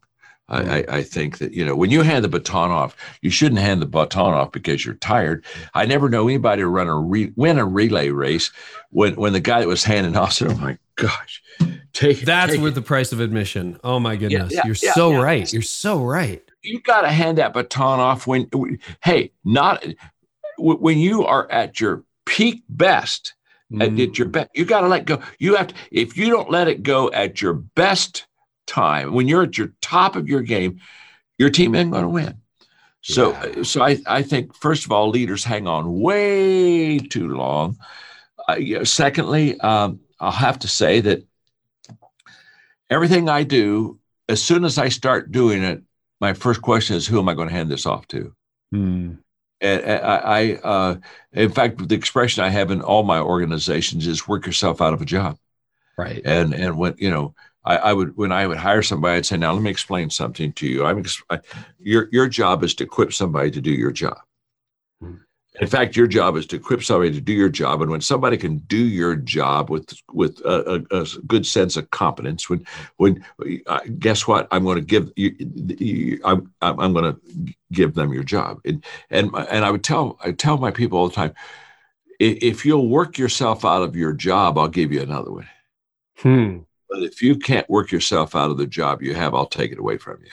I, 0.49 0.85
I, 0.89 1.03
think 1.03 1.39
that 1.39 1.55
you 1.55 1.65
know 1.65 1.75
when 1.75 1.91
you 1.91 2.03
hand 2.03 2.23
the 2.23 2.29
baton 2.29 2.71
off, 2.71 2.95
you 3.23 3.31
shouldn't 3.31 3.63
hand 3.63 3.81
the 3.81 3.87
baton 3.87 4.35
off 4.35 4.53
because 4.53 4.85
you're 4.85 4.97
tired. 4.97 5.43
I 5.73 5.87
never 5.87 6.11
know 6.11 6.29
anybody 6.29 6.61
to 6.61 6.69
run 6.69 6.87
a 6.87 6.99
re, 6.99 7.33
win 7.35 7.59
a 7.59 7.65
relay 7.65 8.11
race 8.11 8.51
when 8.91 9.15
when 9.15 9.33
the 9.33 9.41
guy 9.41 9.61
that 9.61 9.69
was 9.69 9.85
handing 9.85 10.17
off 10.17 10.35
said, 10.35 10.51
"Oh 10.51 10.57
my 10.57 10.77
gosh, 10.97 11.43
take 11.95 12.21
that's 12.21 12.53
take 12.53 12.61
worth 12.61 12.73
it. 12.73 12.75
the 12.75 12.83
price 12.83 13.11
of 13.11 13.21
admission." 13.21 13.81
Oh 13.83 13.99
my 13.99 14.17
goodness, 14.17 14.53
yeah, 14.53 14.59
yeah, 14.59 14.67
you're 14.67 14.77
yeah, 14.83 14.93
so 14.93 15.17
right. 15.17 15.51
You're 15.51 15.63
so 15.63 16.05
right. 16.05 16.43
You 16.63 16.81
got 16.83 17.03
to 17.03 17.09
hand 17.09 17.39
that 17.39 17.55
baton 17.55 18.01
off 18.01 18.27
when, 18.27 18.49
hey, 19.03 19.33
not 19.45 19.85
when 20.59 20.99
you 20.99 21.25
are 21.25 21.51
at 21.51 21.81
your 21.81 22.05
peak 22.27 22.65
best. 22.69 23.35
Mm. 23.73 24.09
At 24.11 24.19
your 24.19 24.29
best, 24.29 24.51
you 24.55 24.67
got 24.67 24.83
to 24.83 24.89
let 24.89 25.07
go. 25.07 25.23
You 25.39 25.57
have 25.57 25.69
to. 25.69 25.75
If 25.91 26.19
you 26.19 26.29
don't 26.29 26.51
let 26.51 26.69
it 26.69 26.83
go 26.83 27.11
at 27.13 27.41
your 27.41 27.55
best 27.55 28.27
time, 28.67 29.13
when 29.13 29.29
you're 29.29 29.45
at 29.45 29.59
your 29.59 29.73
top 29.81 30.17
of 30.17 30.29
your 30.29 30.43
game, 30.43 30.81
your 31.39 31.51
team 31.51 31.75
ain't 31.75 31.91
going 31.91 32.03
to 32.03 32.09
win. 32.09 32.39
So, 33.03 33.33
yeah. 33.33 33.63
so 33.65 33.83
I, 33.83 33.99
I 34.07 34.23
think 34.23 34.55
first 34.55 34.85
of 34.85 34.93
all, 34.93 35.11
leaders 35.11 35.45
hang 35.45 35.67
on 35.67 36.01
way 36.01 36.99
too 36.99 37.29
long. 37.29 37.77
Uh, 38.49 38.55
you 38.55 38.79
know, 38.79 38.85
secondly, 38.85 39.61
um, 39.61 40.01
I'll 40.21 40.31
have 40.31 40.61
to 40.61 40.69
say 40.69 41.01
that 41.01 41.23
everything 42.89 43.29
I 43.29 43.43
do, 43.43 43.99
as 44.29 44.43
soon 44.43 44.65
as 44.65 44.79
I 44.79 44.89
start 44.89 45.33
doing 45.33 45.63
it, 45.63 45.83
my 46.21 46.33
first 46.33 46.63
question 46.63 46.97
is, 46.97 47.07
who 47.07 47.19
am 47.19 47.29
I 47.29 47.35
going 47.35 47.49
to 47.49 47.55
hand 47.55 47.71
this 47.71 47.85
off 47.85 48.07
to? 48.09 48.35
Hmm. 48.71 49.13
And 49.61 49.85
I, 49.85 50.17
I 50.17 50.55
uh, 50.57 50.97
in 51.33 51.51
fact, 51.51 51.87
the 51.89 51.95
expression 51.95 52.43
I 52.43 52.49
have 52.49 52.71
in 52.71 52.83
all 52.83 53.03
my 53.03 53.19
organizations 53.19 54.07
is 54.07 54.29
"work 54.29 54.47
yourself 54.47 54.83
out 54.83 54.93
of 54.93 55.01
a 55.01 55.07
job." 55.07 55.39
Right. 55.97 56.23
And 56.25 56.55
and 56.55 56.77
when 56.77 56.95
you 56.99 57.11
know 57.11 57.35
I, 57.65 57.77
I, 57.77 57.93
would 57.93 58.17
when 58.17 58.33
I 58.33 58.47
would 58.47 58.59
hire 58.59 58.83
somebody, 58.83 59.17
I'd 59.17 59.27
say, 59.27 59.37
"Now 59.37 59.53
let 59.53 59.63
me 59.63 59.71
explain 59.71 60.11
something 60.11 60.53
to 60.55 60.67
you. 60.67 60.85
I'm 60.85 61.03
I, 61.31 61.41
your 61.79 62.09
your 62.13 62.29
job 62.29 62.63
is 62.63 62.75
to 62.77 62.85
equip 62.85 63.13
somebody 63.13 63.51
to 63.53 63.61
do 63.61 63.71
your 63.71 63.93
job. 63.93 64.19
Hmm. 65.01 65.15
In 65.61 65.67
fact, 65.67 65.97
your 65.97 66.07
job 66.07 66.37
is 66.37 66.47
to 66.49 66.57
equip 66.57 66.83
somebody 66.83 67.13
to 67.13 67.21
do 67.21 67.33
your 67.33 67.49
job. 67.49 67.81
And 67.81 67.91
when 67.91 68.03
somebody 68.03 68.37
can 68.37 68.59
do 68.59 68.77
your 68.77 69.17
job 69.17 69.71
with 69.71 69.95
with 70.13 70.41
a, 70.45 70.85
a, 70.91 71.01
a 71.01 71.07
good 71.27 71.47
sense 71.47 71.77
of 71.77 71.91
competence, 71.91 72.51
when 72.51 72.67
when 72.97 73.25
uh, 73.67 73.81
guess 73.99 74.27
what, 74.27 74.47
I'm 74.51 74.65
going 74.65 74.79
to 74.79 74.85
give 74.85 75.11
you, 75.17 75.35
you 75.79 76.21
I'm 76.23 76.53
I'm 76.61 76.93
going 76.93 77.15
to 77.15 77.55
give 77.73 77.95
them 77.95 78.13
your 78.13 78.25
job. 78.25 78.61
And 78.67 78.85
and 79.09 79.31
and 79.51 79.65
I 79.65 79.71
would 79.71 79.85
tell 79.85 80.19
I 80.23 80.33
tell 80.33 80.59
my 80.59 80.71
people 80.71 80.99
all 80.99 81.09
the 81.09 81.15
time, 81.15 81.35
if 82.21 82.67
you'll 82.67 82.89
work 82.89 83.17
yourself 83.17 83.65
out 83.65 83.83
of 83.83 83.97
your 83.97 84.13
job, 84.13 84.59
I'll 84.59 84.69
give 84.69 84.93
you 84.93 85.01
another 85.01 85.33
one. 85.33 85.49
Hmm 86.19 86.59
but 86.89 87.03
if 87.03 87.23
you 87.23 87.37
can't 87.37 87.69
work 87.69 87.91
yourself 87.91 88.35
out 88.35 88.51
of 88.51 88.59
the 88.59 88.67
job 88.67 89.03
you 89.03 89.15
have, 89.15 89.35
I'll 89.35 89.47
take 89.47 89.73
it 89.73 89.79
away 89.79 89.99
from 89.99 90.19
you. 90.23 90.31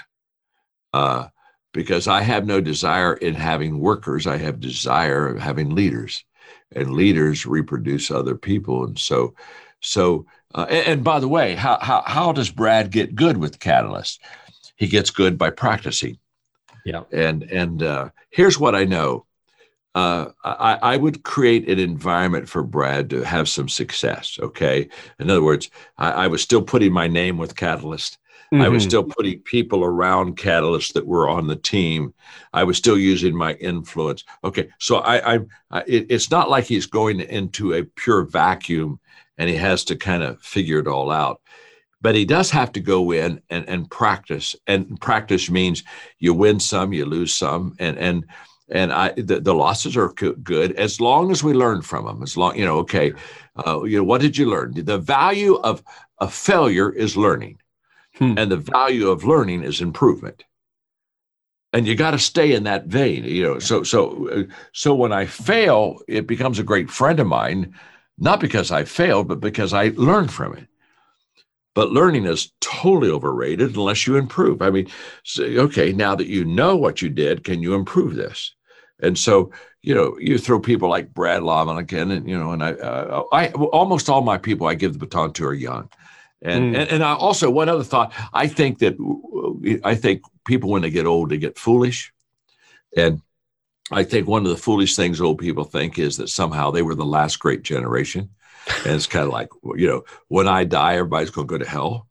Uh, 0.93 1.27
because 1.73 2.07
I 2.07 2.21
have 2.21 2.45
no 2.45 2.59
desire 2.59 3.13
in 3.13 3.33
having 3.33 3.79
workers. 3.79 4.27
I 4.27 4.37
have 4.37 4.59
desire 4.59 5.27
of 5.27 5.39
having 5.39 5.73
leaders, 5.73 6.25
and 6.75 6.93
leaders 6.93 7.45
reproduce 7.45 8.11
other 8.11 8.35
people. 8.35 8.83
And 8.83 8.99
so, 8.99 9.33
so, 9.79 10.25
uh, 10.53 10.65
and, 10.69 10.87
and, 10.87 11.03
by 11.03 11.19
the 11.19 11.29
way, 11.29 11.55
how, 11.55 11.77
how 11.81 12.03
how 12.05 12.33
does 12.33 12.51
Brad 12.51 12.91
get 12.91 13.15
good 13.15 13.37
with 13.37 13.59
Catalyst? 13.59 14.21
He 14.75 14.87
gets 14.87 15.11
good 15.11 15.37
by 15.37 15.49
practicing. 15.49 16.17
Yeah. 16.85 17.03
And 17.11 17.43
and 17.43 17.83
uh, 17.83 18.09
here's 18.31 18.59
what 18.59 18.75
I 18.75 18.83
know 18.83 19.25
uh, 19.95 20.27
I, 20.43 20.79
I, 20.81 20.97
would 20.97 21.23
create 21.23 21.69
an 21.69 21.77
environment 21.77 22.47
for 22.47 22.63
Brad 22.63 23.09
to 23.09 23.23
have 23.23 23.49
some 23.49 23.67
success. 23.67 24.39
Okay. 24.41 24.87
In 25.19 25.29
other 25.29 25.43
words, 25.43 25.69
I, 25.97 26.11
I 26.11 26.27
was 26.27 26.41
still 26.41 26.61
putting 26.61 26.93
my 26.93 27.07
name 27.07 27.37
with 27.37 27.57
Catalyst. 27.57 28.17
Mm-hmm. 28.53 28.61
I 28.63 28.69
was 28.69 28.83
mm-hmm. 28.83 28.89
still 28.89 29.03
putting 29.03 29.39
people 29.39 29.83
around 29.83 30.37
Catalyst 30.37 30.93
that 30.93 31.05
were 31.05 31.29
on 31.29 31.47
the 31.47 31.57
team. 31.57 32.13
I 32.53 32.63
was 32.63 32.77
still 32.77 32.97
using 32.97 33.35
my 33.35 33.53
influence. 33.55 34.23
Okay. 34.45 34.69
So 34.79 34.97
I, 34.97 35.35
I, 35.35 35.39
I 35.71 35.79
it, 35.87 36.07
it's 36.09 36.31
not 36.31 36.49
like 36.49 36.65
he's 36.65 36.85
going 36.85 37.19
into 37.19 37.73
a 37.73 37.83
pure 37.83 38.23
vacuum 38.23 38.99
and 39.37 39.49
he 39.49 39.57
has 39.57 39.83
to 39.85 39.97
kind 39.97 40.23
of 40.23 40.41
figure 40.41 40.79
it 40.79 40.87
all 40.87 41.11
out. 41.11 41.41
But 42.01 42.15
he 42.15 42.25
does 42.25 42.49
have 42.51 42.71
to 42.73 42.79
go 42.79 43.11
in 43.11 43.41
and, 43.49 43.67
and 43.67 43.91
practice. 43.91 44.55
And 44.67 44.99
practice 45.01 45.49
means 45.49 45.83
you 46.17 46.33
win 46.33 46.59
some, 46.59 46.93
you 46.93 47.05
lose 47.05 47.33
some. 47.33 47.75
And, 47.77 47.97
and, 47.97 48.25
and 48.72 48.93
I 48.93 49.11
the, 49.11 49.39
the 49.39 49.53
losses 49.53 49.97
are 49.97 50.13
good 50.13 50.72
as 50.74 51.01
long 51.01 51.30
as 51.32 51.43
we 51.43 51.53
learn 51.53 51.82
from 51.82 52.05
them. 52.05 52.24
As 52.24 52.38
long 52.38 52.57
you 52.57 52.65
know, 52.65 52.80
okay, 52.80 53.13
uh, 53.67 53.84
you 53.84 53.97
know, 53.97 54.03
what 54.03 54.22
did 54.22 54.38
you 54.38 54.49
learn? 54.49 54.74
The 54.74 54.97
value 54.97 55.55
of 55.55 55.84
a 56.19 56.30
failure 56.30 56.89
is 56.91 57.17
learning, 57.17 57.59
hmm. 58.15 58.34
and 58.38 58.51
the 58.51 58.57
value 58.57 59.09
of 59.09 59.26
learning 59.26 59.63
is 59.63 59.82
improvement. 59.82 60.45
And 61.74 61.88
you 61.88 61.95
got 61.95 62.11
to 62.11 62.19
stay 62.19 62.53
in 62.53 62.63
that 62.63 62.88
vein, 62.88 63.24
you 63.26 63.43
know. 63.43 63.59
So 63.59 63.84
so 63.84 64.30
uh, 64.30 64.43
so 64.72 64.95
when 64.95 65.11
I 65.11 65.26
fail, 65.26 65.99
it 66.07 66.26
becomes 66.26 66.57
a 66.57 66.63
great 66.63 66.89
friend 66.89 67.19
of 67.19 67.28
mine, 67.28 67.76
not 68.17 68.39
because 68.39 68.72
I 68.72 68.86
failed, 68.86 69.28
but 69.28 69.41
because 69.41 69.74
I 69.74 69.91
learned 69.95 70.32
from 70.32 70.55
it. 70.55 70.67
But 71.74 71.91
learning 71.91 72.26
is 72.26 72.51
totally 72.59 73.09
overrated 73.09 73.76
unless 73.76 74.05
you 74.05 74.17
improve. 74.17 74.61
I 74.61 74.69
mean, 74.72 74.89
okay, 75.39 75.93
now 75.93 76.15
that 76.15 76.28
you 76.28 76.43
know 76.43 76.76
what 76.76 77.01
you 77.01 77.07
did, 77.07 77.45
can 77.45 77.61
you 77.61 77.74
improve 77.76 78.15
this? 78.15 78.53
And 79.01 79.17
so, 79.17 79.51
you 79.81 79.95
know, 79.95 80.17
you 80.19 80.37
throw 80.37 80.59
people 80.59 80.89
like 80.89 81.13
Brad 81.13 81.41
again, 81.41 82.11
and 82.11 82.29
you 82.29 82.37
know, 82.37 82.51
and 82.51 82.63
I, 82.63 82.73
uh, 82.73 83.23
I 83.31 83.49
almost 83.51 84.09
all 84.09 84.21
my 84.21 84.37
people 84.37 84.67
I 84.67 84.75
give 84.75 84.93
the 84.93 84.99
baton 84.99 85.33
to 85.33 85.45
are 85.45 85.53
young, 85.53 85.89
and 86.41 86.75
mm. 86.75 86.79
and, 86.79 86.89
and 86.89 87.03
I 87.03 87.13
also 87.13 87.49
one 87.49 87.69
other 87.69 87.83
thought. 87.83 88.13
I 88.33 88.47
think 88.47 88.79
that 88.79 88.95
I 89.83 89.95
think 89.95 90.21
people 90.45 90.69
when 90.69 90.83
they 90.83 90.91
get 90.91 91.07
old 91.07 91.29
they 91.29 91.37
get 91.37 91.57
foolish, 91.57 92.13
and 92.95 93.21
I 93.91 94.03
think 94.03 94.27
one 94.27 94.43
of 94.43 94.51
the 94.51 94.57
foolish 94.57 94.95
things 94.95 95.19
old 95.19 95.39
people 95.39 95.63
think 95.63 95.97
is 95.97 96.17
that 96.17 96.29
somehow 96.29 96.69
they 96.69 96.83
were 96.83 96.95
the 96.95 97.03
last 97.03 97.39
great 97.39 97.63
generation, 97.63 98.29
and 98.85 98.93
it's 98.93 99.07
kind 99.07 99.25
of 99.25 99.33
like 99.33 99.49
you 99.75 99.87
know, 99.87 100.03
when 100.27 100.47
I 100.47 100.63
die, 100.63 100.93
everybody's 100.93 101.31
going 101.31 101.47
to 101.47 101.51
go 101.51 101.57
to 101.57 101.69
hell. 101.69 102.07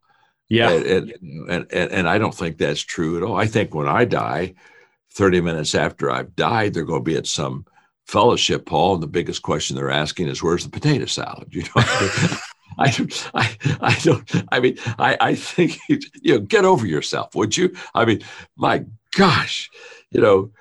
Yeah, 0.49 0.71
and 0.71 1.13
and, 1.21 1.67
and 1.71 1.91
and 1.91 2.09
I 2.09 2.17
don't 2.17 2.35
think 2.35 2.57
that's 2.57 2.81
true 2.81 3.15
at 3.15 3.23
all. 3.23 3.37
I 3.37 3.47
think 3.47 3.73
when 3.73 3.87
I 3.87 4.03
die 4.03 4.55
30 5.13 5.41
minutes 5.41 5.75
after 5.75 6.09
I've 6.09 6.35
died, 6.35 6.73
they're 6.73 6.83
going 6.83 7.01
to 7.01 7.11
be 7.11 7.17
at 7.17 7.27
some 7.27 7.65
fellowship 8.07 8.67
hall. 8.69 8.93
And 8.93 9.03
the 9.03 9.07
biggest 9.07 9.41
question 9.41 9.75
they're 9.75 9.91
asking 9.91 10.27
is, 10.27 10.41
where's 10.41 10.63
the 10.63 10.69
potato 10.69 11.05
salad? 11.05 11.53
You 11.53 11.63
know, 11.63 11.83
I, 12.79 13.07
I, 13.33 13.57
I 13.81 13.99
don't, 14.01 14.45
I 14.49 14.59
mean, 14.61 14.77
I, 14.97 15.17
I 15.19 15.35
think, 15.35 15.77
you 15.89 15.99
know, 16.25 16.39
get 16.39 16.63
over 16.63 16.87
yourself, 16.87 17.35
would 17.35 17.55
you? 17.55 17.75
I 17.93 18.05
mean, 18.05 18.21
my 18.55 18.85
gosh, 19.15 19.69
you 20.09 20.21
know, 20.21 20.51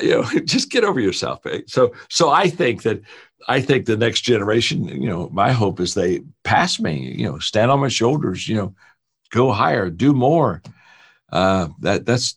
you 0.00 0.10
know, 0.10 0.22
just 0.44 0.70
get 0.70 0.84
over 0.84 1.00
yourself. 1.00 1.44
Eh? 1.46 1.60
So, 1.66 1.92
so 2.08 2.30
I 2.30 2.48
think 2.48 2.82
that 2.82 3.02
I 3.48 3.60
think 3.60 3.86
the 3.86 3.96
next 3.96 4.22
generation, 4.22 4.86
you 4.86 5.08
know, 5.08 5.28
my 5.30 5.52
hope 5.52 5.80
is 5.80 5.94
they 5.94 6.22
pass 6.44 6.78
me, 6.78 7.14
you 7.16 7.26
know, 7.26 7.38
stand 7.38 7.70
on 7.70 7.80
my 7.80 7.88
shoulders, 7.88 8.48
you 8.48 8.56
know, 8.56 8.74
go 9.30 9.52
higher, 9.52 9.90
do 9.90 10.12
more. 10.12 10.62
Uh, 11.32 11.68
that 11.80 12.04
that's 12.04 12.36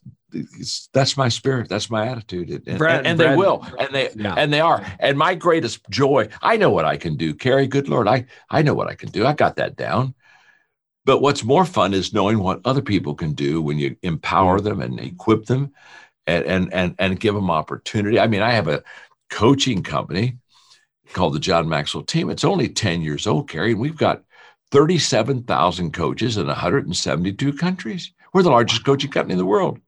that's 0.93 1.17
my 1.17 1.29
spirit. 1.29 1.69
That's 1.69 1.89
my 1.89 2.07
attitude. 2.07 2.49
And, 2.67 2.77
Brad, 2.77 2.99
and, 2.99 3.07
and 3.07 3.17
Brad, 3.17 3.31
they 3.31 3.35
will, 3.35 3.65
and 3.79 3.93
they 3.93 4.09
yeah. 4.15 4.33
and 4.35 4.51
they 4.51 4.59
are. 4.59 4.85
And 4.99 5.17
my 5.17 5.35
greatest 5.35 5.87
joy, 5.89 6.29
I 6.41 6.57
know 6.57 6.69
what 6.69 6.85
I 6.85 6.97
can 6.97 7.15
do. 7.15 7.33
Carey, 7.33 7.67
good 7.67 7.87
Lord, 7.87 8.07
I 8.07 8.25
I 8.49 8.61
know 8.61 8.73
what 8.73 8.87
I 8.87 8.95
can 8.95 9.09
do. 9.09 9.25
I 9.25 9.33
got 9.33 9.55
that 9.57 9.75
down. 9.75 10.13
But 11.05 11.21
what's 11.21 11.43
more 11.43 11.65
fun 11.65 11.93
is 11.93 12.13
knowing 12.13 12.39
what 12.39 12.61
other 12.65 12.81
people 12.81 13.13
can 13.13 13.33
do 13.33 13.61
when 13.61 13.77
you 13.77 13.97
empower 14.03 14.61
them 14.61 14.81
and 14.81 14.99
equip 14.99 15.45
them 15.45 15.73
and 16.27 16.45
and 16.45 16.73
and, 16.73 16.95
and 16.99 17.19
give 17.19 17.35
them 17.35 17.51
opportunity. 17.51 18.19
I 18.19 18.27
mean, 18.27 18.41
I 18.41 18.51
have 18.51 18.67
a 18.67 18.83
coaching 19.29 19.83
company 19.83 20.37
called 21.13 21.33
the 21.33 21.39
John 21.39 21.67
Maxwell 21.69 22.03
Team. 22.03 22.29
It's 22.29 22.43
only 22.43 22.69
10 22.69 23.01
years 23.01 23.27
old, 23.27 23.49
Carey, 23.49 23.71
and 23.71 23.81
we've 23.81 23.97
got 23.97 24.23
37,000 24.71 25.93
coaches 25.93 26.37
in 26.37 26.47
172 26.47 27.53
countries. 27.53 28.11
We're 28.33 28.41
the 28.41 28.49
largest 28.49 28.83
coaching 28.83 29.11
company 29.11 29.33
in 29.33 29.37
the 29.37 29.45
world. 29.45 29.79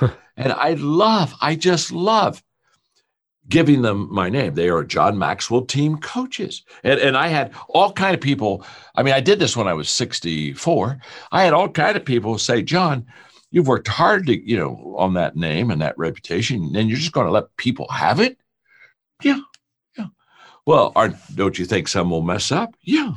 and 0.36 0.52
I 0.52 0.74
love, 0.74 1.34
I 1.40 1.54
just 1.54 1.92
love 1.92 2.42
giving 3.48 3.82
them 3.82 4.08
my 4.10 4.30
name. 4.30 4.54
They 4.54 4.68
are 4.70 4.84
John 4.84 5.18
Maxwell 5.18 5.66
team 5.66 5.98
coaches. 5.98 6.62
And, 6.82 6.98
and 6.98 7.16
I 7.16 7.28
had 7.28 7.52
all 7.68 7.92
kind 7.92 8.14
of 8.14 8.20
people. 8.20 8.64
I 8.94 9.02
mean, 9.02 9.14
I 9.14 9.20
did 9.20 9.38
this 9.38 9.56
when 9.56 9.68
I 9.68 9.74
was 9.74 9.90
64. 9.90 10.98
I 11.30 11.44
had 11.44 11.52
all 11.52 11.68
kind 11.68 11.96
of 11.96 12.04
people 12.04 12.38
say, 12.38 12.62
John, 12.62 13.06
You've 13.54 13.68
worked 13.68 13.86
hard 13.86 14.26
to, 14.26 14.36
you 14.36 14.56
know, 14.56 14.96
on 14.98 15.14
that 15.14 15.36
name 15.36 15.70
and 15.70 15.80
that 15.80 15.96
reputation, 15.96 16.74
and 16.74 16.88
you're 16.88 16.98
just 16.98 17.12
going 17.12 17.26
to 17.26 17.32
let 17.32 17.56
people 17.56 17.86
have 17.86 18.18
it? 18.18 18.36
Yeah, 19.22 19.38
yeah. 19.96 20.08
Well, 20.66 20.90
aren't, 20.96 21.14
don't 21.36 21.56
you 21.56 21.64
think 21.64 21.86
some 21.86 22.10
will 22.10 22.20
mess 22.20 22.50
up? 22.50 22.74
Yeah, 22.82 23.14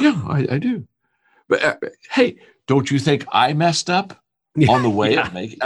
yeah, 0.00 0.20
I, 0.26 0.48
I 0.50 0.58
do. 0.58 0.88
But 1.48 1.62
uh, 1.62 1.76
hey, 2.10 2.38
don't 2.66 2.90
you 2.90 2.98
think 2.98 3.24
I 3.30 3.52
messed 3.52 3.88
up 3.88 4.20
on 4.68 4.82
the 4.82 4.90
way 4.90 5.14
yeah. 5.14 5.28
of 5.28 5.32
making? 5.32 5.60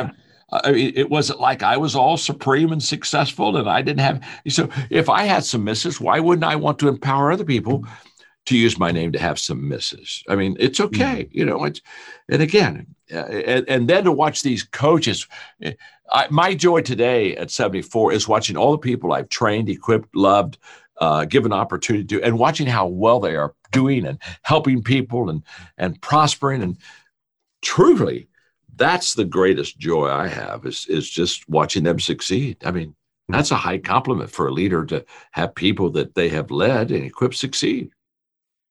I 0.51 0.72
mean, 0.72 0.92
it 0.94 1.11
wasn't 1.11 1.40
like 1.40 1.62
I 1.62 1.76
was 1.76 1.97
all 1.97 2.16
supreme 2.16 2.70
and 2.70 2.82
successful, 2.82 3.57
and 3.57 3.68
I 3.68 3.82
didn't 3.82 4.01
have. 4.01 4.22
So, 4.49 4.68
if 4.90 5.09
I 5.09 5.24
had 5.24 5.44
some 5.44 5.64
misses, 5.64 6.01
why 6.01 6.20
wouldn't 6.20 6.44
I 6.44 6.55
want 6.55 6.78
to 6.80 6.88
empower 6.88 7.32
other 7.32 7.44
people 7.44 7.84
to 8.47 8.57
use 8.57 8.78
my 8.78 8.90
name 8.90 9.12
to 9.12 9.18
have 9.18 9.38
some 9.38 9.68
misses. 9.68 10.22
I 10.28 10.36
mean, 10.36 10.57
it's 10.59 10.80
okay, 10.80 11.24
mm-hmm. 11.24 11.38
you 11.38 11.44
know. 11.44 11.64
It's 11.64 11.82
and 12.28 12.40
again, 12.40 12.86
uh, 13.12 13.26
and, 13.26 13.68
and, 13.68 13.88
then 13.88 14.05
to 14.05 14.12
watch 14.12 14.42
these 14.42 14.62
coaches. 14.62 15.26
Eh, 15.62 15.72
I, 16.12 16.28
my 16.30 16.55
joy 16.55 16.82
today 16.82 17.36
at 17.36 17.51
74 17.51 18.12
is 18.12 18.28
watching 18.28 18.57
all 18.57 18.72
the 18.72 18.78
people 18.78 19.12
I've 19.12 19.28
trained, 19.28 19.68
equipped, 19.68 20.14
loved, 20.14 20.59
uh, 21.01 21.24
given 21.24 21.53
opportunity 21.53 22.05
to, 22.07 22.22
and 22.22 22.38
watching 22.38 22.68
how 22.68 22.86
well 22.86 23.18
they 23.18 23.34
are 23.34 23.55
doing 23.72 24.07
and 24.07 24.20
helping 24.42 24.82
people 24.82 25.28
and 25.28 25.42
and 25.76 26.01
prospering. 26.01 26.62
And 26.62 26.78
truly, 27.62 28.28
that's 28.77 29.14
the 29.14 29.24
greatest 29.24 29.79
joy 29.79 30.09
I 30.09 30.29
have 30.29 30.64
is 30.66 30.87
is 30.89 31.09
just 31.09 31.49
watching 31.49 31.85
them 31.85 31.99
succeed. 31.99 32.59
I 32.64 32.70
mean, 32.70 32.89
mm-hmm. 32.89 33.35
that's 33.35 33.51
a 33.51 33.57
high 33.57 33.79
compliment 33.79 34.31
for 34.31 34.49
a 34.49 34.53
leader 34.53 34.85
to 34.87 35.05
have 35.33 35.55
people 35.55 35.91
that 35.91 36.14
they 36.14 36.29
have 36.29 36.51
led 36.51 36.91
and 36.91 37.05
equipped 37.05 37.37
succeed. 37.37 37.91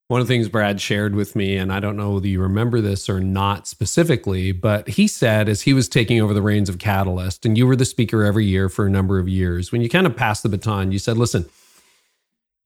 One 0.07 0.21
of 0.21 0.27
the 0.27 0.33
things 0.35 0.49
Brad 0.49 0.79
shared 0.79 1.15
with 1.15 1.35
me, 1.35 1.57
and 1.57 1.73
I 1.73 1.79
don't 1.79 1.97
know 1.97 2.11
whether 2.11 2.27
you 2.27 2.39
remember 2.39 2.79
this 2.79 3.09
or 3.09 3.19
not 3.19 3.67
specifically, 3.67 4.51
but 4.51 4.87
he 4.87 5.07
said 5.07 5.49
as 5.49 5.63
he 5.63 5.73
was 5.73 5.89
taking 5.89 6.21
over 6.21 6.31
the 6.31 6.43
reins 6.43 6.69
of 6.69 6.77
Catalyst, 6.77 7.43
and 7.43 7.57
you 7.57 7.65
were 7.65 7.75
the 7.75 7.85
speaker 7.85 8.23
every 8.23 8.45
year 8.45 8.69
for 8.69 8.85
a 8.85 8.89
number 8.89 9.17
of 9.17 9.27
years, 9.27 9.71
when 9.71 9.81
you 9.81 9.89
kind 9.89 10.05
of 10.05 10.15
passed 10.15 10.43
the 10.43 10.49
baton, 10.49 10.91
you 10.91 10.99
said, 10.99 11.17
listen, 11.17 11.49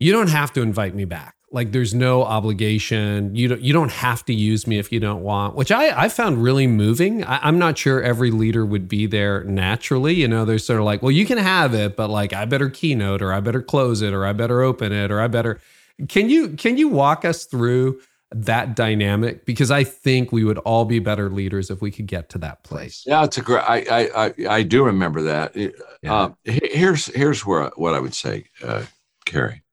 you 0.02 0.12
don't 0.12 0.30
have 0.30 0.52
to 0.52 0.62
invite 0.62 0.94
me 0.94 1.06
back. 1.06 1.36
Like 1.52 1.72
there's 1.72 1.96
no 1.96 2.24
obligation. 2.24 3.34
You 3.36 3.48
don't 3.48 3.62
you 3.62 3.74
don't 3.74 3.92
have 3.92 4.24
to 4.26 4.34
use 4.34 4.68
me 4.68 4.78
if 4.78 4.92
you 4.92 5.00
don't 5.00 5.24
want, 5.24 5.56
which 5.56 5.72
I, 5.72 6.04
I 6.06 6.10
found 6.10 6.44
really 6.44 6.68
moving. 6.68 7.24
I, 7.26 7.40
I'm 7.42 7.58
not 7.58 7.78
sure 7.78 8.02
every 8.04 8.30
leader 8.30 8.66
would 8.66 8.88
be 8.88 9.08
there 9.08 9.44
naturally. 9.46 10.14
You 10.14 10.28
know, 10.28 10.46
they're 10.46 10.60
sort 10.60 10.80
of 10.80 10.86
like, 10.86 11.02
well, 11.02 11.12
you 11.12 11.26
can 11.26 11.40
have 11.40 11.74
it, 11.74 11.96
but 11.96 12.10
like 12.10 12.34
I 12.34 12.46
better 12.46 12.70
keynote 12.70 13.22
or 13.22 13.34
I 13.34 13.40
better 13.40 13.62
close 13.64 14.02
it 14.02 14.14
or 14.14 14.26
I 14.26 14.34
better 14.34 14.62
open 14.62 14.92
it 14.92 15.10
or 15.10 15.20
I 15.20 15.28
better 15.28 15.60
can 16.08 16.30
you 16.30 16.50
can 16.50 16.78
you 16.78 16.88
walk 16.88 17.26
us 17.26 17.46
through 17.46 18.02
that 18.32 18.76
dynamic? 18.76 19.46
Because 19.46 19.72
I 19.72 19.84
think 19.84 20.32
we 20.32 20.44
would 20.44 20.60
all 20.60 20.86
be 20.86 21.00
better 21.00 21.30
leaders 21.30 21.70
if 21.70 21.82
we 21.82 21.92
could 21.92 22.08
get 22.08 22.30
to 22.30 22.38
that 22.40 22.64
place. 22.64 23.04
Yeah, 23.06 23.24
it's 23.24 23.38
a 23.38 23.42
great. 23.42 23.64
I 23.68 24.10
I 24.16 24.34
I, 24.50 24.64
do 24.64 24.84
remember 24.86 25.22
that. 25.24 25.56
Yeah. 25.56 25.70
Uh, 26.04 26.32
here's 26.46 27.08
here's 27.08 27.46
where 27.46 27.72
what 27.76 27.96
I 27.96 28.00
would 28.00 28.14
say, 28.14 28.46
uh, 28.64 28.84
Carey. 29.26 29.64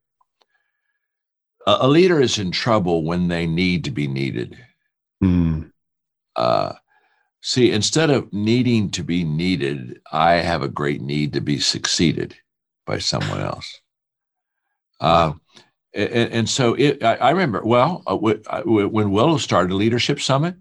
A, 1.66 1.88
leader 1.88 2.20
is 2.20 2.38
in 2.38 2.50
trouble 2.50 3.04
when 3.04 3.28
they 3.28 3.46
need 3.46 3.84
to 3.84 3.90
be 3.90 4.06
needed. 4.06 4.56
Mm. 5.22 5.70
Uh, 6.36 6.74
see, 7.40 7.72
instead 7.72 8.10
of 8.10 8.32
needing 8.32 8.90
to 8.90 9.02
be 9.02 9.24
needed, 9.24 10.00
I 10.12 10.34
have 10.34 10.62
a 10.62 10.68
great 10.68 11.00
need 11.00 11.32
to 11.32 11.40
be 11.40 11.58
succeeded 11.58 12.36
by 12.86 12.98
someone 12.98 13.40
else. 13.40 13.80
Uh, 15.00 15.32
and, 15.92 16.32
and 16.32 16.48
so 16.48 16.74
it, 16.74 17.02
I, 17.02 17.16
I, 17.16 17.30
remember 17.30 17.62
well 17.64 18.02
uh, 18.06 18.16
when 18.16 19.10
Willow 19.10 19.38
started 19.38 19.74
Leadership 19.74 20.20
Summit. 20.20 20.54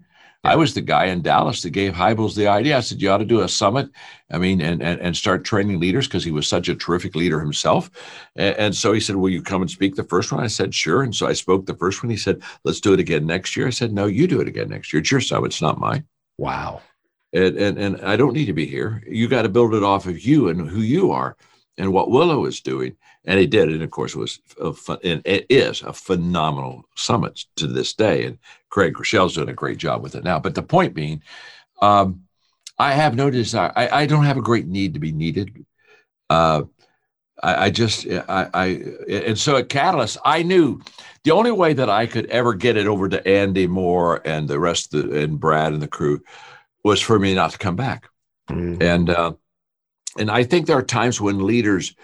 I 0.46 0.56
was 0.56 0.74
the 0.74 0.80
guy 0.80 1.06
in 1.06 1.22
Dallas 1.22 1.62
that 1.62 1.70
gave 1.70 1.92
Hybels 1.92 2.34
the 2.34 2.46
idea. 2.46 2.76
I 2.76 2.80
said, 2.80 3.02
"You 3.02 3.10
ought 3.10 3.18
to 3.18 3.24
do 3.24 3.40
a 3.40 3.48
summit." 3.48 3.90
I 4.30 4.38
mean, 4.38 4.60
and 4.60 4.82
and, 4.82 5.00
and 5.00 5.16
start 5.16 5.44
training 5.44 5.80
leaders 5.80 6.06
because 6.06 6.24
he 6.24 6.30
was 6.30 6.46
such 6.46 6.68
a 6.68 6.74
terrific 6.74 7.14
leader 7.14 7.40
himself. 7.40 7.90
And, 8.36 8.56
and, 8.56 8.74
so 8.74 8.92
he 8.92 9.00
said, 9.00 9.16
"Will 9.16 9.30
you 9.30 9.42
come 9.42 9.62
and 9.62 9.70
speak 9.70 9.96
the 9.96 10.04
first 10.04 10.32
one?" 10.32 10.42
I 10.42 10.46
said, 10.46 10.74
"Sure." 10.74 11.02
And 11.02 11.14
so 11.14 11.26
I 11.26 11.32
spoke 11.32 11.66
the 11.66 11.74
first 11.74 12.02
one. 12.02 12.10
He 12.10 12.16
said, 12.16 12.42
"Let's 12.64 12.80
do 12.80 12.92
it 12.92 13.00
again 13.00 13.26
next 13.26 13.56
year." 13.56 13.66
I 13.66 13.70
said, 13.70 13.92
"No, 13.92 14.06
you 14.06 14.26
do 14.26 14.40
it 14.40 14.48
again 14.48 14.68
next 14.68 14.92
year. 14.92 15.00
It's 15.00 15.10
your 15.10 15.20
summit. 15.20 15.46
It's 15.46 15.62
not 15.62 15.80
mine." 15.80 16.04
Wow. 16.38 16.82
And 17.32 17.56
and, 17.56 17.78
and 17.78 18.00
I 18.02 18.16
don't 18.16 18.34
need 18.34 18.46
to 18.46 18.52
be 18.52 18.66
here. 18.66 19.02
You 19.08 19.28
got 19.28 19.42
to 19.42 19.48
build 19.48 19.74
it 19.74 19.82
off 19.82 20.06
of 20.06 20.20
you 20.20 20.48
and 20.48 20.68
who 20.68 20.80
you 20.80 21.10
are 21.12 21.36
and 21.78 21.92
what 21.92 22.10
Willow 22.10 22.46
is 22.46 22.60
doing. 22.60 22.96
And 23.26 23.40
he 23.40 23.46
did. 23.46 23.68
And 23.68 23.82
of 23.82 23.90
course, 23.90 24.14
it 24.14 24.18
was 24.18 24.40
a 24.60 24.72
fun, 24.72 24.98
and 25.04 25.20
it 25.24 25.46
is 25.50 25.82
a 25.82 25.92
phenomenal 25.92 26.84
summit 26.96 27.44
to 27.56 27.66
this 27.66 27.92
day. 27.92 28.24
And 28.24 28.38
Craig 28.70 28.94
Groeschel's 28.94 29.34
doing 29.34 29.48
a 29.48 29.54
great 29.54 29.78
job 29.78 30.02
with 30.02 30.14
it 30.14 30.24
now. 30.24 30.38
But 30.38 30.54
the 30.54 30.62
point 30.62 30.94
being, 30.94 31.22
um, 31.82 32.22
I 32.78 32.92
have 32.92 33.14
no 33.14 33.30
desire. 33.30 33.72
I, 33.74 34.02
I, 34.02 34.06
don't 34.06 34.24
have 34.24 34.36
a 34.36 34.42
great 34.42 34.66
need 34.66 34.94
to 34.94 35.00
be 35.00 35.12
needed. 35.12 35.64
Uh, 36.28 36.62
I, 37.42 37.66
I, 37.66 37.70
just, 37.70 38.06
I, 38.06 38.48
I, 38.52 38.66
and 39.08 39.38
so 39.38 39.56
at 39.56 39.68
Catalyst, 39.68 40.18
I 40.24 40.42
knew 40.42 40.80
the 41.24 41.30
only 41.32 41.50
way 41.50 41.72
that 41.72 41.90
I 41.90 42.06
could 42.06 42.26
ever 42.26 42.54
get 42.54 42.76
it 42.76 42.86
over 42.86 43.08
to 43.08 43.26
Andy 43.26 43.66
Moore 43.66 44.20
and 44.24 44.48
the 44.48 44.58
rest 44.58 44.94
of 44.94 45.08
the, 45.08 45.22
and 45.22 45.40
Brad 45.40 45.72
and 45.72 45.82
the 45.82 45.88
crew 45.88 46.22
was 46.84 47.00
for 47.00 47.18
me 47.18 47.34
not 47.34 47.52
to 47.52 47.58
come 47.58 47.76
back. 47.76 48.08
Mm-hmm. 48.50 48.82
And, 48.82 49.10
uh, 49.10 49.32
and 50.18 50.30
I 50.30 50.44
think 50.44 50.66
there 50.66 50.78
are 50.78 50.82
times 50.82 51.20
when 51.20 51.46
leaders, 51.46 51.94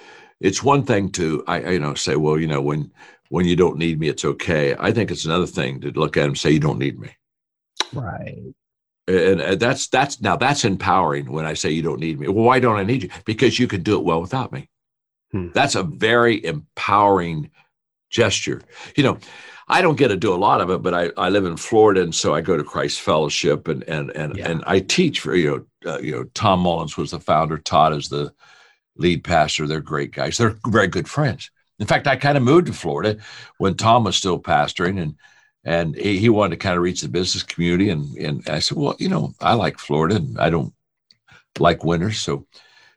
it's 0.43 0.63
one 0.63 0.83
thing 0.83 1.11
to 1.13 1.45
I, 1.47 1.71
you 1.71 1.79
know 1.79 1.95
say, 1.95 2.17
well, 2.17 2.39
you 2.39 2.47
know, 2.47 2.61
when 2.61 2.91
when 3.31 3.47
you 3.47 3.57
don't 3.57 3.79
need 3.79 3.99
me, 3.99 4.09
it's 4.09 4.25
okay. 4.25 4.77
I 4.79 4.93
think 4.93 5.11
it's 5.11 5.25
another 5.25 5.47
thing 5.47 5.81
to 5.81 5.91
look 5.93 6.17
at 6.17 6.23
them 6.23 6.31
and 6.31 6.39
say, 6.39 6.51
you 6.51 6.61
don't 6.61 6.79
need 6.79 6.99
me. 6.99 7.17
Right. 7.95 8.53
And, 9.09 9.41
and 9.41 9.61
that's 9.61 9.89
that's 9.89 10.21
now 10.21 10.37
that's 10.37 10.65
empowering 10.65 11.31
when 11.31 11.47
I 11.47 11.55
say 11.55 11.71
you 11.71 11.83
don't 11.83 12.01
need 12.01 12.21
me. 12.21 12.29
Well, 12.29 12.45
why 12.45 12.61
don't 12.61 12.79
I 12.79 12.85
need 12.85 13.05
you? 13.05 13.11
Because 13.25 13.59
you 13.59 13.67
can 13.67 13.83
do 13.83 13.97
it 13.99 14.05
well 14.05 14.21
without 14.21 14.53
me. 14.53 14.69
Hmm. 15.31 15.49
That's 15.55 15.77
a 15.77 15.83
very 15.83 16.45
empowering 16.45 17.51
gesture. 18.11 18.63
You 18.97 19.05
know, 19.05 19.19
I 19.69 19.81
don't 19.81 19.97
get 19.97 20.09
to 20.09 20.17
do 20.17 20.35
a 20.35 20.37
lot 20.37 20.61
of 20.61 20.71
it, 20.71 20.83
but 20.83 20.93
I, 20.93 21.11
I 21.17 21.31
live 21.31 21.47
in 21.47 21.57
Florida, 21.57 22.03
and 22.03 22.15
so 22.15 22.35
I 22.35 22.43
go 22.43 22.57
to 22.57 22.65
Christ 22.65 23.01
Fellowship, 23.01 23.69
and 23.69 23.83
and 23.85 24.11
and 24.11 24.37
yeah. 24.37 24.51
and 24.51 24.63
I 24.67 24.81
teach 24.81 25.21
for 25.21 25.35
you 25.35 25.67
know 25.85 25.93
uh, 25.93 25.99
you 26.01 26.13
know 26.13 26.25
Tom 26.35 26.61
Mullins 26.61 26.97
was 26.97 27.13
the 27.13 27.21
founder, 27.21 27.59
Todd 27.59 27.95
is 27.95 28.09
the 28.09 28.33
lead 28.97 29.25
pastor. 29.25 29.67
They're 29.67 29.81
great 29.81 30.13
guys. 30.13 30.39
They're 30.39 30.57
very 30.67 30.89
good 30.89 31.09
friends. 31.09 31.51
In 31.79 31.87
fact, 31.87 32.07
I 32.07 32.17
kind 32.17 32.37
of 32.37 32.45
moved 32.45 32.67
to 32.67 32.73
Florida 32.73 33.19
when 33.59 33.75
Tom 33.75 34.05
was 34.05 34.17
still 34.17 34.39
pastoring, 34.39 35.01
and 35.01 35.17
and 35.65 35.97
he, 35.97 36.29
wanted 36.29 36.57
to 36.57 36.63
kind 36.63 36.77
of 36.77 36.83
reach 36.83 37.03
the 37.03 37.09
business 37.09 37.43
community, 37.43 37.91
and 37.91 38.17
and 38.17 38.49
I 38.49 38.59
said, 38.59 38.79
well, 38.79 38.97
you 38.99 39.09
know, 39.09 39.35
I 39.41 39.55
like 39.55 39.79
Florida, 39.79 40.17
and 40.17 40.39
I 40.39 40.51
don't 40.51 40.73
like 41.59 41.85
winters, 41.85 42.19
so 42.19 42.47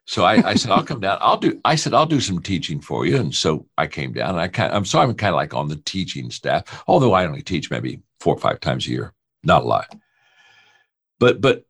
so 0.08 0.24
I, 0.24 0.50
I, 0.50 0.56
said, 0.56 0.72
I'll 0.72 0.84
come 0.84 1.00
down. 1.00 1.18
I'll 1.20 1.38
do, 1.38 1.60
I 1.66 1.76
said, 1.76 1.96
I'll 1.96 2.06
do 2.06 2.22
some 2.22 2.40
teaching 2.40 2.80
for 2.80 3.08
you. 3.08 3.18
And 3.18 3.34
so 3.34 3.66
I 3.76 3.88
came 3.88 4.14
down 4.14 4.32
and 4.32 4.40
I 4.40 4.48
kind 4.48 4.72
of, 4.72 4.78
I'm 4.78 4.86
so 4.86 5.00
I'm 5.00 5.16
kind 5.16 5.34
of 5.34 5.38
like 5.38 5.56
on 5.56 5.68
the 5.68 5.78
teaching 5.78 6.30
staff, 6.30 6.84
although 6.88 7.14
I 7.14 7.26
only 7.26 7.42
teach 7.42 7.72
maybe 7.72 8.02
four 8.20 8.36
or 8.36 8.40
five 8.40 8.60
times 8.60 8.86
a 8.86 8.92
year, 8.92 9.14
not 9.44 9.64
a 9.64 9.68
lot. 9.68 9.96
But, 11.20 11.42
but 11.42 11.66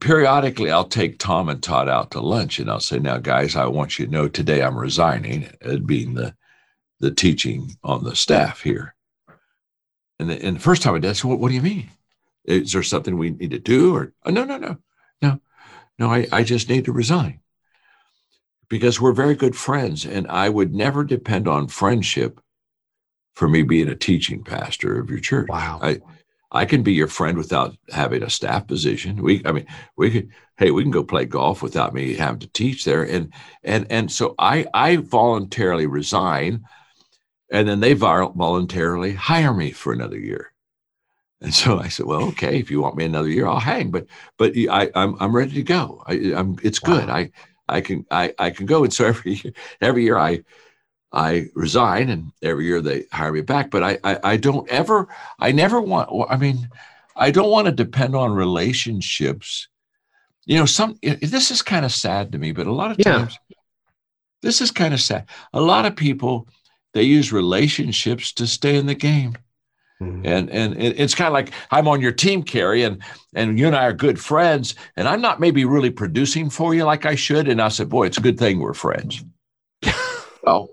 periodically 0.00 0.70
I'll 0.70 0.88
take 0.88 1.18
Tom 1.18 1.48
and 1.48 1.62
Todd 1.62 1.88
out 1.88 2.10
to 2.12 2.20
lunch 2.20 2.58
and 2.58 2.70
I'll 2.70 2.80
say, 2.80 2.98
now 2.98 3.18
guys, 3.18 3.56
I 3.56 3.66
want 3.66 3.98
you 3.98 4.06
to 4.06 4.12
know 4.12 4.28
today 4.28 4.62
I'm 4.62 4.78
resigning, 4.78 5.50
it 5.60 5.86
being 5.86 6.14
the, 6.14 6.34
the 7.00 7.10
teaching 7.10 7.76
on 7.82 8.04
the 8.04 8.16
staff 8.16 8.62
here. 8.62 8.94
And 10.18 10.30
the, 10.30 10.42
and 10.42 10.56
the 10.56 10.60
first 10.60 10.82
time 10.82 10.94
I 10.94 10.98
did, 10.98 11.10
I 11.10 11.12
said, 11.12 11.28
what, 11.28 11.40
what 11.40 11.48
do 11.48 11.54
you 11.54 11.62
mean? 11.62 11.90
Is 12.44 12.72
there 12.72 12.82
something 12.82 13.18
we 13.18 13.30
need 13.30 13.50
to 13.50 13.58
do? 13.58 13.94
Or, 13.94 14.12
oh, 14.24 14.30
no, 14.30 14.44
no, 14.44 14.56
no, 14.56 14.78
no, 15.20 15.40
no, 15.98 16.10
I, 16.12 16.26
I 16.32 16.42
just 16.44 16.68
need 16.68 16.84
to 16.86 16.92
resign. 16.92 17.40
because 18.68 19.00
we're 19.00 19.12
very 19.12 19.34
good 19.34 19.56
friends. 19.56 20.04
And 20.04 20.26
I 20.28 20.48
would 20.48 20.74
never 20.74 21.04
depend 21.04 21.48
on 21.48 21.68
friendship 21.68 22.40
for 23.34 23.48
me 23.48 23.62
being 23.62 23.88
a 23.88 23.94
teaching 23.94 24.42
pastor 24.42 24.98
of 24.98 25.10
your 25.10 25.20
church. 25.20 25.48
Wow. 25.48 25.78
I, 25.82 26.00
I 26.52 26.64
can 26.64 26.82
be 26.82 26.92
your 26.92 27.08
friend 27.08 27.36
without 27.36 27.76
having 27.90 28.22
a 28.22 28.30
staff 28.30 28.66
position. 28.66 29.22
We, 29.22 29.42
I 29.44 29.52
mean, 29.52 29.66
we 29.96 30.10
could, 30.10 30.30
hey, 30.58 30.70
we 30.70 30.82
can 30.82 30.92
go 30.92 31.02
play 31.02 31.24
golf 31.24 31.62
without 31.62 31.92
me 31.92 32.14
having 32.14 32.40
to 32.40 32.48
teach 32.48 32.84
there. 32.84 33.02
And, 33.02 33.32
and, 33.64 33.86
and 33.90 34.10
so 34.10 34.34
I, 34.38 34.66
I 34.72 34.96
voluntarily 34.96 35.86
resign 35.86 36.64
and 37.50 37.68
then 37.68 37.80
they 37.80 37.92
voluntarily 37.94 39.12
hire 39.14 39.54
me 39.54 39.70
for 39.72 39.92
another 39.92 40.18
year. 40.18 40.52
And 41.40 41.52
so 41.52 41.78
I 41.78 41.88
said, 41.88 42.06
well, 42.06 42.22
okay, 42.28 42.58
if 42.58 42.70
you 42.70 42.80
want 42.80 42.96
me 42.96 43.04
another 43.04 43.28
year, 43.28 43.46
I'll 43.46 43.60
hang, 43.60 43.90
but, 43.90 44.06
but 44.38 44.52
I, 44.56 44.90
I'm, 44.94 45.16
I'm 45.20 45.36
ready 45.36 45.52
to 45.54 45.62
go. 45.62 46.02
I, 46.06 46.32
I'm, 46.34 46.56
it's 46.62 46.78
good. 46.78 47.08
Wow. 47.08 47.14
I, 47.14 47.30
I 47.68 47.80
can, 47.80 48.06
I, 48.10 48.32
I 48.38 48.50
can 48.50 48.66
go. 48.66 48.84
And 48.84 48.92
so 48.92 49.06
every 49.06 49.54
every 49.80 50.04
year 50.04 50.16
I, 50.16 50.42
I 51.12 51.46
resign 51.54 52.10
and 52.10 52.32
every 52.42 52.66
year 52.66 52.80
they 52.80 53.04
hire 53.12 53.32
me 53.32 53.40
back. 53.40 53.70
But 53.70 53.82
I, 53.82 53.98
I, 54.04 54.18
I 54.22 54.36
don't 54.36 54.68
ever, 54.68 55.08
I 55.38 55.52
never 55.52 55.80
want, 55.80 56.10
I 56.30 56.36
mean, 56.36 56.68
I 57.14 57.30
don't 57.30 57.50
want 57.50 57.66
to 57.66 57.72
depend 57.72 58.14
on 58.14 58.32
relationships. 58.32 59.68
You 60.44 60.58
know, 60.58 60.66
some, 60.66 60.98
this 61.02 61.50
is 61.50 61.62
kind 61.62 61.84
of 61.84 61.92
sad 61.92 62.32
to 62.32 62.38
me, 62.38 62.52
but 62.52 62.66
a 62.66 62.72
lot 62.72 62.90
of 62.90 62.98
times, 62.98 63.38
yeah. 63.48 63.56
this 64.42 64.60
is 64.60 64.70
kind 64.70 64.94
of 64.94 65.00
sad. 65.00 65.26
A 65.52 65.60
lot 65.60 65.86
of 65.86 65.96
people, 65.96 66.48
they 66.92 67.02
use 67.02 67.32
relationships 67.32 68.32
to 68.34 68.46
stay 68.46 68.76
in 68.76 68.86
the 68.86 68.94
game. 68.94 69.36
Mm-hmm. 70.00 70.26
And 70.26 70.50
and 70.50 70.74
it's 70.76 71.14
kind 71.14 71.28
of 71.28 71.32
like 71.32 71.52
I'm 71.70 71.88
on 71.88 72.02
your 72.02 72.12
team, 72.12 72.42
Carey, 72.42 72.82
and 72.82 73.02
and 73.34 73.58
you 73.58 73.66
and 73.66 73.74
I 73.74 73.86
are 73.86 73.94
good 73.94 74.20
friends, 74.20 74.74
and 74.96 75.08
I'm 75.08 75.22
not 75.22 75.40
maybe 75.40 75.64
really 75.64 75.88
producing 75.88 76.50
for 76.50 76.74
you 76.74 76.84
like 76.84 77.06
I 77.06 77.14
should. 77.14 77.48
And 77.48 77.62
I 77.62 77.68
said, 77.68 77.88
boy, 77.88 78.04
it's 78.04 78.18
a 78.18 78.20
good 78.20 78.38
thing 78.38 78.58
we're 78.58 78.74
friends. 78.74 79.24
well, 80.42 80.68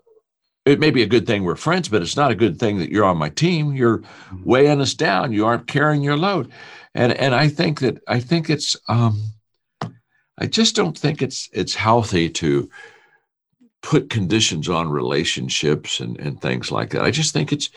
it 0.66 0.80
may 0.80 0.92
be 0.92 1.04
a 1.04 1.08
good 1.08 1.28
thing 1.28 1.44
we're 1.44 1.56
friends, 1.56 1.90
but 1.90 2.02
it's 2.02 2.16
not 2.16 2.32
a 2.32 2.36
good 2.36 2.58
thing 2.60 2.80
that 2.80 2.90
you're 2.90 3.06
on 3.06 3.18
my 3.18 3.30
team. 3.30 3.74
You're 3.74 4.00
mm-hmm. 4.00 4.44
weighing 4.44 4.82
us 4.82 4.94
down. 4.94 5.34
You 5.34 5.46
aren't 5.46 5.68
carrying 5.68 6.02
your 6.02 6.18
load. 6.18 6.52
And 6.96 7.14
and 7.14 7.34
I 7.36 7.50
think 7.50 7.80
that 7.80 8.02
I 8.08 8.20
think 8.20 8.50
it's 8.50 8.76
um 8.88 9.22
I 10.38 10.48
just 10.48 10.76
don't 10.76 10.98
think 10.98 11.22
it's 11.22 11.50
it's 11.54 11.76
healthy 11.76 12.30
to 12.30 12.70
put 13.82 14.10
conditions 14.10 14.70
on 14.70 14.90
relationships 14.90 16.00
and, 16.00 16.18
and 16.20 16.42
things 16.42 16.72
like 16.72 16.92
that. 16.92 17.04
I 17.04 17.12
just 17.12 17.34
think 17.34 17.52
it's, 17.52 17.70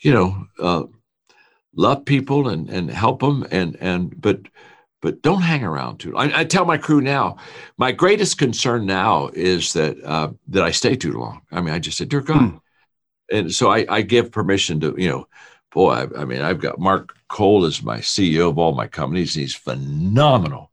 you 0.00 0.12
know, 0.12 0.46
uh, 0.60 0.84
love 1.74 2.04
people 2.04 2.48
and 2.48 2.68
and 2.70 2.90
help 2.90 3.20
them 3.20 3.46
and 3.50 3.76
and 3.80 4.18
but 4.20 4.40
but 5.00 5.22
don't 5.22 5.42
hang 5.42 5.64
around 5.64 5.98
too. 5.98 6.16
I, 6.16 6.40
I, 6.40 6.44
tell 6.44 6.64
my 6.64 6.76
crew 6.76 7.00
now, 7.00 7.36
my 7.76 7.92
greatest 7.92 8.38
concern 8.38 8.86
now 8.86 9.30
is 9.32 9.72
that 9.74 10.02
uh, 10.04 10.30
that 10.48 10.64
I 10.64 10.70
stay 10.70 10.96
too 10.96 11.12
long. 11.12 11.42
I 11.52 11.60
mean, 11.60 11.74
I 11.74 11.78
just 11.78 11.98
said, 11.98 12.08
dear 12.08 12.20
God, 12.20 12.38
hmm. 12.38 12.56
and 13.30 13.52
so 13.52 13.70
I, 13.70 13.86
I, 13.88 14.02
give 14.02 14.32
permission 14.32 14.80
to 14.80 14.94
you 14.98 15.08
know, 15.08 15.28
boy. 15.72 15.92
I, 15.92 16.22
I, 16.22 16.24
mean, 16.24 16.40
I've 16.40 16.60
got 16.60 16.80
Mark 16.80 17.16
Cole 17.28 17.64
as 17.64 17.82
my 17.82 17.98
CEO 17.98 18.50
of 18.50 18.58
all 18.58 18.72
my 18.72 18.86
companies. 18.86 19.34
He's 19.34 19.54
phenomenal. 19.54 20.70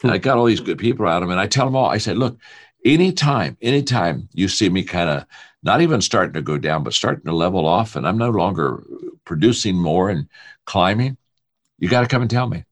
Hmm. 0.00 0.10
I 0.10 0.18
got 0.18 0.38
all 0.38 0.46
these 0.46 0.60
good 0.60 0.78
people 0.78 1.04
around 1.04 1.22
him, 1.22 1.30
and 1.30 1.40
I 1.40 1.46
tell 1.46 1.64
them 1.64 1.76
all. 1.76 1.86
I 1.86 1.98
said, 1.98 2.16
look, 2.16 2.38
anytime, 2.84 3.56
anytime 3.60 4.28
you 4.34 4.48
see 4.48 4.68
me 4.68 4.84
kind 4.84 5.10
of 5.10 5.26
not 5.64 5.80
even 5.80 6.00
starting 6.00 6.34
to 6.34 6.42
go 6.42 6.58
down, 6.58 6.84
but 6.84 6.94
starting 6.94 7.24
to 7.24 7.32
level 7.32 7.66
off, 7.66 7.96
and 7.96 8.06
I'm 8.06 8.18
no 8.18 8.30
longer 8.30 8.84
producing 9.24 9.76
more 9.76 10.10
and 10.10 10.28
climbing, 10.64 11.16
you 11.78 11.88
got 11.88 12.02
to 12.02 12.08
come 12.08 12.22
and 12.22 12.30
tell 12.30 12.46
me 12.46 12.64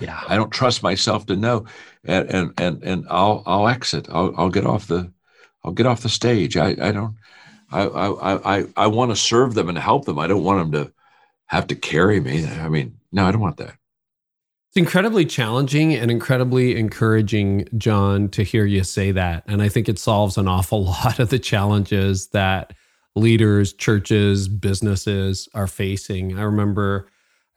yeah. 0.00 0.22
I 0.28 0.36
don't 0.36 0.50
trust 0.50 0.82
myself 0.82 1.26
to 1.26 1.36
know. 1.36 1.66
And 2.04 2.28
and 2.30 2.52
and, 2.58 2.82
and 2.82 3.06
i'll 3.10 3.42
i'll 3.46 3.68
exit. 3.68 4.08
I'll, 4.10 4.34
I'll 4.36 4.50
get 4.50 4.66
off 4.66 4.86
the 4.86 5.12
i'll 5.64 5.72
get 5.72 5.86
off 5.86 6.02
the 6.02 6.08
stage. 6.08 6.56
I 6.56 6.70
i 6.70 6.92
don't 6.92 7.16
i 7.70 7.82
i 7.82 8.58
i, 8.58 8.64
I 8.76 8.86
want 8.86 9.10
to 9.10 9.16
serve 9.16 9.54
them 9.54 9.68
and 9.68 9.78
help 9.78 10.04
them. 10.04 10.18
I 10.18 10.26
don't 10.26 10.44
want 10.44 10.72
them 10.72 10.84
to 10.84 10.92
have 11.46 11.66
to 11.68 11.74
carry 11.74 12.20
me. 12.20 12.46
I 12.46 12.68
mean 12.68 12.96
no 13.12 13.26
i 13.26 13.30
don't 13.30 13.40
want 13.40 13.58
that. 13.58 13.74
It's 14.70 14.76
incredibly 14.76 15.24
challenging 15.24 15.96
and 15.96 16.12
incredibly 16.12 16.78
encouraging, 16.78 17.68
John, 17.76 18.28
to 18.28 18.44
hear 18.44 18.64
you 18.64 18.84
say 18.84 19.10
that. 19.10 19.42
And 19.48 19.62
I 19.62 19.68
think 19.68 19.88
it 19.88 19.98
solves 19.98 20.38
an 20.38 20.46
awful 20.46 20.84
lot 20.84 21.18
of 21.18 21.30
the 21.30 21.40
challenges 21.40 22.28
that 22.28 22.72
leaders, 23.16 23.72
churches, 23.72 24.46
businesses 24.46 25.48
are 25.54 25.66
facing. 25.66 26.38
I 26.38 26.42
remember 26.42 27.08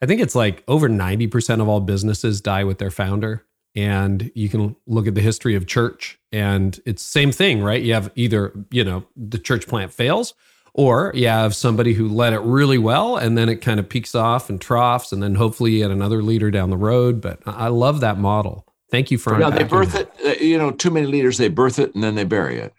I 0.04 0.06
think 0.06 0.20
it's 0.20 0.34
like 0.34 0.62
over 0.68 0.86
90% 0.86 1.62
of 1.62 1.68
all 1.68 1.80
businesses 1.80 2.42
die 2.42 2.62
with 2.62 2.76
their 2.76 2.90
founder. 2.90 3.42
And 3.74 4.30
you 4.34 4.50
can 4.50 4.76
look 4.86 5.06
at 5.06 5.14
the 5.14 5.22
history 5.22 5.54
of 5.54 5.66
church 5.66 6.18
and 6.30 6.78
it's 6.84 7.02
same 7.02 7.32
thing, 7.32 7.62
right? 7.62 7.80
You 7.80 7.94
have 7.94 8.12
either, 8.14 8.52
you 8.70 8.84
know, 8.84 9.06
the 9.16 9.38
church 9.38 9.66
plant 9.66 9.94
fails 9.94 10.34
or 10.74 11.10
you 11.14 11.28
have 11.28 11.56
somebody 11.56 11.94
who 11.94 12.06
led 12.06 12.34
it 12.34 12.40
really 12.40 12.76
well 12.76 13.16
and 13.16 13.38
then 13.38 13.48
it 13.48 13.62
kind 13.62 13.80
of 13.80 13.88
peaks 13.88 14.14
off 14.14 14.50
and 14.50 14.60
troughs 14.60 15.10
and 15.10 15.22
then 15.22 15.36
hopefully 15.36 15.72
you 15.72 15.78
get 15.78 15.90
another 15.90 16.22
leader 16.22 16.50
down 16.50 16.68
the 16.68 16.76
road. 16.76 17.22
But 17.22 17.40
I 17.46 17.68
love 17.68 18.00
that 18.00 18.18
model. 18.18 18.66
Thank 18.90 19.10
you 19.10 19.16
for 19.16 19.40
Yeah, 19.40 19.48
they 19.48 19.64
birth 19.64 19.94
it. 19.94 20.12
Uh, 20.22 20.34
you 20.38 20.58
know, 20.58 20.70
too 20.70 20.90
many 20.90 21.06
leaders, 21.06 21.38
they 21.38 21.48
birth 21.48 21.78
it 21.78 21.94
and 21.94 22.04
then 22.04 22.14
they 22.14 22.24
bury 22.24 22.58
it. 22.58 22.74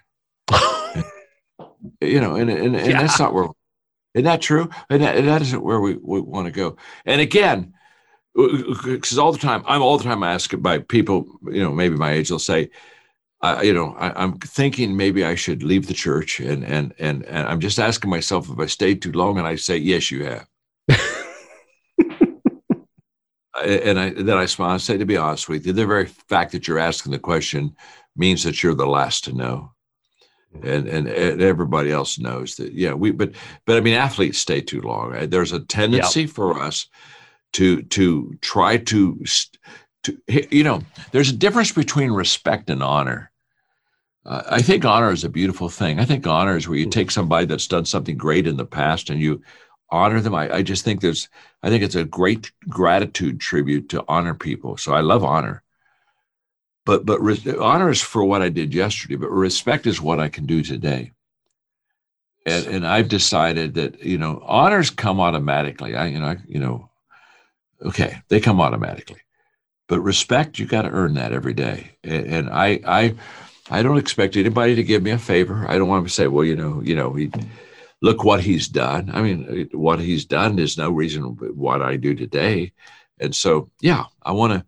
you 2.01 2.21
know, 2.21 2.35
and, 2.35 2.51
and, 2.51 2.75
and 2.75 2.87
yeah. 2.87 3.01
that's 3.01 3.19
not 3.19 3.33
where 3.33 3.47
isn't 4.15 4.25
that 4.25 4.41
true? 4.41 4.69
And 4.89 5.03
that, 5.03 5.17
and 5.17 5.27
that 5.27 5.41
isn't 5.41 5.63
where 5.63 5.81
we, 5.81 5.95
we 5.95 6.21
want 6.21 6.45
to 6.45 6.51
go. 6.51 6.77
And 7.05 7.19
again, 7.19 7.73
because 8.33 9.17
all 9.17 9.33
the 9.33 9.37
time, 9.37 9.61
I'm 9.67 9.81
all 9.81 9.97
the 9.97 10.05
time 10.05 10.23
asked 10.23 10.61
by 10.63 10.79
people, 10.79 11.27
you 11.51 11.61
know, 11.61 11.73
maybe 11.73 11.97
my 11.97 12.11
age, 12.11 12.29
they'll 12.29 12.39
say, 12.39 12.69
uh, 13.41 13.59
you 13.61 13.73
know, 13.73 13.93
I, 13.97 14.23
am 14.23 14.39
thinking 14.39 14.95
maybe 14.95 15.25
I 15.25 15.35
should 15.35 15.63
leave 15.63 15.87
the 15.87 15.93
church, 15.93 16.39
and 16.39 16.63
and 16.63 16.93
and 16.97 17.23
and 17.25 17.47
I'm 17.47 17.59
just 17.59 17.77
asking 17.77 18.09
myself 18.09 18.49
if 18.49 18.57
I 18.57 18.65
stayed 18.65 19.01
too 19.01 19.11
long, 19.11 19.37
and 19.37 19.45
I 19.45 19.57
say, 19.57 19.77
yes, 19.77 20.09
you 20.09 20.23
have. 20.25 20.47
and 23.63 23.99
I 23.99 24.09
then 24.11 24.37
I 24.37 24.45
smile 24.45 24.71
and 24.71 24.81
say, 24.81 24.97
to 24.97 25.05
be 25.05 25.17
honest 25.17 25.49
with 25.49 25.67
you, 25.67 25.73
the 25.73 25.85
very 25.85 26.05
fact 26.05 26.53
that 26.53 26.67
you're 26.67 26.79
asking 26.79 27.11
the 27.11 27.19
question 27.19 27.75
means 28.15 28.43
that 28.43 28.63
you're 28.63 28.73
the 28.73 28.87
last 28.87 29.25
to 29.25 29.33
know 29.33 29.74
and, 30.63 30.87
and, 30.87 31.07
and 31.07 31.41
everybody 31.41 31.91
else 31.91 32.19
knows 32.19 32.55
that 32.55 32.73
yeah 32.73 32.93
we 32.93 33.11
but 33.11 33.31
but 33.65 33.77
i 33.77 33.79
mean 33.79 33.93
athletes 33.93 34.37
stay 34.37 34.61
too 34.61 34.81
long. 34.81 35.11
There's 35.29 35.51
a 35.51 35.59
tendency 35.59 36.21
yep. 36.21 36.29
for 36.29 36.59
us 36.59 36.87
to 37.53 37.83
to 37.83 38.37
try 38.41 38.77
to 38.77 39.23
to 40.03 40.21
you 40.27 40.63
know 40.63 40.81
there's 41.11 41.29
a 41.29 41.35
difference 41.35 41.71
between 41.71 42.11
respect 42.11 42.69
and 42.69 42.83
honor. 42.83 43.31
Uh, 44.25 44.43
i 44.49 44.61
think 44.61 44.85
honor 44.85 45.11
is 45.11 45.23
a 45.23 45.29
beautiful 45.29 45.69
thing. 45.69 45.99
I 45.99 46.05
think 46.05 46.27
honor 46.27 46.57
is 46.57 46.67
where 46.67 46.77
you 46.77 46.85
hmm. 46.85 46.91
take 46.91 47.11
somebody 47.11 47.45
that's 47.45 47.67
done 47.67 47.85
something 47.85 48.17
great 48.17 48.47
in 48.47 48.57
the 48.57 48.65
past 48.65 49.09
and 49.09 49.19
you 49.19 49.41
honor 49.91 50.19
them. 50.19 50.33
I, 50.33 50.55
I 50.55 50.61
just 50.61 50.83
think 50.83 51.01
there's 51.01 51.29
i 51.63 51.69
think 51.69 51.83
it's 51.83 51.95
a 51.95 52.03
great 52.03 52.51
gratitude 52.67 53.39
tribute 53.39 53.89
to 53.89 54.03
honor 54.07 54.33
people. 54.33 54.77
So 54.77 54.93
i 54.93 55.01
love 55.01 55.23
honor 55.23 55.63
but 56.85 57.05
but 57.05 57.21
re- 57.21 57.57
honor 57.59 57.89
is 57.89 58.01
for 58.01 58.23
what 58.23 58.41
I 58.41 58.49
did 58.49 58.73
yesterday, 58.73 59.15
but 59.15 59.31
respect 59.31 59.87
is 59.87 59.99
what 59.99 60.19
I 60.19 60.29
can 60.29 60.45
do 60.45 60.61
today. 60.61 61.11
And 62.45 62.67
and 62.67 62.87
I've 62.87 63.09
decided 63.09 63.73
that 63.73 64.03
you 64.03 64.17
know 64.17 64.41
honors 64.45 64.89
come 64.91 65.19
automatically. 65.19 65.95
I 65.95 66.07
you 66.07 66.19
know 66.19 66.27
I, 66.27 66.37
you 66.47 66.59
know, 66.59 66.89
okay, 67.81 68.21
they 68.29 68.39
come 68.39 68.61
automatically, 68.61 69.21
but 69.87 69.99
respect 69.99 70.59
you 70.59 70.67
got 70.67 70.83
to 70.83 70.89
earn 70.89 71.15
that 71.15 71.33
every 71.33 71.53
day. 71.53 71.97
And, 72.03 72.25
and 72.27 72.49
I 72.49 72.79
I 72.85 73.15
I 73.71 73.81
don't 73.81 73.97
expect 73.97 74.37
anybody 74.37 74.75
to 74.75 74.83
give 74.83 75.01
me 75.01 75.11
a 75.11 75.17
favor. 75.17 75.65
I 75.67 75.77
don't 75.77 75.87
want 75.89 76.07
to 76.07 76.13
say, 76.13 76.27
well, 76.27 76.45
you 76.45 76.55
know, 76.55 76.81
you 76.83 76.95
know, 76.95 77.13
he, 77.13 77.31
look 78.01 78.23
what 78.23 78.41
he's 78.41 78.67
done. 78.67 79.09
I 79.11 79.23
mean, 79.23 79.69
what 79.71 79.99
he's 79.99 80.25
done 80.25 80.59
is 80.59 80.77
no 80.77 80.91
reason 80.91 81.23
what 81.55 81.81
I 81.81 81.95
do 81.95 82.13
today. 82.13 82.73
And 83.19 83.35
so, 83.35 83.71
yeah, 83.81 84.03
I 84.21 84.33
want 84.33 84.53
to 84.53 84.65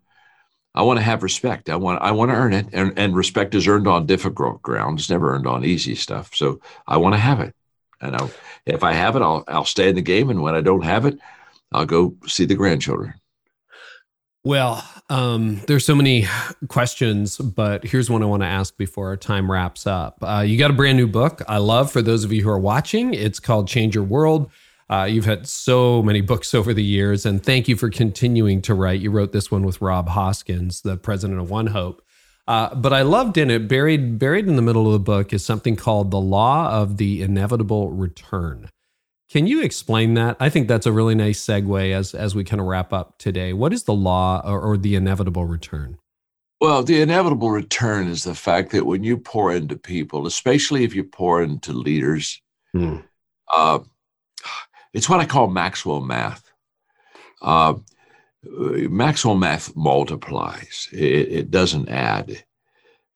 I 0.78 0.84
want 0.84 1.00
to 1.00 1.04
have 1.04 1.24
respect. 1.24 1.72
I 1.72 1.76
want 1.76 2.04
I 2.04 2.12
want 2.12 2.30
to 2.30 2.36
earn 2.36 2.54
it, 2.54 2.68
and 2.72 2.94
and 2.98 3.16
respect 3.16 3.56
is 3.56 3.68
earned 3.68 3.88
on 3.88 4.06
difficult 4.06 4.62
ground. 4.62 5.00
It's 5.00 5.10
never 5.10 5.34
earned 5.34 5.48
on 5.48 5.66
easy 5.66 5.96
stuff. 5.96 6.36
So 6.36 6.62
I 6.86 6.98
want 6.98 7.16
to 7.16 7.20
have 7.20 7.40
it, 7.40 7.56
and 8.00 8.16
I'll, 8.16 8.30
if 8.68 8.84
I 8.84 8.94
have 8.94 9.16
it, 9.16 9.24
I'll 9.24 9.44
I'll 9.48 9.66
stay 9.66 9.90
in 9.90 9.96
the 9.96 10.04
game, 10.04 10.30
and 10.30 10.44
when 10.44 10.54
I 10.54 10.62
don't 10.62 10.84
have 10.84 11.08
it, 11.08 11.18
I'll 11.72 11.88
go 11.88 12.16
see 12.28 12.46
the 12.46 12.54
grandchildren. 12.54 13.16
Well, 14.44 14.88
um, 15.10 15.62
there's 15.66 15.84
so 15.84 15.96
many 15.96 16.28
questions, 16.68 17.38
but 17.38 17.84
here's 17.84 18.08
one 18.08 18.22
I 18.22 18.28
want 18.28 18.44
to 18.44 18.48
ask 18.48 18.78
before 18.78 19.08
our 19.08 19.18
time 19.18 19.52
wraps 19.52 19.88
up. 19.88 20.20
Uh, 20.22 20.44
you 20.46 20.60
got 20.60 20.70
a 20.70 20.76
brand 20.76 21.00
new 21.00 21.08
book. 21.08 21.42
I 21.48 21.58
love 21.58 21.92
for 21.92 22.04
those 22.04 22.24
of 22.24 22.32
you 22.32 22.44
who 22.44 22.50
are 22.50 22.60
watching. 22.60 23.16
It's 23.16 23.40
called 23.40 23.68
Change 23.68 23.96
Your 23.96 24.04
World 24.04 24.52
uh, 24.90 25.04
you've 25.10 25.26
had 25.26 25.48
so 25.48 26.02
many 26.02 26.22
books 26.22 26.54
over 26.54 26.74
the 26.74 26.84
years, 26.84 27.26
and 27.26 27.44
thank 27.44 27.68
you 27.68 27.76
for 27.76 27.90
continuing 27.90 28.62
to 28.64 28.74
write. 28.74 29.02
You 29.02 29.12
wrote 29.12 29.34
this 29.34 29.52
one 29.52 29.66
with 29.66 29.82
Rob 29.82 30.10
Hoskins, 30.10 30.82
the 30.82 30.98
president 30.98 31.40
of 31.40 31.50
One 31.50 31.68
Hope. 31.68 32.02
Uh, 32.48 32.74
but 32.74 32.94
I 32.94 33.02
loved 33.02 33.38
in 33.38 33.52
it, 33.52 33.68
buried 33.68 34.18
buried 34.18 34.48
in 34.48 34.56
the 34.56 34.62
middle 34.62 34.88
of 34.88 34.94
the 34.94 35.00
book, 35.00 35.34
is 35.34 35.44
something 35.44 35.76
called 35.76 36.12
the 36.12 36.20
law 36.20 36.72
of 36.72 36.96
the 36.96 37.22
inevitable 37.22 37.92
return. 37.92 38.70
Can 39.30 39.46
you 39.46 39.62
explain 39.62 40.14
that? 40.14 40.38
I 40.40 40.48
think 40.48 40.70
that's 40.70 40.86
a 40.86 40.94
really 40.94 41.16
nice 41.16 41.44
segue 41.44 41.92
as 41.92 42.14
as 42.14 42.34
we 42.34 42.46
kind 42.46 42.62
of 42.62 42.68
wrap 42.68 42.94
up 42.94 43.18
today. 43.18 43.52
What 43.52 43.74
is 43.74 43.84
the 43.84 43.94
law 43.94 44.42
or, 44.46 44.62
or 44.62 44.78
the 44.78 44.96
inevitable 44.96 45.46
return? 45.46 45.98
Well, 46.62 46.82
the 46.82 47.02
inevitable 47.02 47.52
return 47.52 48.08
is 48.08 48.24
the 48.24 48.34
fact 48.34 48.72
that 48.72 48.86
when 48.86 49.04
you 49.04 49.18
pour 49.18 49.54
into 49.54 49.76
people, 49.76 50.26
especially 50.26 50.86
if 50.86 50.96
you 50.96 51.04
pour 51.04 51.44
into 51.44 51.74
leaders, 51.74 52.42
hmm. 52.72 52.98
uh, 53.54 53.80
it's 54.98 55.08
what 55.08 55.20
I 55.20 55.26
call 55.26 55.48
Maxwell 55.48 56.02
math. 56.02 56.52
Uh, 57.40 57.76
Maxwell 58.44 59.36
math 59.36 59.76
multiplies, 59.76 60.90
it, 60.92 61.32
it, 61.32 61.52
doesn't 61.52 61.88
add. 61.88 62.44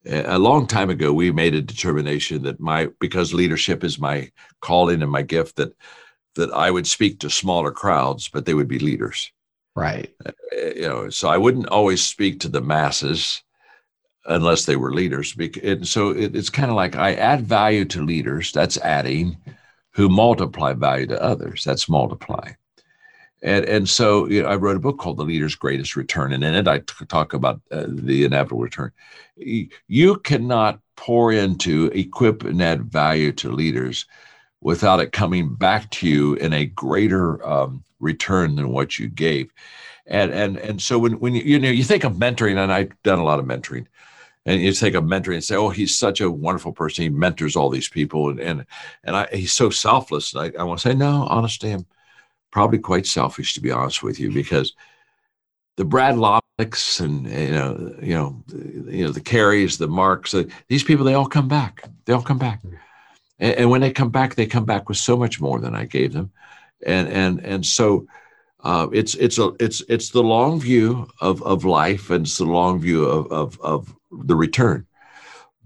A 0.06 0.38
long 0.38 0.68
time 0.68 0.90
ago, 0.90 1.12
we 1.12 1.32
made 1.32 1.56
a 1.56 1.60
determination 1.62 2.44
that 2.44 2.60
my, 2.60 2.88
because 3.00 3.34
leadership 3.34 3.82
is 3.82 3.98
my 3.98 4.30
calling 4.60 5.02
and 5.02 5.10
my 5.10 5.22
gift, 5.22 5.56
that 5.56 5.72
that 6.36 6.52
I 6.52 6.70
would 6.70 6.86
speak 6.86 7.18
to 7.20 7.28
smaller 7.30 7.72
crowds, 7.72 8.28
but 8.28 8.46
they 8.46 8.54
would 8.54 8.68
be 8.68 8.78
leaders. 8.78 9.32
Right. 9.74 10.14
Uh, 10.24 10.32
you 10.56 10.88
know, 10.88 11.10
so 11.10 11.28
I 11.28 11.36
wouldn't 11.36 11.68
always 11.68 12.02
speak 12.02 12.40
to 12.40 12.48
the 12.48 12.62
masses 12.62 13.42
unless 14.24 14.64
they 14.64 14.76
were 14.76 14.94
leaders. 14.94 15.36
And 15.62 15.86
so 15.86 16.10
it's 16.10 16.48
kind 16.48 16.70
of 16.70 16.76
like 16.76 16.94
I 16.94 17.14
add 17.14 17.42
value 17.42 17.84
to 17.86 18.06
leaders, 18.06 18.52
that's 18.52 18.78
adding, 18.78 19.36
who 19.92 20.08
multiply 20.08 20.72
value 20.72 21.06
to 21.06 21.22
others, 21.22 21.64
that's 21.64 21.88
multiplying. 21.88 22.56
And, 23.42 23.64
and 23.64 23.88
so 23.88 24.26
you 24.26 24.42
know, 24.42 24.48
I 24.48 24.56
wrote 24.56 24.76
a 24.76 24.80
book 24.80 24.98
called 24.98 25.16
The 25.16 25.24
Leader's 25.24 25.54
Greatest 25.54 25.96
Return. 25.96 26.32
And 26.32 26.44
in 26.44 26.54
it, 26.54 26.68
I 26.68 26.78
t- 26.78 27.04
talk 27.08 27.34
about 27.34 27.60
uh, 27.70 27.86
the 27.88 28.24
inevitable 28.24 28.62
return. 28.62 28.92
You 29.36 30.16
cannot 30.18 30.78
pour 30.96 31.32
into, 31.32 31.86
equip, 31.86 32.44
and 32.44 32.62
add 32.62 32.84
value 32.84 33.32
to 33.32 33.50
leaders 33.50 34.06
without 34.60 35.00
it 35.00 35.10
coming 35.12 35.54
back 35.54 35.90
to 35.90 36.08
you 36.08 36.34
in 36.34 36.52
a 36.52 36.66
greater 36.66 37.44
um, 37.44 37.82
return 37.98 38.54
than 38.54 38.68
what 38.68 38.98
you 38.98 39.08
gave. 39.08 39.50
And 40.06 40.32
and 40.32 40.56
and 40.58 40.80
so 40.80 40.98
when 40.98 41.18
when 41.20 41.34
you, 41.34 41.42
you 41.42 41.58
know 41.58 41.70
you 41.70 41.84
think 41.84 42.04
of 42.04 42.14
mentoring, 42.14 42.56
and 42.58 42.72
I've 42.72 42.90
done 43.02 43.18
a 43.18 43.24
lot 43.24 43.38
of 43.38 43.44
mentoring, 43.44 43.86
and 44.46 44.60
you 44.60 44.72
take 44.72 44.94
a 44.94 45.00
mentor 45.00 45.32
and 45.32 45.44
say, 45.44 45.56
"Oh, 45.56 45.68
he's 45.70 45.96
such 45.96 46.20
a 46.20 46.30
wonderful 46.30 46.72
person. 46.72 47.02
He 47.02 47.08
mentors 47.08 47.56
all 47.56 47.70
these 47.70 47.88
people, 47.88 48.30
and 48.30 48.40
and 48.40 48.66
and 49.04 49.16
I, 49.16 49.28
he's 49.32 49.52
so 49.52 49.70
selfless." 49.70 50.34
I, 50.34 50.52
I 50.58 50.64
want 50.64 50.80
to 50.80 50.88
say, 50.88 50.94
no, 50.94 51.26
honestly, 51.28 51.72
I'm 51.72 51.86
probably 52.50 52.78
quite 52.78 53.06
selfish 53.06 53.54
to 53.54 53.60
be 53.60 53.70
honest 53.70 54.02
with 54.02 54.18
you, 54.20 54.30
because 54.30 54.74
the 55.76 55.84
Brad 55.84 56.16
Lomenicks 56.16 57.00
and 57.00 57.26
you 57.26 57.52
know 57.52 57.94
you 58.02 58.14
know 58.14 58.42
you 58.90 59.04
know 59.04 59.12
the 59.12 59.20
Careys, 59.20 59.78
the 59.78 59.88
Marks, 59.88 60.34
uh, 60.34 60.44
these 60.68 60.84
people, 60.84 61.04
they 61.04 61.14
all 61.14 61.26
come 61.26 61.48
back. 61.48 61.84
They 62.04 62.12
all 62.12 62.22
come 62.22 62.38
back, 62.38 62.60
and, 63.38 63.54
and 63.56 63.70
when 63.70 63.80
they 63.80 63.92
come 63.92 64.10
back, 64.10 64.34
they 64.34 64.46
come 64.46 64.64
back 64.64 64.88
with 64.88 64.98
so 64.98 65.16
much 65.16 65.40
more 65.40 65.60
than 65.60 65.74
I 65.74 65.84
gave 65.84 66.12
them 66.12 66.32
and 66.84 67.08
and 67.08 67.40
and 67.40 67.66
so 67.66 68.06
uh, 68.64 68.88
it's 68.92 69.14
it's 69.14 69.38
a 69.38 69.52
it's 69.58 69.82
it's 69.88 70.10
the 70.10 70.22
long 70.22 70.60
view 70.60 71.08
of 71.20 71.42
of 71.42 71.64
life 71.64 72.10
and 72.10 72.26
it's 72.26 72.38
the 72.38 72.44
long 72.44 72.80
view 72.80 73.04
of 73.04 73.30
of, 73.32 73.60
of 73.60 73.94
the 74.12 74.36
return. 74.36 74.86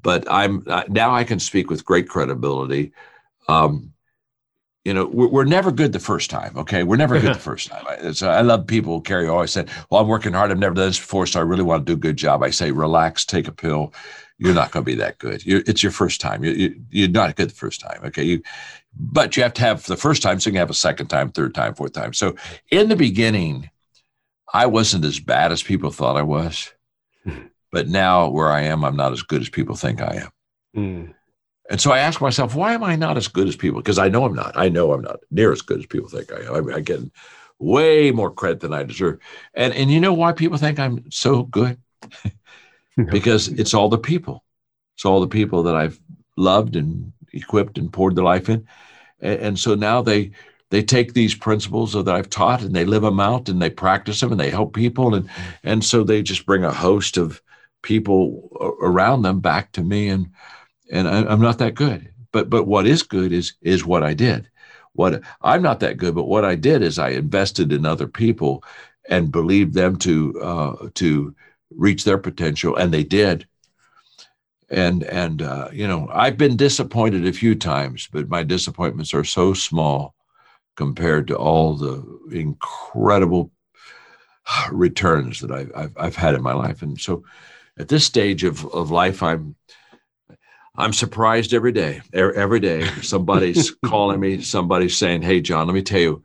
But 0.03 0.31
i'm 0.31 0.63
now 0.89 1.15
i 1.15 1.25
can 1.25 1.41
speak 1.41 1.71
with 1.71 1.85
great 1.85 2.09
credibility. 2.09 2.93
Um, 3.49 3.93
you 4.85 4.95
know 4.95 5.07
we're, 5.07 5.29
we're, 5.29 5.45
never 5.45 5.73
good 5.73 5.93
the 5.93 5.99
first 5.99 6.31
time 6.31 6.57
okay? 6.57 6.85
We're 6.85 6.97
never 6.97 7.19
good 7.21 7.35
the 7.35 7.41
first 7.51 7.69
time. 7.69 7.85
I, 7.89 8.13
so 8.13 8.29
i 8.31 8.41
love 8.41 8.67
people 8.67 9.01
carry 9.01 9.29
always 9.29 9.51
said 9.51 9.69
well 9.91 10.01
i'm 10.01 10.09
working 10.09 10.33
hard. 10.33 10.51
I've 10.51 10.59
never 10.59 10.75
done 10.75 10.89
this 10.89 10.99
before 10.99 11.27
so 11.27 11.41
i 11.41 11.43
really 11.43 11.65
want 11.65 11.85
to 11.87 11.93
do 11.93 11.97
a 11.97 12.01
good 12.01 12.17
job. 12.17 12.43
I 12.43 12.51
say 12.51 12.71
relax 12.71 13.25
take 13.25 13.49
a 13.49 13.53
pill. 13.53 13.93
You're 14.39 14.55
not 14.55 14.71
going 14.71 14.85
to 14.85 14.91
be 14.91 14.97
that 14.97 15.17
good. 15.17 15.47
You're, 15.47 15.63
it's 15.67 15.83
your 15.83 15.93
first 15.93 16.21
time. 16.21 16.45
You, 16.45 16.51
you, 16.51 16.81
you're 16.91 17.09
not 17.09 17.35
good 17.37 17.49
the 17.49 17.55
first 17.55 17.81
time 17.81 18.01
okay? 18.05 18.23
You 18.23 18.43
but 18.99 19.37
you 19.37 19.43
have 19.43 19.55
to 19.55 19.63
have 19.63 19.85
the 19.87 19.97
first 19.97 20.23
time 20.23 20.39
so 20.39 20.49
you 20.49 20.53
can 20.53 20.61
have 20.61 20.71
a 20.71 20.75
second 20.75 21.09
time 21.09 21.31
third 21.31 21.55
time 21.55 21.75
fourth 21.75 21.93
time. 21.93 22.13
So 22.13 22.37
in 22.71 22.89
the 22.89 22.97
beginning 22.97 23.71
i 24.53 24.67
wasn't 24.67 25.05
as 25.05 25.19
bad 25.21 25.53
as 25.53 25.63
people 25.63 25.91
thought 25.91 26.17
i 26.17 26.23
was 26.23 26.73
but 27.73 27.89
now 27.89 28.29
where 28.29 28.49
i 28.49 28.63
am 28.63 28.85
i'm 28.85 28.97
not 28.97 29.13
as 29.13 29.23
good 29.23 29.41
as 29.41 29.49
people 29.49 29.77
think 29.77 30.01
i 30.01 30.17
am. 30.17 30.31
Mm. 30.77 31.15
and 31.71 31.81
so 31.81 31.93
i 31.93 31.99
ask 31.99 32.21
myself 32.21 32.55
why 32.55 32.75
am 32.75 32.85
i 32.85 32.97
not 32.97 33.17
as 33.17 33.29
good 33.29 33.49
as 33.49 33.57
people? 33.57 33.81
Because 33.81 33.99
i 33.99 34.09
know 34.09 34.25
i'm 34.25 34.35
not. 34.35 34.57
I 34.57 34.69
know 34.69 34.93
i'm 34.93 35.03
not 35.03 35.21
near 35.31 35.53
as 35.53 35.63
good 35.63 35.79
as 35.79 35.87
people 35.87 36.09
think 36.09 36.33
i 36.33 36.41
am. 36.41 36.71
I, 36.71 36.77
I 36.77 36.81
get 36.81 37.01
way 37.59 38.11
more 38.11 38.31
credit 38.31 38.61
than 38.61 38.75
i 38.75 38.83
deserve. 38.83 39.19
And 39.55 39.75
and 39.75 39.91
you 39.91 40.01
know 40.01 40.15
why 40.15 40.33
people 40.33 40.59
think 40.59 40.79
i'm 40.79 41.11
so 41.11 41.43
good? 41.43 41.79
Because 43.11 43.49
it's 43.49 43.75
all 43.75 43.91
the 43.91 43.99
people. 43.99 44.43
It's 44.95 45.05
all 45.05 45.21
the 45.21 45.27
people 45.27 45.65
that 45.65 45.77
i've 45.77 46.01
loved 46.37 46.77
and 46.77 47.13
equipped 47.33 47.79
and 47.79 47.93
poured 47.93 48.17
their 48.17 48.25
life 48.25 48.49
in. 48.49 48.67
And, 49.21 49.41
and 49.41 49.59
so 49.59 49.75
now 49.75 50.03
they 50.03 50.33
they 50.71 50.83
take 50.83 51.13
these 51.13 51.35
principles 51.35 51.93
that 51.93 52.09
I've 52.09 52.29
taught 52.29 52.63
and 52.63 52.75
they 52.75 52.85
live 52.85 53.03
them 53.03 53.21
out 53.21 53.49
and 53.49 53.63
they 53.63 53.71
practice 53.71 54.21
them 54.21 54.33
and 54.33 54.41
they 54.41 54.51
help 54.51 54.75
people. 54.75 55.15
And 55.15 55.31
and 55.63 55.85
so 55.85 56.03
they 56.03 56.23
just 56.23 56.47
bring 56.47 56.65
a 56.65 56.73
host 56.73 57.17
of 57.17 57.41
people 57.87 58.51
around 58.83 59.23
them 59.23 59.39
back 59.39 59.71
to 59.73 59.83
me 59.83 60.09
and 60.09 60.29
and 60.91 61.09
I, 61.09 61.25
I'm 61.25 61.41
not 61.41 61.59
that 61.59 61.75
good. 61.75 62.13
But 62.33 62.51
but 62.51 62.67
what 62.67 62.87
is 62.87 63.03
good 63.03 63.33
is 63.33 63.55
is 63.63 63.87
what 63.87 64.03
I 64.03 64.13
did. 64.13 64.51
What 64.93 65.23
I'm 65.41 65.63
not 65.63 65.81
that 65.81 65.97
good, 65.97 66.15
but 66.15 66.25
what 66.27 66.45
I 66.45 66.57
did 66.57 66.83
is 66.83 66.99
I 66.99 67.11
invested 67.11 67.73
in 67.73 67.87
other 67.87 68.09
people 68.09 68.65
and 69.09 69.31
believed 69.31 69.75
them 69.75 69.97
to 69.99 70.41
uh, 70.43 70.89
to 70.95 71.35
reach 71.71 72.03
their 72.05 72.19
potential, 72.19 72.75
and 72.75 72.93
they 72.93 73.05
did 73.05 73.47
and 74.69 75.05
and 75.05 75.43
uh, 75.43 75.69
you 75.73 75.87
know 75.87 76.09
i've 76.13 76.37
been 76.37 76.57
disappointed 76.57 77.25
a 77.25 77.33
few 77.33 77.55
times 77.55 78.09
but 78.13 78.29
my 78.29 78.43
disappointments 78.43 79.15
are 79.15 79.23
so 79.25 79.55
small 79.55 80.17
compared 80.77 81.29
to 81.29 81.37
all 81.37 81.75
the 81.75 82.03
incredible 82.33 83.51
returns 84.73 85.41
that 85.41 85.51
I've, 85.51 85.71
I've, 85.75 85.93
I've 85.97 86.17
had 86.17 86.35
in 86.35 86.43
my 86.43 86.53
life 86.53 86.83
and 86.83 87.01
so 87.01 87.25
at 87.79 87.89
this 87.89 88.05
stage 88.05 88.45
of, 88.45 88.65
of 88.67 88.91
life 88.91 89.23
i'm 89.23 89.55
i'm 90.77 90.93
surprised 90.93 91.55
every 91.55 91.73
day 91.73 92.01
every 92.13 92.61
day 92.61 92.87
somebody's 93.03 93.71
calling 93.85 94.21
me 94.21 94.41
somebody's 94.41 94.97
saying 94.97 95.23
hey 95.23 95.41
john 95.41 95.67
let 95.67 95.75
me 95.75 95.83
tell 95.83 96.01
you 96.01 96.23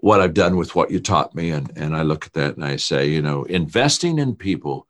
what 0.00 0.20
i've 0.20 0.34
done 0.34 0.56
with 0.56 0.74
what 0.74 0.90
you 0.90 0.98
taught 0.98 1.34
me 1.34 1.50
and 1.50 1.72
and 1.76 1.96
i 1.96 2.02
look 2.02 2.26
at 2.26 2.32
that 2.32 2.56
and 2.56 2.64
i 2.64 2.76
say 2.76 3.08
you 3.08 3.22
know 3.22 3.44
investing 3.44 4.18
in 4.18 4.34
people 4.34 4.86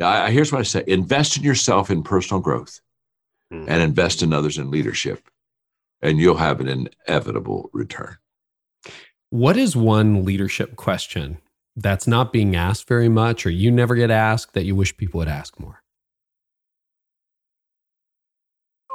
I, 0.00 0.30
here's 0.30 0.52
what 0.52 0.60
I 0.60 0.64
say 0.64 0.84
invest 0.86 1.36
in 1.36 1.42
yourself 1.42 1.90
in 1.90 2.02
personal 2.02 2.40
growth 2.40 2.80
mm-hmm. 3.52 3.68
and 3.68 3.82
invest 3.82 4.22
in 4.22 4.32
others 4.32 4.58
in 4.58 4.70
leadership, 4.70 5.28
and 6.02 6.18
you'll 6.18 6.36
have 6.36 6.60
an 6.60 6.68
inevitable 7.08 7.70
return. 7.72 8.16
What 9.30 9.56
is 9.56 9.74
one 9.74 10.24
leadership 10.24 10.76
question 10.76 11.38
that's 11.76 12.06
not 12.06 12.32
being 12.32 12.56
asked 12.56 12.88
very 12.88 13.08
much, 13.08 13.46
or 13.46 13.50
you 13.50 13.70
never 13.70 13.94
get 13.94 14.10
asked 14.10 14.54
that 14.54 14.64
you 14.64 14.74
wish 14.74 14.96
people 14.96 15.18
would 15.18 15.28
ask 15.28 15.58
more? 15.60 15.82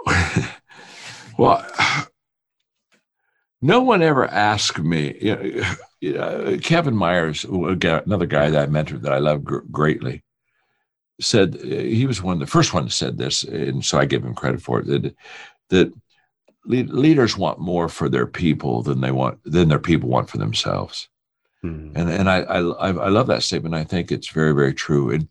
well, 1.37 1.65
no 3.61 3.81
one 3.81 4.01
ever 4.01 4.25
asked 4.27 4.79
me. 4.79 5.15
You 5.21 5.35
know, 5.35 5.63
you 6.01 6.13
know, 6.13 6.57
Kevin 6.61 6.95
Myers, 6.95 7.45
another 7.45 8.25
guy 8.25 8.49
that 8.49 8.69
I 8.69 8.71
mentored 8.71 9.03
that 9.03 9.13
I 9.13 9.19
love 9.19 9.43
greatly, 9.43 10.23
said 11.19 11.55
he 11.61 12.07
was 12.07 12.23
one 12.23 12.33
of 12.33 12.39
the 12.39 12.47
first 12.47 12.73
one 12.73 12.89
said 12.89 13.17
this, 13.17 13.43
and 13.43 13.85
so 13.85 13.99
I 13.99 14.05
give 14.05 14.25
him 14.25 14.33
credit 14.33 14.61
for 14.61 14.79
it. 14.79 14.87
That 14.87 15.15
that 15.69 15.93
leaders 16.65 17.37
want 17.37 17.59
more 17.59 17.89
for 17.89 18.09
their 18.09 18.27
people 18.27 18.81
than 18.81 19.01
they 19.01 19.11
want 19.11 19.39
than 19.43 19.69
their 19.69 19.79
people 19.79 20.09
want 20.09 20.29
for 20.29 20.39
themselves, 20.39 21.07
hmm. 21.61 21.91
and 21.95 22.09
and 22.09 22.29
I, 22.29 22.39
I 22.41 22.57
I 22.57 23.09
love 23.09 23.27
that 23.27 23.43
statement. 23.43 23.75
I 23.75 23.83
think 23.83 24.11
it's 24.11 24.29
very 24.29 24.53
very 24.53 24.73
true. 24.73 25.11
And 25.11 25.27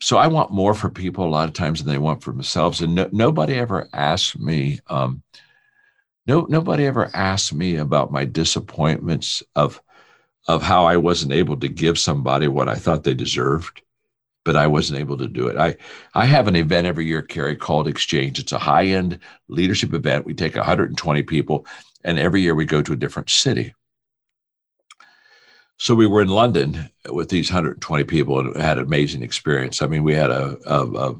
so 0.00 0.16
I 0.16 0.28
want 0.28 0.50
more 0.50 0.74
for 0.74 0.88
people 0.88 1.24
a 1.26 1.28
lot 1.28 1.48
of 1.48 1.54
times 1.54 1.82
than 1.82 1.92
they 1.92 1.98
want 1.98 2.22
for 2.22 2.32
themselves. 2.32 2.80
And 2.80 2.94
no, 2.94 3.08
nobody 3.12 3.54
ever 3.54 3.88
asked 3.92 4.38
me. 4.38 4.80
Um, 4.88 5.22
no, 6.26 6.46
nobody 6.48 6.86
ever 6.86 7.10
asked 7.14 7.52
me 7.52 7.76
about 7.76 8.12
my 8.12 8.24
disappointments 8.24 9.42
of 9.54 9.80
of 10.48 10.62
how 10.62 10.86
I 10.86 10.96
wasn't 10.96 11.32
able 11.32 11.56
to 11.58 11.68
give 11.68 11.98
somebody 11.98 12.48
what 12.48 12.68
I 12.68 12.74
thought 12.74 13.04
they 13.04 13.14
deserved 13.14 13.82
but 14.44 14.56
I 14.56 14.66
wasn't 14.66 15.00
able 15.00 15.16
to 15.18 15.28
do 15.28 15.48
it. 15.48 15.56
I, 15.56 15.76
I 16.14 16.24
have 16.24 16.48
an 16.48 16.56
event 16.56 16.86
every 16.86 17.06
year, 17.06 17.22
Carey, 17.22 17.56
called 17.56 17.86
Exchange. 17.86 18.38
It's 18.38 18.52
a 18.52 18.58
high 18.58 18.86
end 18.86 19.18
leadership 19.48 19.92
event. 19.92 20.26
We 20.26 20.34
take 20.34 20.56
120 20.56 21.22
people, 21.24 21.66
and 22.04 22.18
every 22.18 22.40
year 22.40 22.54
we 22.54 22.64
go 22.64 22.82
to 22.82 22.92
a 22.92 22.96
different 22.96 23.30
city. 23.30 23.74
So 25.80 25.94
we 25.94 26.06
were 26.06 26.20
in 26.20 26.28
London 26.28 26.90
with 27.10 27.30
these 27.30 27.50
120 27.50 28.04
people 28.04 28.38
and 28.38 28.54
had 28.54 28.76
an 28.76 28.84
amazing 28.84 29.22
experience. 29.22 29.80
I 29.80 29.86
mean, 29.86 30.02
we 30.02 30.12
had 30.12 30.30
a, 30.30 30.58
a, 30.66 31.14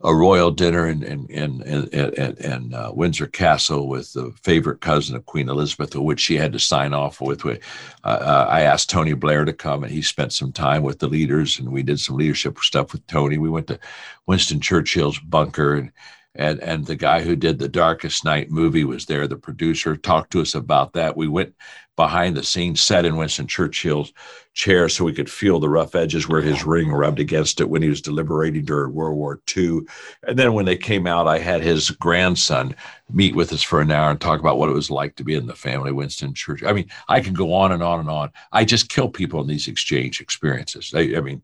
a 0.00 0.12
royal 0.12 0.50
dinner 0.50 0.88
in 0.88 1.04
in 1.04 1.26
in 1.26 1.62
in, 1.62 1.88
in, 1.92 2.36
in 2.38 2.74
uh, 2.74 2.90
Windsor 2.92 3.28
Castle 3.28 3.86
with 3.86 4.12
the 4.12 4.32
favorite 4.42 4.80
cousin 4.80 5.14
of 5.14 5.24
Queen 5.26 5.48
Elizabeth, 5.48 5.94
which 5.94 6.18
she 6.18 6.34
had 6.34 6.52
to 6.54 6.58
sign 6.58 6.94
off 6.94 7.20
with. 7.20 7.46
Uh, 7.46 7.58
uh, 8.02 8.48
I 8.50 8.62
asked 8.62 8.90
Tony 8.90 9.12
Blair 9.12 9.44
to 9.44 9.52
come, 9.52 9.84
and 9.84 9.92
he 9.92 10.02
spent 10.02 10.32
some 10.32 10.50
time 10.50 10.82
with 10.82 10.98
the 10.98 11.06
leaders, 11.06 11.60
and 11.60 11.70
we 11.70 11.84
did 11.84 12.00
some 12.00 12.16
leadership 12.16 12.58
stuff 12.58 12.92
with 12.92 13.06
Tony. 13.06 13.38
We 13.38 13.50
went 13.50 13.68
to 13.68 13.78
Winston 14.26 14.58
Churchill's 14.58 15.20
bunker, 15.20 15.76
and 15.76 15.92
and 16.34 16.60
and 16.60 16.86
the 16.86 16.96
guy 16.96 17.22
who 17.22 17.36
did 17.36 17.60
the 17.60 17.68
Darkest 17.68 18.24
Night 18.24 18.50
movie 18.50 18.84
was 18.84 19.06
there. 19.06 19.28
The 19.28 19.36
producer 19.36 19.96
talked 19.96 20.32
to 20.32 20.40
us 20.40 20.56
about 20.56 20.92
that. 20.94 21.16
We 21.16 21.28
went 21.28 21.54
behind 21.96 22.36
the 22.36 22.42
scenes, 22.42 22.80
sat 22.80 23.04
in 23.04 23.16
Winston 23.16 23.46
Churchill's 23.46 24.12
chair 24.52 24.88
so 24.88 25.04
we 25.04 25.12
could 25.12 25.30
feel 25.30 25.58
the 25.58 25.68
rough 25.68 25.94
edges 25.94 26.28
where 26.28 26.40
his 26.40 26.64
ring 26.64 26.90
rubbed 26.90 27.20
against 27.20 27.60
it 27.60 27.68
when 27.68 27.82
he 27.82 27.88
was 27.88 28.00
deliberating 28.00 28.64
during 28.64 28.94
World 28.94 29.16
War 29.16 29.40
II. 29.56 29.80
And 30.26 30.38
then 30.38 30.54
when 30.54 30.64
they 30.64 30.76
came 30.76 31.06
out, 31.06 31.26
I 31.26 31.38
had 31.38 31.62
his 31.62 31.90
grandson 31.90 32.74
meet 33.10 33.34
with 33.34 33.52
us 33.52 33.62
for 33.62 33.80
an 33.80 33.90
hour 33.90 34.10
and 34.10 34.20
talk 34.20 34.40
about 34.40 34.58
what 34.58 34.70
it 34.70 34.74
was 34.74 34.90
like 34.90 35.16
to 35.16 35.24
be 35.24 35.34
in 35.34 35.46
the 35.46 35.54
family 35.54 35.92
Winston 35.92 36.34
Churchill. 36.34 36.68
I 36.68 36.72
mean, 36.72 36.88
I 37.08 37.20
can 37.20 37.34
go 37.34 37.52
on 37.52 37.72
and 37.72 37.82
on 37.82 38.00
and 38.00 38.10
on. 38.10 38.30
I 38.52 38.64
just 38.64 38.88
kill 38.88 39.08
people 39.08 39.40
in 39.40 39.46
these 39.46 39.68
exchange 39.68 40.20
experiences. 40.20 40.92
I, 40.94 41.16
I 41.16 41.20
mean, 41.20 41.42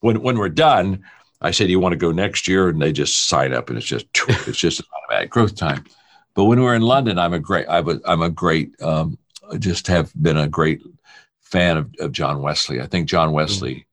when 0.00 0.22
when 0.22 0.38
we're 0.38 0.48
done, 0.48 1.04
I 1.40 1.50
said, 1.50 1.70
"You 1.70 1.80
want 1.80 1.92
to 1.92 1.98
go 1.98 2.12
next 2.12 2.48
year?" 2.48 2.68
And 2.68 2.80
they 2.80 2.92
just 2.92 3.28
sign 3.28 3.52
up, 3.52 3.68
and 3.68 3.78
it's 3.78 3.86
just 3.86 4.06
it's 4.46 4.58
just 4.58 4.82
automatic 4.96 5.30
growth 5.30 5.56
time. 5.56 5.84
But 6.34 6.44
when 6.44 6.60
we're 6.60 6.76
in 6.76 6.82
London, 6.82 7.18
I'm 7.18 7.34
a 7.34 7.40
great 7.40 7.66
I'm 7.68 7.88
a, 7.88 8.00
I'm 8.04 8.22
a 8.22 8.30
great 8.30 8.80
um, 8.82 9.18
just 9.58 9.86
have 9.86 10.12
been 10.20 10.36
a 10.36 10.48
great 10.48 10.82
fan 11.40 11.76
of, 11.76 11.94
of 12.00 12.12
John 12.12 12.42
Wesley. 12.42 12.80
I 12.80 12.86
think 12.86 13.08
John 13.08 13.32
Wesley. 13.32 13.74
Mm-hmm. 13.74 13.84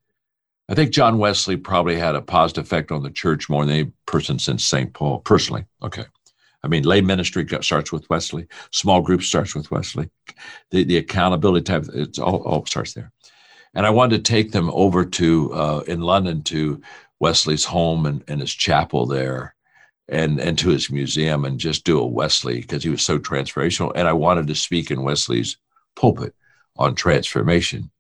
I 0.68 0.74
think 0.74 0.92
John 0.92 1.20
Wesley 1.20 1.58
probably 1.58 1.96
had 1.96 2.16
a 2.16 2.22
positive 2.22 2.66
effect 2.66 2.92
on 2.92 3.04
the 3.04 3.12
church 3.12 3.50
more 3.50 3.64
than 3.64 3.76
any 3.76 3.92
person 4.08 4.40
since 4.40 4.64
St. 4.64 4.92
Paul, 4.94 5.20
personally. 5.20 5.66
Okay. 5.84 6.06
I 6.64 6.68
mean, 6.68 6.84
lay 6.84 7.02
ministry 7.02 7.48
starts 7.62 7.92
with 7.92 8.10
Wesley. 8.10 8.48
Small 8.72 9.02
group 9.02 9.22
starts 9.22 9.54
with 9.54 9.70
Wesley. 9.70 10.10
The, 10.72 10.84
the 10.84 10.98
accountability 10.98 11.66
type, 11.66 11.86
it's 11.94 12.18
all, 12.18 12.42
all 12.42 12.66
starts 12.66 12.94
there. 12.94 13.12
And 13.76 13.86
I 13.86 13.92
wanted 13.92 14.18
to 14.18 14.32
take 14.32 14.52
them 14.52 14.72
over 14.74 15.06
to, 15.06 15.54
uh, 15.54 15.84
in 15.86 16.02
London, 16.02 16.42
to 16.44 16.82
Wesley's 17.20 17.66
home 17.66 18.08
and, 18.08 18.24
and 18.28 18.42
his 18.42 18.52
chapel 18.52 19.06
there 19.06 19.55
and, 20.08 20.40
and 20.40 20.58
to 20.60 20.70
his 20.70 20.92
museum 20.92 21.46
and 21.46 21.60
just 21.60 21.84
do 21.84 22.00
a 22.00 22.06
Wesley 22.06 22.62
because 22.62 22.84
he 22.84 22.90
was 22.90 23.02
so 23.02 23.18
transformational. 23.18 23.92
And 23.96 24.08
I 24.08 24.14
wanted 24.14 24.48
to 24.48 24.56
speak 24.56 24.92
in 24.92 25.04
Wesley's 25.04 25.58
pulpit 25.96 26.36
on 26.78 26.96
transformation 26.96 27.92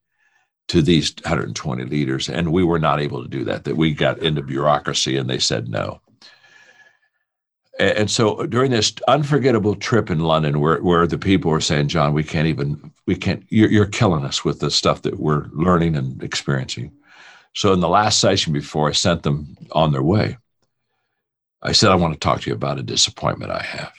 to 0.67 0.81
these 0.81 1.13
120 1.23 1.85
leaders. 1.85 2.29
And 2.29 2.51
we 2.51 2.63
were 2.63 2.79
not 2.79 2.99
able 2.99 3.23
to 3.23 3.29
do 3.29 3.43
that, 3.45 3.63
that 3.63 3.77
we 3.77 3.93
got 3.93 4.19
into 4.19 4.41
bureaucracy 4.41 5.17
and 5.17 5.29
they 5.29 5.39
said 5.39 5.67
no. 5.67 6.01
And 7.77 8.09
so 8.09 8.45
during 8.45 8.71
this 8.71 8.93
unforgettable 9.07 9.75
trip 9.75 10.09
in 10.09 10.19
London, 10.19 10.61
where, 10.61 10.81
where 10.81 11.05
the 11.05 11.17
people 11.17 11.51
were 11.51 11.59
saying, 11.59 11.89
John, 11.89 12.13
we 12.13 12.23
can't 12.23 12.47
even, 12.47 12.93
we 13.05 13.17
can't, 13.17 13.43
you're, 13.49 13.69
you're 13.69 13.85
killing 13.85 14.23
us 14.23 14.45
with 14.45 14.61
the 14.61 14.71
stuff 14.71 15.01
that 15.01 15.19
we're 15.19 15.47
learning 15.51 15.97
and 15.97 16.23
experiencing 16.23 16.93
so 17.55 17.71
in 17.71 17.79
the 17.79 17.89
last 17.89 18.19
session 18.19 18.51
before 18.51 18.89
I 18.89 18.91
sent 18.91 19.23
them 19.23 19.55
on 19.71 19.93
their 19.93 20.03
way, 20.03 20.37
I 21.65 21.71
said, 21.71 21.89
I 21.89 21.95
want 21.95 22.13
to 22.13 22.19
talk 22.19 22.41
to 22.41 22.49
you 22.49 22.55
about 22.55 22.77
a 22.77 22.83
disappointment 22.83 23.51
I 23.51 23.63
have. 23.63 23.93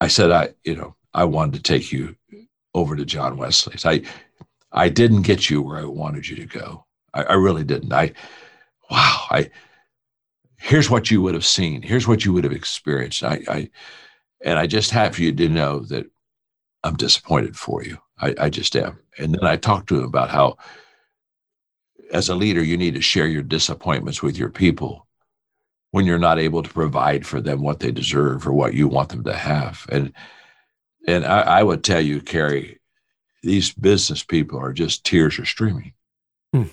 I 0.00 0.08
said, 0.08 0.30
I, 0.30 0.54
you 0.64 0.74
know, 0.74 0.96
I 1.12 1.24
wanted 1.24 1.54
to 1.54 1.62
take 1.62 1.92
you 1.92 2.16
over 2.74 2.96
to 2.96 3.04
John 3.04 3.36
Wesley's. 3.36 3.84
I, 3.84 4.00
I 4.72 4.88
didn't 4.88 5.22
get 5.22 5.50
you 5.50 5.60
where 5.60 5.78
I 5.78 5.84
wanted 5.84 6.26
you 6.26 6.36
to 6.36 6.46
go. 6.46 6.86
I, 7.12 7.24
I 7.24 7.32
really 7.34 7.62
didn't. 7.62 7.92
I, 7.92 8.12
wow. 8.90 9.26
I, 9.30 9.50
here's 10.56 10.88
what 10.88 11.10
you 11.10 11.20
would 11.20 11.34
have 11.34 11.44
seen. 11.44 11.82
Here's 11.82 12.08
what 12.08 12.24
you 12.24 12.32
would 12.32 12.44
have 12.44 12.54
experienced. 12.54 13.22
I, 13.22 13.40
I, 13.46 13.70
and 14.42 14.58
I 14.58 14.66
just 14.66 14.92
have 14.92 15.16
for 15.16 15.22
you 15.22 15.32
to 15.32 15.48
know 15.50 15.80
that 15.80 16.06
I'm 16.84 16.96
disappointed 16.96 17.54
for 17.54 17.84
you. 17.84 17.98
I, 18.18 18.34
I 18.40 18.48
just 18.48 18.74
am. 18.76 18.98
And 19.18 19.34
then 19.34 19.44
I 19.44 19.56
talked 19.56 19.90
to 19.90 19.98
him 19.98 20.04
about 20.04 20.30
how 20.30 20.56
as 22.12 22.30
a 22.30 22.34
leader, 22.34 22.62
you 22.62 22.78
need 22.78 22.94
to 22.94 23.02
share 23.02 23.26
your 23.26 23.42
disappointments 23.42 24.22
with 24.22 24.38
your 24.38 24.50
people 24.50 25.06
when 25.92 26.06
you're 26.06 26.18
not 26.18 26.38
able 26.38 26.62
to 26.62 26.72
provide 26.72 27.24
for 27.24 27.40
them 27.40 27.62
what 27.62 27.78
they 27.78 27.92
deserve 27.92 28.46
or 28.46 28.52
what 28.52 28.74
you 28.74 28.88
want 28.88 29.10
them 29.10 29.22
to 29.24 29.34
have. 29.34 29.86
And 29.90 30.12
and 31.06 31.24
I, 31.24 31.40
I 31.40 31.62
would 31.62 31.84
tell 31.84 32.00
you, 32.00 32.20
Carey, 32.20 32.80
these 33.42 33.72
business 33.72 34.22
people 34.22 34.58
are 34.58 34.72
just 34.72 35.04
tears 35.04 35.38
are 35.38 35.44
streaming. 35.44 35.92
Hmm. 36.52 36.64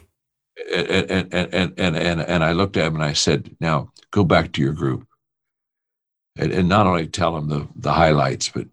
And, 0.71 0.87
and, 1.11 1.33
and, 1.33 1.53
and, 1.53 1.95
and, 1.95 2.21
and 2.21 2.43
I 2.43 2.51
looked 2.51 2.77
at 2.77 2.85
him 2.85 2.95
and 2.95 3.03
I 3.03 3.13
said, 3.13 3.55
now 3.59 3.91
go 4.11 4.23
back 4.23 4.51
to 4.51 4.61
your 4.61 4.73
group 4.73 5.07
and, 6.37 6.51
and 6.51 6.69
not 6.69 6.85
only 6.85 7.07
tell 7.07 7.33
them 7.33 7.47
the, 7.47 7.67
the 7.75 7.91
highlights, 7.91 8.49
but 8.49 8.67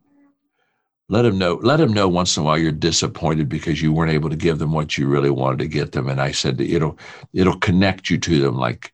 let 1.09 1.23
them 1.23 1.39
know 1.39 1.55
let 1.63 1.77
them 1.77 1.93
know 1.93 2.09
once 2.09 2.37
in 2.37 2.43
a 2.43 2.47
while 2.47 2.59
you're 2.59 2.73
disappointed 2.73 3.49
because 3.49 3.81
you 3.81 3.93
weren't 3.93 4.13
able 4.13 4.29
to 4.29 4.37
give 4.37 4.59
them 4.59 4.73
what 4.73 4.99
you 4.99 5.07
really 5.07 5.31
wanted 5.31 5.61
to 5.61 5.69
get 5.69 5.93
them 5.93 6.09
and 6.09 6.21
i 6.21 6.33
said 6.33 6.61
it'll 6.61 6.99
it'll 7.33 7.59
connect 7.59 8.11
you 8.11 8.19
to 8.19 8.41
them 8.41 8.57
like 8.57 8.93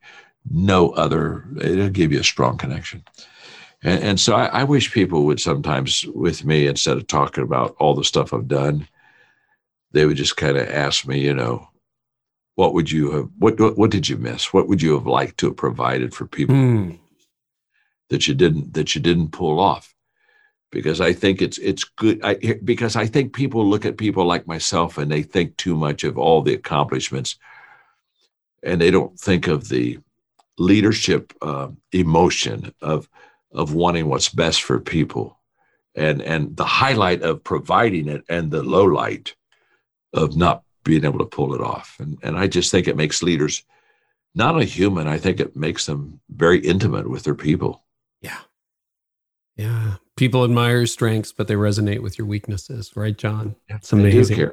no 0.51 0.91
other 0.91 1.45
it'll 1.61 1.89
give 1.89 2.13
you 2.13 2.21
a 2.21 2.25
strong 2.25 2.57
connection 2.57 3.03
and, 3.83 4.03
and 4.03 4.21
so 4.21 4.35
I, 4.35 4.47
I, 4.47 4.65
wish 4.65 4.93
people 4.93 5.25
would 5.25 5.41
sometimes 5.41 6.05
with 6.07 6.45
me 6.45 6.67
instead 6.67 6.97
of 6.97 7.07
talking 7.07 7.45
about 7.45 7.77
all 7.79 7.95
the 7.95 8.05
stuff 8.05 8.33
i've 8.33 8.49
done 8.49 8.89
they 9.93 10.07
would 10.07 10.17
just 10.17 10.37
kind 10.37 10.57
of 10.57 10.69
ask 10.69 11.07
me 11.07 11.21
you 11.21 11.35
know 11.35 11.69
what 12.55 12.75
would 12.75 12.91
you 12.91 13.11
have 13.13 13.29
what, 13.39 13.59
what 13.61 13.79
what 13.79 13.91
did 13.91 14.09
you 14.09 14.17
miss 14.17 14.53
what 14.53 14.69
would 14.69 14.83
you 14.83 14.95
have 14.95 15.07
liked 15.07 15.39
to 15.39 15.47
have 15.47 15.57
provided 15.57 16.15
for 16.15 16.27
people 16.27 16.55
mm. 16.55 16.99
that 18.11 18.27
you 18.27 18.35
didn't 18.35 18.75
that 18.75 18.95
you 18.95 19.01
didn't 19.01 19.31
pull 19.31 19.61
off 19.61 19.95
because 20.73 21.01
I 21.01 21.13
think 21.13 21.41
it's 21.41 21.59
it's 21.59 21.85
good. 21.85 22.19
I, 22.25 22.59
because 22.65 22.97
I 22.97 23.07
think 23.07 23.35
people 23.35 23.65
look 23.65 23.85
at 23.85 23.99
people 23.99 24.25
like 24.25 24.47
myself 24.47 24.99
and 24.99 25.13
they 25.13 25.23
think 25.23 25.57
too 25.57 25.77
much 25.77 26.03
of 26.03 26.19
all 26.19 26.43
the 26.43 26.55
accomplishments, 26.55 27.37
and 28.65 28.81
they 28.81 28.91
don't 28.91 29.17
think 29.21 29.47
of 29.47 29.69
the 29.69 29.99
leadership 30.59 31.33
uh, 31.43 31.69
emotion 31.93 32.73
of 32.81 33.09
of 33.53 33.75
wanting 33.75 34.09
what's 34.09 34.29
best 34.29 34.63
for 34.63 34.81
people, 34.81 35.39
and 35.95 36.23
and 36.23 36.57
the 36.57 36.65
highlight 36.65 37.23
of 37.23 37.45
providing 37.45 38.09
it 38.09 38.25
and 38.29 38.51
the 38.51 38.63
low 38.63 38.85
light 38.85 39.35
of 40.13 40.37
not 40.37 40.63
being 40.85 41.05
able 41.05 41.19
to 41.19 41.25
pull 41.25 41.55
it 41.55 41.61
off. 41.61 41.97
And 41.99 42.19
and 42.23 42.37
I 42.39 42.47
just 42.47 42.71
think 42.71 42.89
it 42.89 42.97
makes 42.97 43.23
leaders 43.23 43.65
not 44.35 44.55
only 44.55 44.67
human. 44.67 45.07
I 45.07 45.19
think 45.19 45.41
it 45.41 45.57
makes 45.57 45.87
them 45.87 46.21
very 46.31 46.59
intimate 46.59 47.09
with 47.09 47.25
their 47.25 47.35
people. 47.35 47.85
Yeah. 48.21 48.39
Yeah 49.57 49.97
people 50.17 50.45
admire 50.45 50.79
your 50.79 50.87
strengths, 50.87 51.33
but 51.33 51.49
they 51.49 51.55
resonate 51.55 52.01
with 52.01 52.19
your 52.19 52.27
weaknesses, 52.27 52.93
right, 52.95 53.17
John? 53.17 53.57
It's 53.69 53.93
amazing. 53.93 54.51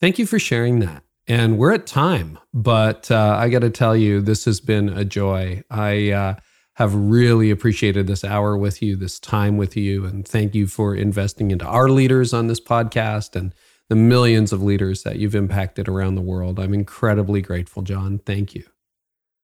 Thank 0.00 0.18
you 0.18 0.26
for 0.26 0.38
sharing 0.38 0.80
that. 0.80 1.02
And 1.28 1.56
we're 1.56 1.72
at 1.72 1.86
time, 1.86 2.38
but 2.52 3.10
uh, 3.10 3.36
I 3.38 3.48
got 3.48 3.60
to 3.60 3.70
tell 3.70 3.96
you, 3.96 4.20
this 4.20 4.44
has 4.44 4.60
been 4.60 4.88
a 4.88 5.04
joy. 5.04 5.62
I 5.70 6.10
uh, 6.10 6.34
have 6.74 6.94
really 6.94 7.50
appreciated 7.50 8.08
this 8.08 8.24
hour 8.24 8.56
with 8.56 8.82
you, 8.82 8.96
this 8.96 9.20
time 9.20 9.56
with 9.56 9.76
you, 9.76 10.04
and 10.04 10.26
thank 10.26 10.54
you 10.54 10.66
for 10.66 10.96
investing 10.96 11.52
into 11.52 11.64
our 11.64 11.88
leaders 11.88 12.34
on 12.34 12.48
this 12.48 12.60
podcast 12.60 13.36
and 13.36 13.54
the 13.88 13.94
millions 13.94 14.52
of 14.52 14.62
leaders 14.62 15.04
that 15.04 15.20
you've 15.20 15.36
impacted 15.36 15.86
around 15.86 16.16
the 16.16 16.22
world. 16.22 16.58
I'm 16.58 16.74
incredibly 16.74 17.40
grateful, 17.40 17.82
John. 17.82 18.18
Thank 18.18 18.54
you. 18.54 18.64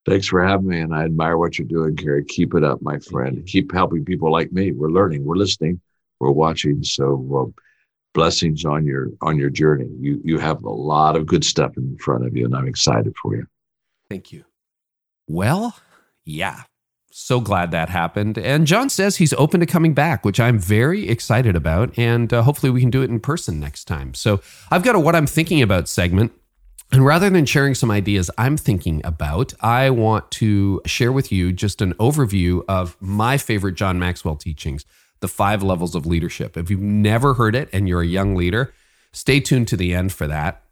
Thanks 0.05 0.27
for 0.27 0.43
having 0.43 0.67
me. 0.67 0.81
And 0.81 0.95
I 0.95 1.05
admire 1.05 1.37
what 1.37 1.59
you're 1.59 1.69
doing, 1.69 1.95
Carey. 1.95 2.25
Keep 2.25 2.55
it 2.55 2.65
up, 2.65 2.81
my 2.83 2.99
friend. 2.99 3.47
Keep 3.47 3.73
helping 3.73 4.05
people 4.05 4.33
like 4.33 4.51
me. 4.51 4.73
We're 4.73 4.89
learning, 4.89 5.25
we're 5.25 5.37
listening, 5.37 5.81
we're 6.19 6.31
watching. 6.31 6.83
So 6.83 7.55
uh, 7.57 7.61
blessings 8.15 8.65
on 8.65 8.85
your 8.85 9.09
on 9.21 9.39
your 9.39 9.51
journey. 9.51 9.89
You 9.99 10.21
you 10.25 10.39
have 10.39 10.63
a 10.65 10.71
lot 10.71 11.17
of 11.17 11.27
good 11.27 11.45
stuff 11.45 11.77
in 11.77 11.97
front 11.99 12.27
of 12.27 12.37
you, 12.37 12.45
and 12.45 12.55
I'm 12.55 12.67
excited 12.67 13.15
for 13.21 13.37
you. 13.37 13.47
Thank 14.11 14.33
you. 14.33 14.45
Well, 15.29 15.77
yeah. 16.25 16.63
So 17.11 17.41
glad 17.41 17.73
that 17.73 17.89
happened. 17.89 18.39
And 18.39 18.67
John 18.67 18.89
says 18.89 19.17
he's 19.17 19.33
open 19.35 19.61
to 19.61 19.67
coming 19.67 19.93
back, 19.93 20.25
which 20.25 20.39
I'm 20.39 20.59
very 20.59 21.09
excited 21.09 21.57
about. 21.57 21.99
And 21.99 22.33
uh, 22.33 22.43
hopefully 22.43 22.71
we 22.71 22.81
can 22.81 22.91
do 22.91 23.03
it 23.03 23.11
in 23.11 23.19
person 23.19 23.59
next 23.59 23.87
time. 23.87 24.15
So 24.15 24.41
I've 24.71 24.85
got 24.85 24.95
a 24.95 25.01
What 25.01 25.17
I'm 25.17 25.27
Thinking 25.27 25.61
About 25.61 25.89
segment 25.89 26.33
and 26.91 27.05
rather 27.05 27.29
than 27.29 27.45
sharing 27.45 27.75
some 27.75 27.91
ideas 27.91 28.31
I'm 28.39 28.57
thinking 28.57 29.03
about, 29.05 29.53
I 29.61 29.91
want 29.91 30.31
to 30.33 30.81
share 30.87 31.13
with 31.13 31.31
you 31.31 31.53
just 31.53 31.83
an 31.83 31.93
overview 31.95 32.63
of 32.67 32.97
my 32.99 33.37
favorite 33.37 33.75
John 33.75 33.99
Maxwell 33.99 34.37
teachings, 34.37 34.87
the 35.21 35.29
five 35.29 35.63
levels 35.63 35.95
of 35.95 36.07
leadership. 36.07 36.57
If 36.57 36.71
you've 36.71 36.81
never 36.81 37.35
heard 37.35 37.55
it 37.55 37.69
and 37.73 37.89
you're 37.89 38.03
a 38.03 38.07
young 38.07 38.35
leader, 38.35 38.73
stay 39.13 39.41
tuned 39.41 39.69
to 39.69 39.77
the 39.77 39.95
end 39.95 40.13
for 40.13 40.27
that. 40.27 40.63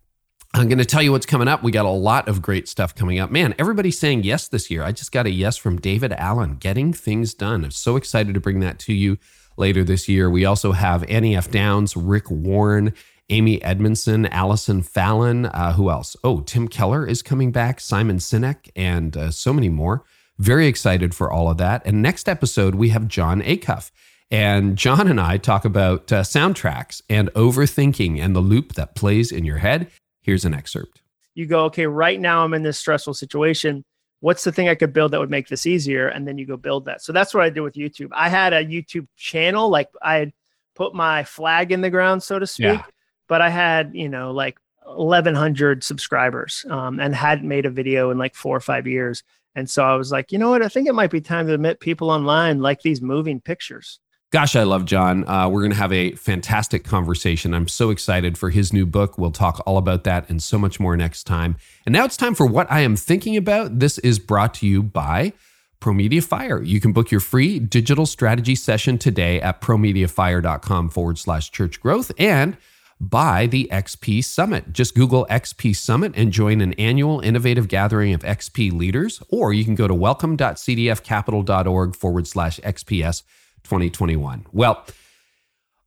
I'm 0.55 0.69
going 0.69 0.79
to 0.79 0.87
tell 0.87 1.03
you 1.03 1.13
what's 1.13 1.27
coming 1.27 1.49
up. 1.49 1.63
We 1.63 1.71
got 1.71 1.85
a 1.85 1.91
lot 1.91 2.29
of 2.29 2.41
great 2.41 2.67
stuff 2.67 2.95
coming 2.95 3.19
up. 3.19 3.31
Man, 3.31 3.55
everybody's 3.59 3.99
saying 3.99 4.23
yes 4.23 4.49
this 4.49 4.71
year. 4.71 4.83
I 4.83 4.93
just 4.93 5.13
got 5.13 5.27
a 5.27 5.31
yes 5.31 5.59
from 5.59 5.79
David 5.79 6.13
Allen, 6.13 6.57
getting 6.57 6.95
things 6.95 7.35
done. 7.35 7.65
I'm 7.65 7.71
so 7.71 7.97
excited 7.97 8.33
to 8.33 8.41
bring 8.41 8.61
that 8.61 8.79
to 8.81 8.95
you 8.95 9.19
later 9.59 9.85
this 9.85 10.09
year. 10.09 10.31
We 10.31 10.47
also 10.47 10.73
have 10.73 11.05
Annie 11.11 11.37
F. 11.37 11.51
Downs, 11.51 11.95
Rick 11.95 12.31
Warren, 12.31 12.95
Amy 13.29 13.63
Edmondson, 13.63 14.27
Allison 14.27 14.83
Fallon. 14.83 15.47
Uh, 15.47 15.75
who 15.75 15.91
else? 15.91 16.17
Oh, 16.25 16.41
Tim 16.41 16.69
Keller 16.69 17.07
is 17.07 17.23
coming 17.23 17.53
back, 17.53 17.79
Simon 17.81 18.19
Sinek, 18.19 18.71
and 18.75 19.17
uh, 19.17 19.31
so 19.31 19.53
many 19.53 19.69
more. 19.69 20.05
Very 20.39 20.67
excited 20.67 21.15
for 21.15 21.31
all 21.31 21.51
of 21.51 21.59
that. 21.59 21.85
And 21.85 22.01
next 22.01 22.29
episode, 22.29 22.77
we 22.77 22.91
have 22.91 23.09
Jon 23.09 23.43
Acuff. 23.43 23.91
And 24.31 24.77
John 24.77 25.07
and 25.07 25.21
I 25.21 25.39
talk 25.39 25.65
about 25.65 26.11
uh, 26.13 26.23
soundtracks 26.23 27.01
and 27.09 27.33
overthinking 27.35 28.21
and 28.21 28.35
the 28.35 28.41
loop 28.41 28.75
that 28.75 28.95
plays 28.95 29.31
in 29.31 29.45
your 29.45 29.59
head. 29.59 29.89
Here's 30.21 30.45
an 30.45 30.55
excerpt. 30.55 31.03
You 31.35 31.47
go, 31.47 31.65
okay, 31.67 31.87
right 31.87 32.19
now 32.19 32.45
I'm 32.45 32.55
in 32.55 32.63
this 32.63 32.79
stressful 32.79 33.15
situation. 33.15 33.85
what's 34.21 34.45
the 34.45 34.51
thing 34.51 34.69
I 34.69 34.75
could 34.75 34.93
build 34.93 35.13
that 35.13 35.21
would 35.21 35.31
make 35.31 35.49
this 35.49 35.67
easier? 35.67 36.09
And 36.09 36.27
then 36.27 36.39
you 36.39 36.47
go 36.47 36.57
build 36.57 36.87
that. 36.87 37.03
So 37.03 37.13
that's 37.13 37.35
what 37.35 37.45
I 37.45 37.51
did 37.51 37.61
with 37.61 37.75
YouTube. 37.75 38.09
I 38.13 38.29
had 38.29 38.53
a 38.53 38.65
YouTube 38.65 39.07
channel, 39.17 39.69
like 39.69 39.89
I 40.03 40.17
had 40.17 40.33
put 40.75 40.95
my 40.95 41.23
flag 41.23 41.71
in 41.71 41.83
the 41.83 41.91
ground, 41.91 42.23
so 42.23 42.39
to 42.39 42.47
speak, 42.47 42.67
yeah. 42.67 42.85
but 43.29 43.41
I 43.41 43.51
had, 43.51 43.91
you 43.95 44.09
know, 44.09 44.33
like 44.33 44.59
1100 44.85 45.85
subscribers 45.85 46.65
um, 46.71 46.99
and 46.99 47.15
hadn't 47.15 47.47
made 47.47 47.67
a 47.67 47.71
video 47.71 48.11
in 48.11 48.19
like 48.19 48.35
four 48.35 48.57
or 48.57 48.61
five 48.61 48.87
years. 48.87 49.23
And 49.55 49.69
so 49.69 49.85
I 49.85 49.95
was 49.95 50.11
like, 50.11 50.33
you 50.33 50.39
know 50.39 50.51
what? 50.51 50.63
I 50.63 50.69
think 50.69 50.89
it 50.89 50.95
might 50.95 51.11
be 51.11 51.21
time 51.21 51.47
to 51.47 51.55
admit 51.55 51.81
people 51.81 52.11
online 52.11 52.61
like 52.61 52.83
these 52.83 53.01
moving 53.01 53.41
pictures. 53.41 54.01
Gosh, 54.33 54.57
I 54.57 54.65
love 54.65 54.87
John. 54.87 55.27
Uh, 55.29 55.49
we're 55.49 55.61
going 55.61 55.71
to 55.71 55.77
have 55.77 55.93
a 55.93 56.11
fantastic 56.13 56.83
conversation. 56.83 57.55
I'm 57.55 57.69
so 57.69 57.91
excited 57.91 58.37
for 58.37 58.51
his 58.51 58.73
new 58.73 58.85
book. 58.85 59.19
We'll 59.19 59.31
talk 59.31 59.63
all 59.67 59.79
about 59.79 60.03
that 60.05 60.29
and 60.29 60.43
so 60.43 60.59
much 60.59 60.81
more 60.81 60.97
next 60.97 61.25
time. 61.25 61.57
And 61.87 61.93
now 61.93 62.05
it's 62.05 62.17
time 62.17 62.35
for 62.35 62.45
what 62.45 62.67
I 62.71 62.81
am 62.81 62.97
thinking 62.97 63.37
about. 63.37 63.79
This 63.79 63.99
is 63.99 64.19
brought 64.19 64.55
to 64.55 64.67
you 64.67 64.83
by 64.83 65.33
ProMedia 65.81 66.25
Fire. 66.25 66.61
You 66.61 66.81
can 66.81 66.93
book 66.93 67.13
your 67.13 67.21
free 67.21 67.61
digital 67.61 68.05
strategy 68.05 68.57
session 68.57 68.99
today 68.99 69.41
at 69.41 69.61
promediafire.com 69.61 70.89
forward 70.89 71.19
slash 71.19 71.53
church 71.53 71.81
growth 71.81 72.11
and 72.19 72.57
by 72.99 73.47
the 73.47 73.69
XP 73.71 74.25
Summit. 74.25 74.73
Just 74.73 74.97
Google 74.97 75.25
XP 75.31 75.77
Summit 75.77 76.15
and 76.17 76.33
join 76.33 76.61
an 76.63 76.73
annual 76.75 77.21
innovative 77.21 77.69
gathering 77.69 78.13
of 78.13 78.23
XP 78.23 78.73
leaders, 78.73 79.23
or 79.29 79.53
you 79.53 79.65
can 79.65 79.77
go 79.77 79.87
to 79.87 79.95
welcome.cdfcapital.org 79.95 81.95
forward 81.95 82.27
slash 82.27 82.59
XPS 82.61 83.23
2021. 83.67 84.47
Well, 84.53 84.85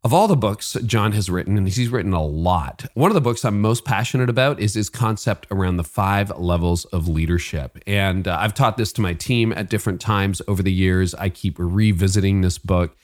of 0.04 0.14
all 0.14 0.28
the 0.30 0.38
books 0.38 0.78
John 0.86 1.12
has 1.12 1.30
written, 1.30 1.58
and 1.58 1.68
he's 1.68 1.90
written 1.90 2.14
a 2.14 2.24
lot, 2.24 2.86
one 2.94 3.12
of 3.12 3.16
the 3.16 3.22
books 3.22 3.44
I'm 3.44 3.60
most 3.60 3.84
passionate 3.84 4.30
about 4.30 4.60
is 4.60 4.74
his 4.74 4.90
concept 4.90 5.48
around 5.52 5.78
the 5.78 5.84
five 5.84 6.38
levels 6.38 6.86
of 6.86 7.10
leadership. 7.10 7.78
And 7.86 8.28
uh, 8.28 8.38
I've 8.40 8.54
taught 8.54 8.78
this 8.78 8.94
to 8.94 9.02
my 9.02 9.14
team 9.14 9.52
at 9.52 9.70
different 9.70 10.00
times 10.00 10.42
over 10.48 10.64
the 10.64 10.72
years. 10.72 11.14
I 11.16 11.30
keep 11.30 11.56
revisiting 11.58 12.42
this 12.42 12.58
book. 12.58 12.96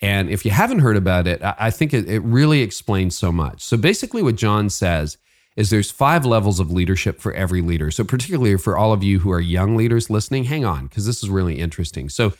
And 0.00 0.28
if 0.30 0.44
you 0.44 0.50
haven't 0.50 0.80
heard 0.80 0.96
about 0.96 1.26
it, 1.26 1.40
I 1.42 1.70
think 1.70 1.92
it, 1.92 2.08
it 2.08 2.20
really 2.20 2.60
explains 2.60 3.16
so 3.16 3.32
much. 3.32 3.62
So 3.62 3.76
basically, 3.76 4.22
what 4.22 4.36
John 4.36 4.68
says 4.70 5.16
is 5.56 5.70
there's 5.70 5.90
five 5.90 6.24
levels 6.24 6.60
of 6.60 6.70
leadership 6.70 7.20
for 7.20 7.32
every 7.32 7.62
leader. 7.62 7.90
So, 7.90 8.04
particularly 8.04 8.56
for 8.58 8.76
all 8.76 8.92
of 8.92 9.02
you 9.02 9.20
who 9.20 9.30
are 9.30 9.40
young 9.40 9.76
leaders 9.76 10.10
listening, 10.10 10.44
hang 10.44 10.64
on, 10.64 10.86
because 10.86 11.06
this 11.06 11.22
is 11.22 11.30
really 11.30 11.58
interesting. 11.58 12.08
So, 12.08 12.32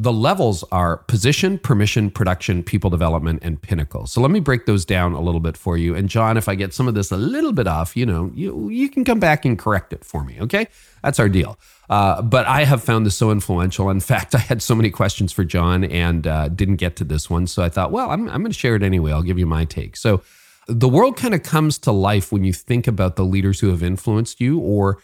the 0.00 0.12
levels 0.12 0.62
are 0.70 0.98
position, 0.98 1.58
permission, 1.58 2.08
production, 2.08 2.62
people 2.62 2.88
development, 2.88 3.40
and 3.42 3.60
pinnacle. 3.60 4.06
So 4.06 4.20
let 4.20 4.30
me 4.30 4.38
break 4.38 4.64
those 4.64 4.84
down 4.84 5.12
a 5.12 5.20
little 5.20 5.40
bit 5.40 5.56
for 5.56 5.76
you. 5.76 5.96
And 5.96 6.08
John, 6.08 6.36
if 6.36 6.48
I 6.48 6.54
get 6.54 6.72
some 6.72 6.86
of 6.86 6.94
this 6.94 7.10
a 7.10 7.16
little 7.16 7.52
bit 7.52 7.66
off, 7.66 7.96
you 7.96 8.06
know, 8.06 8.30
you, 8.32 8.68
you 8.68 8.88
can 8.88 9.04
come 9.04 9.18
back 9.18 9.44
and 9.44 9.58
correct 9.58 9.92
it 9.92 10.04
for 10.04 10.22
me. 10.22 10.38
Okay. 10.40 10.68
That's 11.02 11.18
our 11.18 11.28
deal. 11.28 11.58
Uh, 11.90 12.22
but 12.22 12.46
I 12.46 12.64
have 12.64 12.82
found 12.82 13.06
this 13.06 13.16
so 13.16 13.32
influential. 13.32 13.90
In 13.90 13.98
fact, 13.98 14.34
I 14.36 14.38
had 14.38 14.62
so 14.62 14.76
many 14.76 14.90
questions 14.90 15.32
for 15.32 15.42
John 15.42 15.82
and 15.82 16.26
uh, 16.28 16.48
didn't 16.48 16.76
get 16.76 16.94
to 16.96 17.04
this 17.04 17.28
one. 17.28 17.48
So 17.48 17.64
I 17.64 17.68
thought, 17.68 17.90
well, 17.90 18.10
I'm, 18.10 18.28
I'm 18.28 18.42
going 18.42 18.52
to 18.52 18.58
share 18.58 18.76
it 18.76 18.84
anyway. 18.84 19.10
I'll 19.10 19.22
give 19.22 19.38
you 19.38 19.46
my 19.46 19.64
take. 19.64 19.96
So 19.96 20.22
the 20.68 20.88
world 20.88 21.16
kind 21.16 21.34
of 21.34 21.42
comes 21.42 21.76
to 21.78 21.92
life 21.92 22.30
when 22.30 22.44
you 22.44 22.52
think 22.52 22.86
about 22.86 23.16
the 23.16 23.24
leaders 23.24 23.58
who 23.58 23.70
have 23.70 23.82
influenced 23.82 24.40
you 24.40 24.60
or 24.60 24.98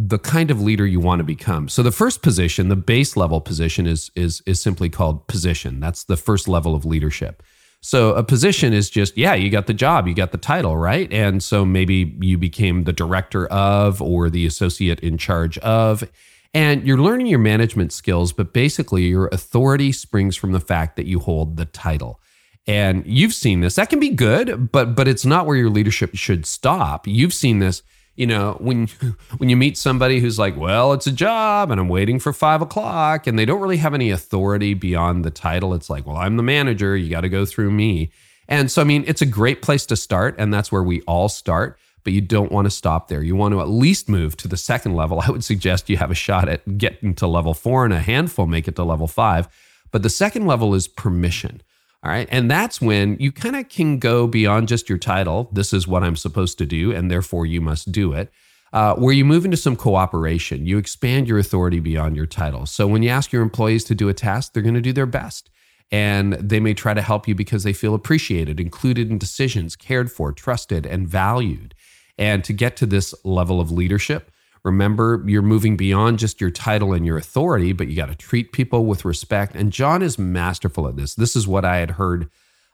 the 0.00 0.18
kind 0.18 0.48
of 0.52 0.60
leader 0.60 0.86
you 0.86 1.00
want 1.00 1.18
to 1.18 1.24
become. 1.24 1.68
So 1.68 1.82
the 1.82 1.90
first 1.90 2.22
position, 2.22 2.68
the 2.68 2.76
base 2.76 3.16
level 3.16 3.40
position 3.40 3.86
is 3.86 4.12
is 4.14 4.42
is 4.46 4.62
simply 4.62 4.88
called 4.88 5.26
position. 5.26 5.80
That's 5.80 6.04
the 6.04 6.16
first 6.16 6.46
level 6.46 6.76
of 6.76 6.84
leadership. 6.84 7.42
So 7.80 8.14
a 8.14 8.22
position 8.22 8.72
is 8.72 8.90
just 8.90 9.18
yeah, 9.18 9.34
you 9.34 9.50
got 9.50 9.66
the 9.66 9.74
job, 9.74 10.06
you 10.06 10.14
got 10.14 10.30
the 10.30 10.38
title, 10.38 10.76
right? 10.76 11.12
And 11.12 11.42
so 11.42 11.64
maybe 11.64 12.16
you 12.20 12.38
became 12.38 12.84
the 12.84 12.92
director 12.92 13.48
of 13.48 14.00
or 14.00 14.30
the 14.30 14.46
associate 14.46 15.00
in 15.00 15.18
charge 15.18 15.58
of 15.58 16.08
and 16.54 16.86
you're 16.86 16.98
learning 16.98 17.26
your 17.26 17.40
management 17.40 17.92
skills, 17.92 18.32
but 18.32 18.52
basically 18.52 19.04
your 19.04 19.26
authority 19.28 19.90
springs 19.90 20.36
from 20.36 20.52
the 20.52 20.60
fact 20.60 20.96
that 20.96 21.06
you 21.06 21.18
hold 21.18 21.56
the 21.56 21.66
title. 21.66 22.20
And 22.68 23.04
you've 23.04 23.34
seen 23.34 23.60
this. 23.60 23.74
That 23.74 23.90
can 23.90 23.98
be 23.98 24.10
good, 24.10 24.70
but 24.70 24.94
but 24.94 25.08
it's 25.08 25.24
not 25.24 25.46
where 25.46 25.56
your 25.56 25.70
leadership 25.70 26.14
should 26.14 26.46
stop. 26.46 27.08
You've 27.08 27.34
seen 27.34 27.58
this 27.58 27.82
you 28.18 28.26
know, 28.26 28.56
when 28.58 28.86
when 29.38 29.48
you 29.48 29.56
meet 29.56 29.78
somebody 29.78 30.18
who's 30.18 30.38
like, 30.38 30.56
well, 30.56 30.92
it's 30.92 31.06
a 31.06 31.12
job 31.12 31.70
and 31.70 31.80
I'm 31.80 31.88
waiting 31.88 32.18
for 32.18 32.32
five 32.32 32.60
o'clock, 32.60 33.26
and 33.26 33.38
they 33.38 33.44
don't 33.44 33.60
really 33.60 33.76
have 33.78 33.94
any 33.94 34.10
authority 34.10 34.74
beyond 34.74 35.24
the 35.24 35.30
title. 35.30 35.72
It's 35.72 35.88
like, 35.88 36.04
well, 36.04 36.16
I'm 36.16 36.36
the 36.36 36.42
manager. 36.42 36.96
You 36.96 37.08
got 37.08 37.22
to 37.22 37.28
go 37.28 37.46
through 37.46 37.70
me. 37.70 38.10
And 38.48 38.70
so, 38.70 38.82
I 38.82 38.84
mean, 38.84 39.04
it's 39.06 39.22
a 39.22 39.26
great 39.26 39.62
place 39.62 39.86
to 39.86 39.96
start, 39.96 40.34
and 40.38 40.52
that's 40.52 40.72
where 40.72 40.82
we 40.82 41.00
all 41.02 41.28
start. 41.28 41.78
But 42.02 42.12
you 42.12 42.20
don't 42.20 42.50
want 42.50 42.64
to 42.64 42.70
stop 42.70 43.08
there. 43.08 43.22
You 43.22 43.36
want 43.36 43.52
to 43.52 43.60
at 43.60 43.68
least 43.68 44.08
move 44.08 44.36
to 44.38 44.48
the 44.48 44.56
second 44.56 44.94
level. 44.94 45.20
I 45.24 45.30
would 45.30 45.44
suggest 45.44 45.88
you 45.88 45.96
have 45.98 46.10
a 46.10 46.16
shot 46.16 46.48
at 46.48 46.76
getting 46.76 47.14
to 47.16 47.26
level 47.28 47.54
four, 47.54 47.84
and 47.84 47.94
a 47.94 48.00
handful 48.00 48.48
make 48.48 48.66
it 48.66 48.74
to 48.76 48.84
level 48.84 49.06
five. 49.06 49.48
But 49.92 50.02
the 50.02 50.10
second 50.10 50.46
level 50.46 50.74
is 50.74 50.88
permission. 50.88 51.62
All 52.04 52.10
right. 52.12 52.28
And 52.30 52.50
that's 52.50 52.80
when 52.80 53.16
you 53.18 53.32
kind 53.32 53.56
of 53.56 53.68
can 53.68 53.98
go 53.98 54.26
beyond 54.28 54.68
just 54.68 54.88
your 54.88 54.98
title. 54.98 55.48
This 55.52 55.72
is 55.72 55.88
what 55.88 56.04
I'm 56.04 56.16
supposed 56.16 56.56
to 56.58 56.66
do, 56.66 56.92
and 56.92 57.10
therefore 57.10 57.44
you 57.44 57.60
must 57.60 57.90
do 57.90 58.12
it. 58.12 58.30
Uh, 58.72 58.94
where 58.94 59.14
you 59.14 59.24
move 59.24 59.44
into 59.44 59.56
some 59.56 59.74
cooperation, 59.76 60.66
you 60.66 60.78
expand 60.78 61.26
your 61.26 61.38
authority 61.38 61.80
beyond 61.80 62.14
your 62.14 62.26
title. 62.26 62.66
So 62.66 62.86
when 62.86 63.02
you 63.02 63.08
ask 63.08 63.32
your 63.32 63.42
employees 63.42 63.82
to 63.84 63.94
do 63.94 64.08
a 64.08 64.14
task, 64.14 64.52
they're 64.52 64.62
going 64.62 64.74
to 64.74 64.80
do 64.80 64.92
their 64.92 65.06
best. 65.06 65.50
And 65.90 66.34
they 66.34 66.60
may 66.60 66.74
try 66.74 66.92
to 66.92 67.00
help 67.00 67.26
you 67.26 67.34
because 67.34 67.62
they 67.62 67.72
feel 67.72 67.94
appreciated, 67.94 68.60
included 68.60 69.10
in 69.10 69.16
decisions, 69.16 69.74
cared 69.74 70.12
for, 70.12 70.32
trusted, 70.32 70.84
and 70.84 71.08
valued. 71.08 71.74
And 72.18 72.44
to 72.44 72.52
get 72.52 72.76
to 72.76 72.86
this 72.86 73.14
level 73.24 73.58
of 73.58 73.70
leadership, 73.70 74.30
Remember, 74.64 75.22
you're 75.26 75.42
moving 75.42 75.76
beyond 75.76 76.18
just 76.18 76.40
your 76.40 76.50
title 76.50 76.92
and 76.92 77.06
your 77.06 77.16
authority, 77.16 77.72
but 77.72 77.88
you 77.88 77.96
got 77.96 78.08
to 78.08 78.14
treat 78.14 78.52
people 78.52 78.86
with 78.86 79.04
respect. 79.04 79.54
And 79.54 79.72
John 79.72 80.02
is 80.02 80.18
masterful 80.18 80.88
at 80.88 80.96
this. 80.96 81.14
This 81.14 81.36
is 81.36 81.46
what 81.46 81.64
I 81.64 81.78
had 81.78 81.92
heard 81.92 82.28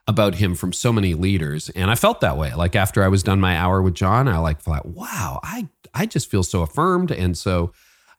about 0.07 0.37
him 0.37 0.55
from 0.55 0.73
so 0.73 0.93
many 0.93 1.15
leaders. 1.15 1.71
And 1.71 1.91
I 1.91 1.95
felt 1.95 2.21
that 2.21 2.37
way. 2.37 2.55
Like 2.55 2.77
after 2.77 3.03
I 3.03 3.09
was 3.09 3.23
done 3.23 3.41
my 3.41 3.57
hour 3.57 3.81
with 3.81 3.95
John, 3.95 4.29
I 4.29 4.39
like 4.39 4.61
thought, 4.61 4.87
wow, 4.87 5.41
I, 5.43 5.69
I 5.95 6.07
just 6.07 6.31
feel 6.31 6.43
so 6.43 6.63
affirmed 6.63 7.11
and 7.11 7.37
so 7.37 7.73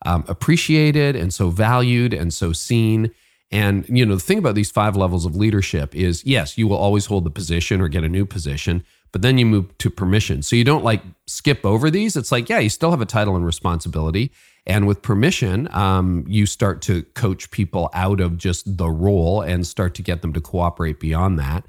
um, 0.05 0.24
appreciated 0.28 1.16
and 1.16 1.34
so 1.34 1.49
valued 1.49 2.13
and 2.13 2.34
so 2.34 2.53
seen. 2.53 3.11
And, 3.51 3.86
you 3.88 4.05
know, 4.05 4.16
the 4.16 4.22
thing 4.22 4.39
about 4.39 4.55
these 4.55 4.72
five 4.72 4.95
levels 4.95 5.26
of 5.26 5.36
leadership 5.36 5.95
is 5.95 6.26
yes, 6.26 6.57
you 6.57 6.68
will 6.68 6.78
always 6.78 7.05
hold 7.05 7.24
the 7.24 7.30
position 7.30 7.82
or 7.82 7.88
get 7.88 8.03
a 8.03 8.09
new 8.09 8.26
position, 8.26 8.84
but 9.12 9.22
then 9.22 9.38
you 9.38 9.45
move 9.45 9.78
to 9.78 9.89
permission. 9.89 10.41
So 10.41 10.56
you 10.56 10.64
don't 10.64 10.84
like 10.84 11.01
skip 11.28 11.66
over 11.66 11.89
these. 11.89 12.16
It's 12.16 12.32
like, 12.32 12.49
yeah, 12.49 12.60
you 12.60 12.70
still 12.70 12.91
have 12.91 13.01
a 13.01 13.06
title 13.06 13.36
and 13.36 13.45
responsibility. 13.45 14.32
And 14.68 14.88
with 14.88 15.01
permission, 15.01 15.70
um, 15.74 16.26
you 16.28 16.45
start 16.45 16.82
to 16.84 17.03
coach 17.14 17.51
people 17.51 17.89
out 17.93 18.20
of 18.20 18.38
just 18.38 18.78
the 18.78 18.89
role 18.89 19.41
and 19.41 19.66
start 19.66 19.93
to 19.95 20.01
get 20.01 20.22
them 20.22 20.34
to 20.34 20.41
cooperate 20.41 20.99
beyond 20.99 21.38
that. 21.39 21.66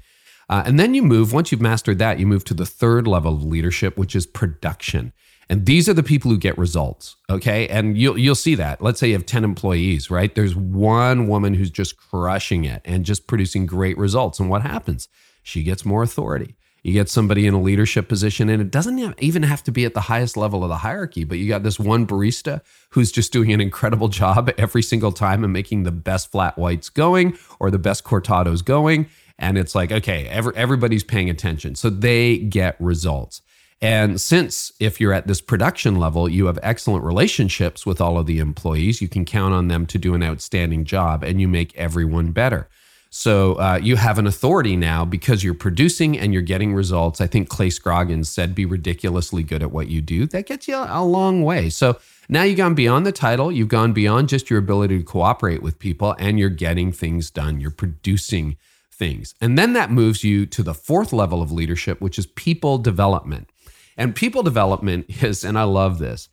Uh, 0.49 0.63
and 0.65 0.79
then 0.79 0.93
you 0.93 1.03
move, 1.03 1.33
once 1.33 1.51
you've 1.51 1.61
mastered 1.61 1.99
that, 1.99 2.19
you 2.19 2.25
move 2.25 2.43
to 2.45 2.53
the 2.53 2.65
third 2.65 3.05
level 3.05 3.33
of 3.33 3.43
leadership, 3.43 3.97
which 3.97 4.15
is 4.15 4.25
production. 4.25 5.13
And 5.49 5.65
these 5.65 5.87
are 5.87 5.93
the 5.93 6.03
people 6.03 6.31
who 6.31 6.37
get 6.37 6.57
results. 6.57 7.15
Okay. 7.29 7.67
And 7.67 7.97
you'll 7.97 8.17
you'll 8.17 8.35
see 8.35 8.55
that. 8.55 8.81
Let's 8.81 8.99
say 8.99 9.07
you 9.07 9.13
have 9.13 9.25
10 9.25 9.43
employees, 9.43 10.11
right? 10.11 10.33
There's 10.33 10.55
one 10.55 11.27
woman 11.27 11.53
who's 11.53 11.71
just 11.71 11.97
crushing 11.97 12.65
it 12.65 12.81
and 12.83 13.05
just 13.05 13.27
producing 13.27 13.65
great 13.65 13.97
results. 13.97 14.39
And 14.39 14.49
what 14.49 14.63
happens? 14.63 15.07
She 15.43 15.63
gets 15.63 15.85
more 15.85 16.03
authority 16.03 16.55
you 16.87 16.93
get 16.93 17.09
somebody 17.09 17.45
in 17.45 17.53
a 17.53 17.61
leadership 17.61 18.07
position 18.07 18.47
and 18.47 18.61
it 18.61 18.71
doesn't 18.71 18.97
even 19.21 19.43
have 19.43 19.61
to 19.61 19.71
be 19.71 19.83
at 19.83 19.93
the 19.93 19.99
highest 19.99 20.37
level 20.37 20.63
of 20.63 20.69
the 20.69 20.77
hierarchy 20.77 21.25
but 21.25 21.37
you 21.37 21.45
got 21.45 21.61
this 21.61 21.77
one 21.77 22.07
barista 22.07 22.61
who's 22.91 23.11
just 23.11 23.33
doing 23.33 23.51
an 23.51 23.59
incredible 23.59 24.07
job 24.07 24.49
every 24.57 24.81
single 24.81 25.11
time 25.11 25.43
and 25.43 25.51
making 25.51 25.83
the 25.83 25.91
best 25.91 26.31
flat 26.31 26.57
whites 26.57 26.89
going 26.89 27.37
or 27.59 27.69
the 27.69 27.77
best 27.77 28.05
cortados 28.05 28.63
going. 28.63 29.05
And 29.37 29.57
it's 29.57 29.75
like 29.75 29.91
okay 29.91 30.27
every, 30.29 30.55
everybody's 30.55 31.03
paying 31.03 31.29
attention. 31.29 31.75
So 31.75 31.89
they 31.89 32.37
get 32.37 32.79
results. 32.79 33.41
And 33.81 34.19
since 34.19 34.71
if 34.79 35.01
you're 35.01 35.13
at 35.13 35.27
this 35.27 35.41
production 35.41 35.97
level 35.97 36.29
you 36.29 36.45
have 36.45 36.57
excellent 36.63 37.03
relationships 37.03 37.85
with 37.85 37.99
all 37.99 38.17
of 38.17 38.27
the 38.27 38.39
employees 38.39 39.01
you 39.01 39.09
can 39.09 39.25
count 39.25 39.53
on 39.53 39.67
them 39.67 39.85
to 39.87 39.97
do 39.97 40.13
an 40.15 40.23
outstanding 40.23 40.85
job 40.85 41.21
and 41.21 41.41
you 41.41 41.49
make 41.49 41.75
everyone 41.75 42.31
better 42.31 42.69
so 43.09 43.53
uh, 43.53 43.79
you 43.81 43.95
have 43.95 44.17
an 44.19 44.27
authority 44.27 44.75
now 44.75 45.05
because 45.05 45.43
you're 45.43 45.53
producing 45.53 46.17
and 46.17 46.33
you're 46.33 46.41
getting 46.41 46.73
results. 46.73 47.21
I 47.21 47.27
think 47.27 47.49
Clay 47.49 47.69
Scroggins 47.69 48.29
said, 48.29 48.53
be 48.53 48.65
ridiculously 48.65 49.43
good 49.43 49.63
at 49.63 49.71
what 49.71 49.87
you 49.87 50.01
do. 50.01 50.25
That 50.25 50.45
gets 50.45 50.67
you 50.67 50.75
a 50.75 51.03
long 51.03 51.43
way. 51.43 51.69
So 51.69 51.97
now 52.29 52.43
you've 52.43 52.57
gone 52.57 52.75
beyond 52.75 53.05
the 53.05 53.11
title, 53.11 53.51
you've 53.51 53.69
gone 53.69 53.93
beyond 53.93 54.29
just 54.29 54.49
your 54.49 54.59
ability 54.59 54.97
to 54.97 55.03
cooperate 55.03 55.61
with 55.61 55.79
people, 55.79 56.15
and 56.19 56.37
you're 56.37 56.49
getting 56.49 56.91
things 56.91 57.31
done. 57.31 57.61
You're 57.61 57.71
producing 57.71 58.57
things. 58.91 59.33
And 59.39 59.57
then 59.57 59.73
that 59.73 59.91
moves 59.91 60.23
you 60.23 60.45
to 60.47 60.63
the 60.63 60.73
fourth 60.73 61.13
level 61.13 61.41
of 61.41 61.51
leadership, 61.51 62.01
which 62.01 62.19
is 62.19 62.25
people 62.25 62.77
development. 62.77 63.49
And 63.95 64.15
people 64.15 64.43
development 64.43 65.05
is, 65.23 65.43
and 65.43 65.57
I 65.57 65.63
love 65.63 65.99
this, 65.99 66.29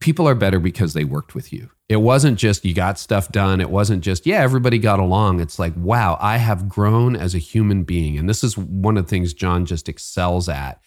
people 0.00 0.28
are 0.28 0.34
better 0.34 0.60
because 0.60 0.92
they 0.92 1.04
worked 1.04 1.34
with 1.34 1.52
you. 1.52 1.70
It 1.92 2.00
wasn't 2.00 2.38
just 2.38 2.64
you 2.64 2.72
got 2.72 2.98
stuff 2.98 3.30
done. 3.30 3.60
It 3.60 3.68
wasn't 3.68 4.02
just, 4.02 4.24
yeah, 4.24 4.40
everybody 4.40 4.78
got 4.78 4.98
along. 4.98 5.40
It's 5.40 5.58
like, 5.58 5.74
wow, 5.76 6.16
I 6.22 6.38
have 6.38 6.66
grown 6.66 7.14
as 7.14 7.34
a 7.34 7.38
human 7.38 7.82
being. 7.82 8.16
And 8.16 8.30
this 8.30 8.42
is 8.42 8.56
one 8.56 8.96
of 8.96 9.04
the 9.04 9.10
things 9.10 9.34
John 9.34 9.66
just 9.66 9.90
excels 9.90 10.48
at 10.48 10.80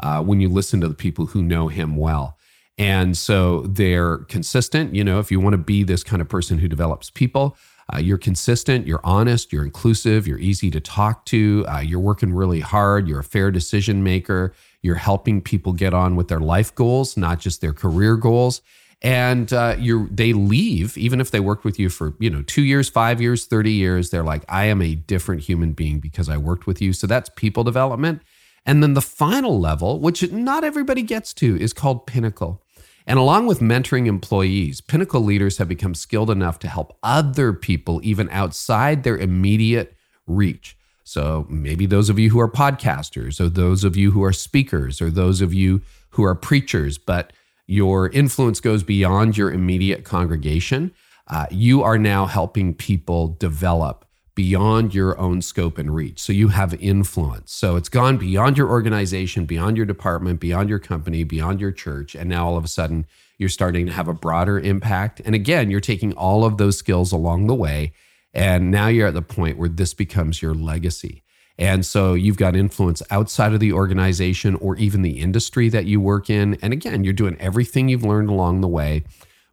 uh, 0.00 0.22
when 0.22 0.40
you 0.40 0.48
listen 0.48 0.80
to 0.80 0.86
the 0.86 0.94
people 0.94 1.26
who 1.26 1.42
know 1.42 1.66
him 1.66 1.96
well. 1.96 2.38
And 2.78 3.18
so 3.18 3.62
they're 3.62 4.18
consistent. 4.18 4.94
You 4.94 5.02
know, 5.02 5.18
if 5.18 5.32
you 5.32 5.40
want 5.40 5.54
to 5.54 5.58
be 5.58 5.82
this 5.82 6.04
kind 6.04 6.22
of 6.22 6.28
person 6.28 6.58
who 6.58 6.68
develops 6.68 7.10
people, 7.10 7.56
uh, 7.92 7.98
you're 7.98 8.16
consistent, 8.16 8.86
you're 8.86 9.00
honest, 9.02 9.52
you're 9.52 9.64
inclusive, 9.64 10.28
you're 10.28 10.38
easy 10.38 10.70
to 10.70 10.78
talk 10.78 11.26
to, 11.26 11.66
uh, 11.68 11.80
you're 11.80 11.98
working 11.98 12.32
really 12.32 12.60
hard, 12.60 13.08
you're 13.08 13.18
a 13.18 13.24
fair 13.24 13.50
decision 13.50 14.04
maker, 14.04 14.54
you're 14.80 14.94
helping 14.94 15.40
people 15.40 15.72
get 15.72 15.92
on 15.92 16.14
with 16.14 16.28
their 16.28 16.38
life 16.38 16.72
goals, 16.72 17.16
not 17.16 17.40
just 17.40 17.60
their 17.60 17.72
career 17.72 18.16
goals. 18.16 18.62
And 19.02 19.52
uh, 19.52 19.74
you 19.78 20.08
they 20.12 20.32
leave, 20.32 20.96
even 20.96 21.20
if 21.20 21.32
they 21.32 21.40
worked 21.40 21.64
with 21.64 21.78
you 21.78 21.88
for, 21.88 22.14
you 22.20 22.30
know, 22.30 22.42
two 22.42 22.62
years, 22.62 22.88
five 22.88 23.20
years, 23.20 23.46
30 23.46 23.72
years, 23.72 24.10
they're 24.10 24.22
like, 24.22 24.44
I 24.48 24.66
am 24.66 24.80
a 24.80 24.94
different 24.94 25.42
human 25.42 25.72
being 25.72 25.98
because 25.98 26.28
I 26.28 26.36
worked 26.36 26.68
with 26.68 26.80
you. 26.80 26.92
So 26.92 27.08
that's 27.08 27.28
people 27.34 27.64
development. 27.64 28.22
And 28.64 28.80
then 28.80 28.94
the 28.94 29.02
final 29.02 29.58
level, 29.58 29.98
which 29.98 30.30
not 30.30 30.62
everybody 30.62 31.02
gets 31.02 31.34
to, 31.34 31.60
is 31.60 31.72
called 31.72 32.06
pinnacle. 32.06 32.62
And 33.06 33.18
along 33.18 33.46
with 33.46 33.60
mentoring 33.60 34.06
employees, 34.06 34.80
Pinnacle 34.80 35.22
leaders 35.22 35.58
have 35.58 35.68
become 35.68 35.94
skilled 35.94 36.30
enough 36.30 36.58
to 36.60 36.68
help 36.68 36.96
other 37.02 37.52
people 37.52 38.00
even 38.04 38.28
outside 38.30 39.02
their 39.02 39.16
immediate 39.16 39.96
reach. 40.26 40.76
So 41.02 41.46
maybe 41.48 41.86
those 41.86 42.08
of 42.08 42.18
you 42.18 42.30
who 42.30 42.38
are 42.38 42.50
podcasters, 42.50 43.40
or 43.40 43.48
those 43.48 43.82
of 43.82 43.96
you 43.96 44.12
who 44.12 44.22
are 44.22 44.32
speakers, 44.32 45.02
or 45.02 45.10
those 45.10 45.40
of 45.40 45.52
you 45.52 45.82
who 46.10 46.22
are 46.22 46.36
preachers, 46.36 46.96
but 46.96 47.32
your 47.66 48.08
influence 48.10 48.60
goes 48.60 48.82
beyond 48.82 49.36
your 49.36 49.52
immediate 49.52 50.04
congregation. 50.04 50.92
Uh, 51.28 51.46
you 51.50 51.82
are 51.82 51.98
now 51.98 52.26
helping 52.26 52.74
people 52.74 53.28
develop 53.38 54.04
beyond 54.34 54.94
your 54.94 55.18
own 55.18 55.42
scope 55.42 55.78
and 55.78 55.94
reach. 55.94 56.18
So 56.18 56.32
you 56.32 56.48
have 56.48 56.74
influence. 56.74 57.52
So 57.52 57.76
it's 57.76 57.88
gone 57.88 58.16
beyond 58.16 58.56
your 58.56 58.68
organization, 58.68 59.44
beyond 59.44 59.76
your 59.76 59.86
department, 59.86 60.40
beyond 60.40 60.68
your 60.68 60.78
company, 60.78 61.22
beyond 61.24 61.60
your 61.60 61.72
church. 61.72 62.14
And 62.14 62.30
now 62.30 62.46
all 62.46 62.56
of 62.56 62.64
a 62.64 62.68
sudden, 62.68 63.06
you're 63.38 63.48
starting 63.48 63.86
to 63.86 63.92
have 63.92 64.08
a 64.08 64.14
broader 64.14 64.58
impact. 64.58 65.20
And 65.24 65.34
again, 65.34 65.70
you're 65.70 65.80
taking 65.80 66.12
all 66.14 66.44
of 66.44 66.56
those 66.56 66.78
skills 66.78 67.12
along 67.12 67.46
the 67.46 67.54
way. 67.54 67.92
And 68.32 68.70
now 68.70 68.86
you're 68.86 69.08
at 69.08 69.14
the 69.14 69.22
point 69.22 69.58
where 69.58 69.68
this 69.68 69.92
becomes 69.92 70.40
your 70.40 70.54
legacy. 70.54 71.22
And 71.62 71.86
so 71.86 72.14
you've 72.14 72.38
got 72.38 72.56
influence 72.56 73.02
outside 73.08 73.52
of 73.52 73.60
the 73.60 73.72
organization 73.72 74.56
or 74.56 74.74
even 74.78 75.02
the 75.02 75.20
industry 75.20 75.68
that 75.68 75.84
you 75.84 76.00
work 76.00 76.28
in. 76.28 76.58
And 76.60 76.72
again, 76.72 77.04
you're 77.04 77.12
doing 77.12 77.36
everything 77.38 77.88
you've 77.88 78.02
learned 78.02 78.30
along 78.30 78.62
the 78.62 78.68
way, 78.68 79.04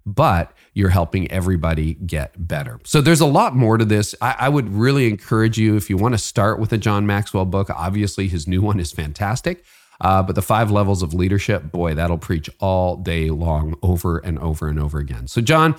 but 0.07 0.51
you're 0.73 0.89
helping 0.89 1.29
everybody 1.29 1.93
get 1.93 2.47
better. 2.47 2.79
So 2.83 2.99
there's 2.99 3.21
a 3.21 3.27
lot 3.27 3.55
more 3.55 3.77
to 3.77 3.85
this. 3.85 4.15
I, 4.21 4.35
I, 4.39 4.49
would 4.49 4.73
really 4.73 5.07
encourage 5.07 5.59
you 5.59 5.75
if 5.75 5.87
you 5.87 5.97
want 5.97 6.15
to 6.15 6.17
start 6.17 6.59
with 6.59 6.73
a 6.73 6.79
John 6.79 7.05
Maxwell 7.05 7.45
book. 7.45 7.69
Obviously, 7.69 8.27
his 8.27 8.47
new 8.47 8.63
one 8.63 8.79
is 8.79 8.91
fantastic. 8.91 9.63
Uh, 10.01 10.23
but 10.23 10.33
the 10.33 10.41
five 10.41 10.71
levels 10.71 11.03
of 11.03 11.13
leadership, 11.13 11.71
boy, 11.71 11.93
that'll 11.93 12.17
preach 12.17 12.49
all 12.59 12.95
day 12.95 13.29
long, 13.29 13.75
over 13.83 14.17
and 14.17 14.39
over 14.39 14.67
and 14.67 14.79
over 14.79 14.97
again. 14.97 15.27
So, 15.27 15.41
John, 15.41 15.75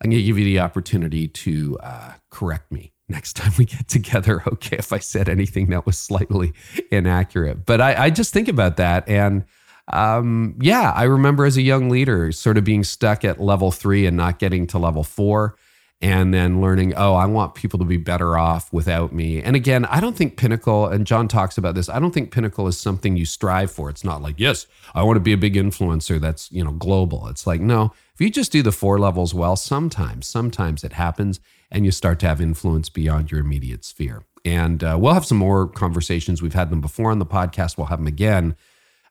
I'm 0.00 0.10
going 0.10 0.18
to 0.18 0.22
give 0.22 0.38
you 0.38 0.44
the 0.44 0.60
opportunity 0.60 1.26
to 1.26 1.76
uh, 1.82 2.12
correct 2.30 2.70
me 2.70 2.93
next 3.08 3.34
time 3.34 3.52
we 3.58 3.64
get 3.64 3.88
together. 3.88 4.42
Okay, 4.54 4.76
if 4.76 4.92
I 4.92 4.98
said 4.98 5.28
anything 5.28 5.70
that 5.70 5.84
was 5.84 5.98
slightly 5.98 6.52
inaccurate, 6.90 7.66
but 7.66 7.80
I, 7.80 8.04
I 8.04 8.10
just 8.10 8.32
think 8.32 8.48
about 8.48 8.76
that 8.76 9.08
and 9.08 9.44
um, 9.88 10.56
yeah, 10.60 10.92
I 10.92 11.04
remember 11.04 11.44
as 11.44 11.56
a 11.56 11.62
young 11.62 11.90
leader 11.90 12.32
sort 12.32 12.56
of 12.56 12.64
being 12.64 12.84
stuck 12.84 13.24
at 13.24 13.40
level 13.40 13.70
three 13.70 14.06
and 14.06 14.16
not 14.16 14.38
getting 14.38 14.66
to 14.68 14.78
level 14.78 15.04
four. 15.04 15.56
And 16.00 16.34
then 16.34 16.60
learning, 16.60 16.92
oh, 16.96 17.14
I 17.14 17.24
want 17.24 17.54
people 17.54 17.78
to 17.78 17.84
be 17.84 17.96
better 17.96 18.36
off 18.36 18.70
without 18.72 19.14
me. 19.14 19.40
And 19.42 19.56
again, 19.56 19.86
I 19.86 20.00
don't 20.00 20.14
think 20.14 20.36
Pinnacle, 20.36 20.86
and 20.86 21.06
John 21.06 21.28
talks 21.28 21.56
about 21.56 21.74
this, 21.74 21.88
I 21.88 21.98
don't 21.98 22.12
think 22.12 22.30
Pinnacle 22.30 22.66
is 22.66 22.76
something 22.76 23.16
you 23.16 23.24
strive 23.24 23.70
for. 23.70 23.88
It's 23.88 24.04
not 24.04 24.20
like, 24.20 24.34
yes, 24.36 24.66
I 24.94 25.02
want 25.02 25.16
to 25.16 25.20
be 25.20 25.32
a 25.32 25.38
big 25.38 25.54
influencer 25.54 26.20
that's, 26.20 26.52
you 26.52 26.62
know, 26.62 26.72
global. 26.72 27.26
It's 27.28 27.46
like, 27.46 27.62
no, 27.62 27.94
if 28.12 28.20
you 28.20 28.28
just 28.28 28.52
do 28.52 28.62
the 28.62 28.72
four 28.72 28.98
levels 28.98 29.32
well, 29.32 29.56
sometimes, 29.56 30.26
sometimes 30.26 30.84
it 30.84 30.92
happens 30.92 31.40
and 31.74 31.84
you 31.84 31.90
start 31.90 32.20
to 32.20 32.26
have 32.26 32.40
influence 32.40 32.88
beyond 32.88 33.30
your 33.30 33.40
immediate 33.40 33.84
sphere. 33.84 34.22
And 34.44 34.84
uh, 34.84 34.96
we'll 34.98 35.12
have 35.12 35.26
some 35.26 35.38
more 35.38 35.66
conversations. 35.66 36.40
We've 36.40 36.54
had 36.54 36.70
them 36.70 36.80
before 36.80 37.10
on 37.10 37.18
the 37.18 37.26
podcast. 37.26 37.76
We'll 37.76 37.88
have 37.88 37.98
them 37.98 38.06
again 38.06 38.54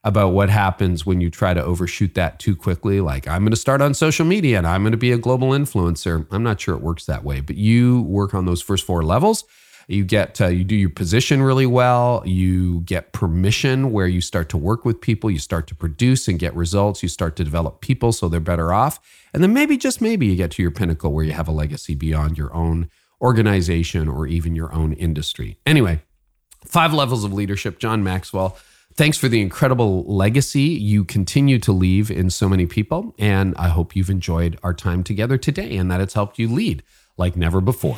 about 0.05 0.29
what 0.29 0.49
happens 0.49 1.05
when 1.05 1.21
you 1.21 1.29
try 1.29 1.53
to 1.53 1.63
overshoot 1.63 2.13
that 2.13 2.39
too 2.39 2.55
quickly. 2.55 3.01
Like, 3.01 3.27
I'm 3.27 3.41
going 3.43 3.51
to 3.51 3.57
start 3.57 3.81
on 3.81 3.93
social 3.93 4.25
media 4.25 4.57
and 4.57 4.65
I'm 4.65 4.81
going 4.81 4.91
to 4.91 4.97
be 4.97 5.11
a 5.11 5.17
global 5.17 5.49
influencer. 5.49 6.25
I'm 6.31 6.43
not 6.43 6.61
sure 6.61 6.75
it 6.75 6.81
works 6.81 7.05
that 7.05 7.23
way, 7.23 7.41
but 7.41 7.57
you 7.57 8.01
work 8.03 8.33
on 8.33 8.45
those 8.45 8.61
first 8.61 8.85
four 8.85 9.03
levels. 9.03 9.43
You 9.87 10.03
get, 10.05 10.39
uh, 10.39 10.47
you 10.47 10.63
do 10.63 10.75
your 10.75 10.89
position 10.89 11.41
really 11.41 11.65
well. 11.65 12.23
You 12.25 12.81
get 12.81 13.11
permission 13.11 13.91
where 13.91 14.07
you 14.07 14.21
start 14.21 14.49
to 14.49 14.57
work 14.57 14.85
with 14.85 15.01
people. 15.01 15.29
You 15.29 15.39
start 15.39 15.67
to 15.67 15.75
produce 15.75 16.27
and 16.27 16.39
get 16.39 16.55
results. 16.55 17.03
You 17.03 17.09
start 17.09 17.35
to 17.37 17.43
develop 17.43 17.81
people 17.81 18.11
so 18.11 18.29
they're 18.29 18.39
better 18.39 18.73
off. 18.73 18.99
And 19.33 19.43
then 19.43 19.53
maybe, 19.53 19.77
just 19.77 20.01
maybe, 20.01 20.27
you 20.27 20.35
get 20.35 20.51
to 20.51 20.61
your 20.61 20.71
pinnacle 20.71 21.11
where 21.11 21.25
you 21.25 21.33
have 21.33 21.47
a 21.47 21.51
legacy 21.51 21.95
beyond 21.95 22.37
your 22.37 22.53
own 22.53 22.89
organization 23.21 24.07
or 24.07 24.27
even 24.27 24.55
your 24.55 24.73
own 24.73 24.93
industry. 24.93 25.57
Anyway, 25.65 26.01
five 26.65 26.93
levels 26.93 27.23
of 27.23 27.33
leadership, 27.33 27.79
John 27.79 28.03
Maxwell. 28.03 28.57
Thanks 28.95 29.17
for 29.17 29.27
the 29.27 29.41
incredible 29.41 30.03
legacy 30.03 30.61
you 30.61 31.03
continue 31.03 31.57
to 31.59 31.71
leave 31.71 32.11
in 32.11 32.29
so 32.29 32.47
many 32.47 32.67
people. 32.67 33.15
And 33.17 33.55
I 33.57 33.69
hope 33.69 33.95
you've 33.95 34.11
enjoyed 34.11 34.59
our 34.61 34.73
time 34.73 35.03
together 35.03 35.37
today 35.37 35.77
and 35.77 35.89
that 35.89 35.99
it's 35.99 36.13
helped 36.13 36.37
you 36.37 36.47
lead 36.47 36.83
like 37.17 37.35
never 37.35 37.59
before. 37.59 37.97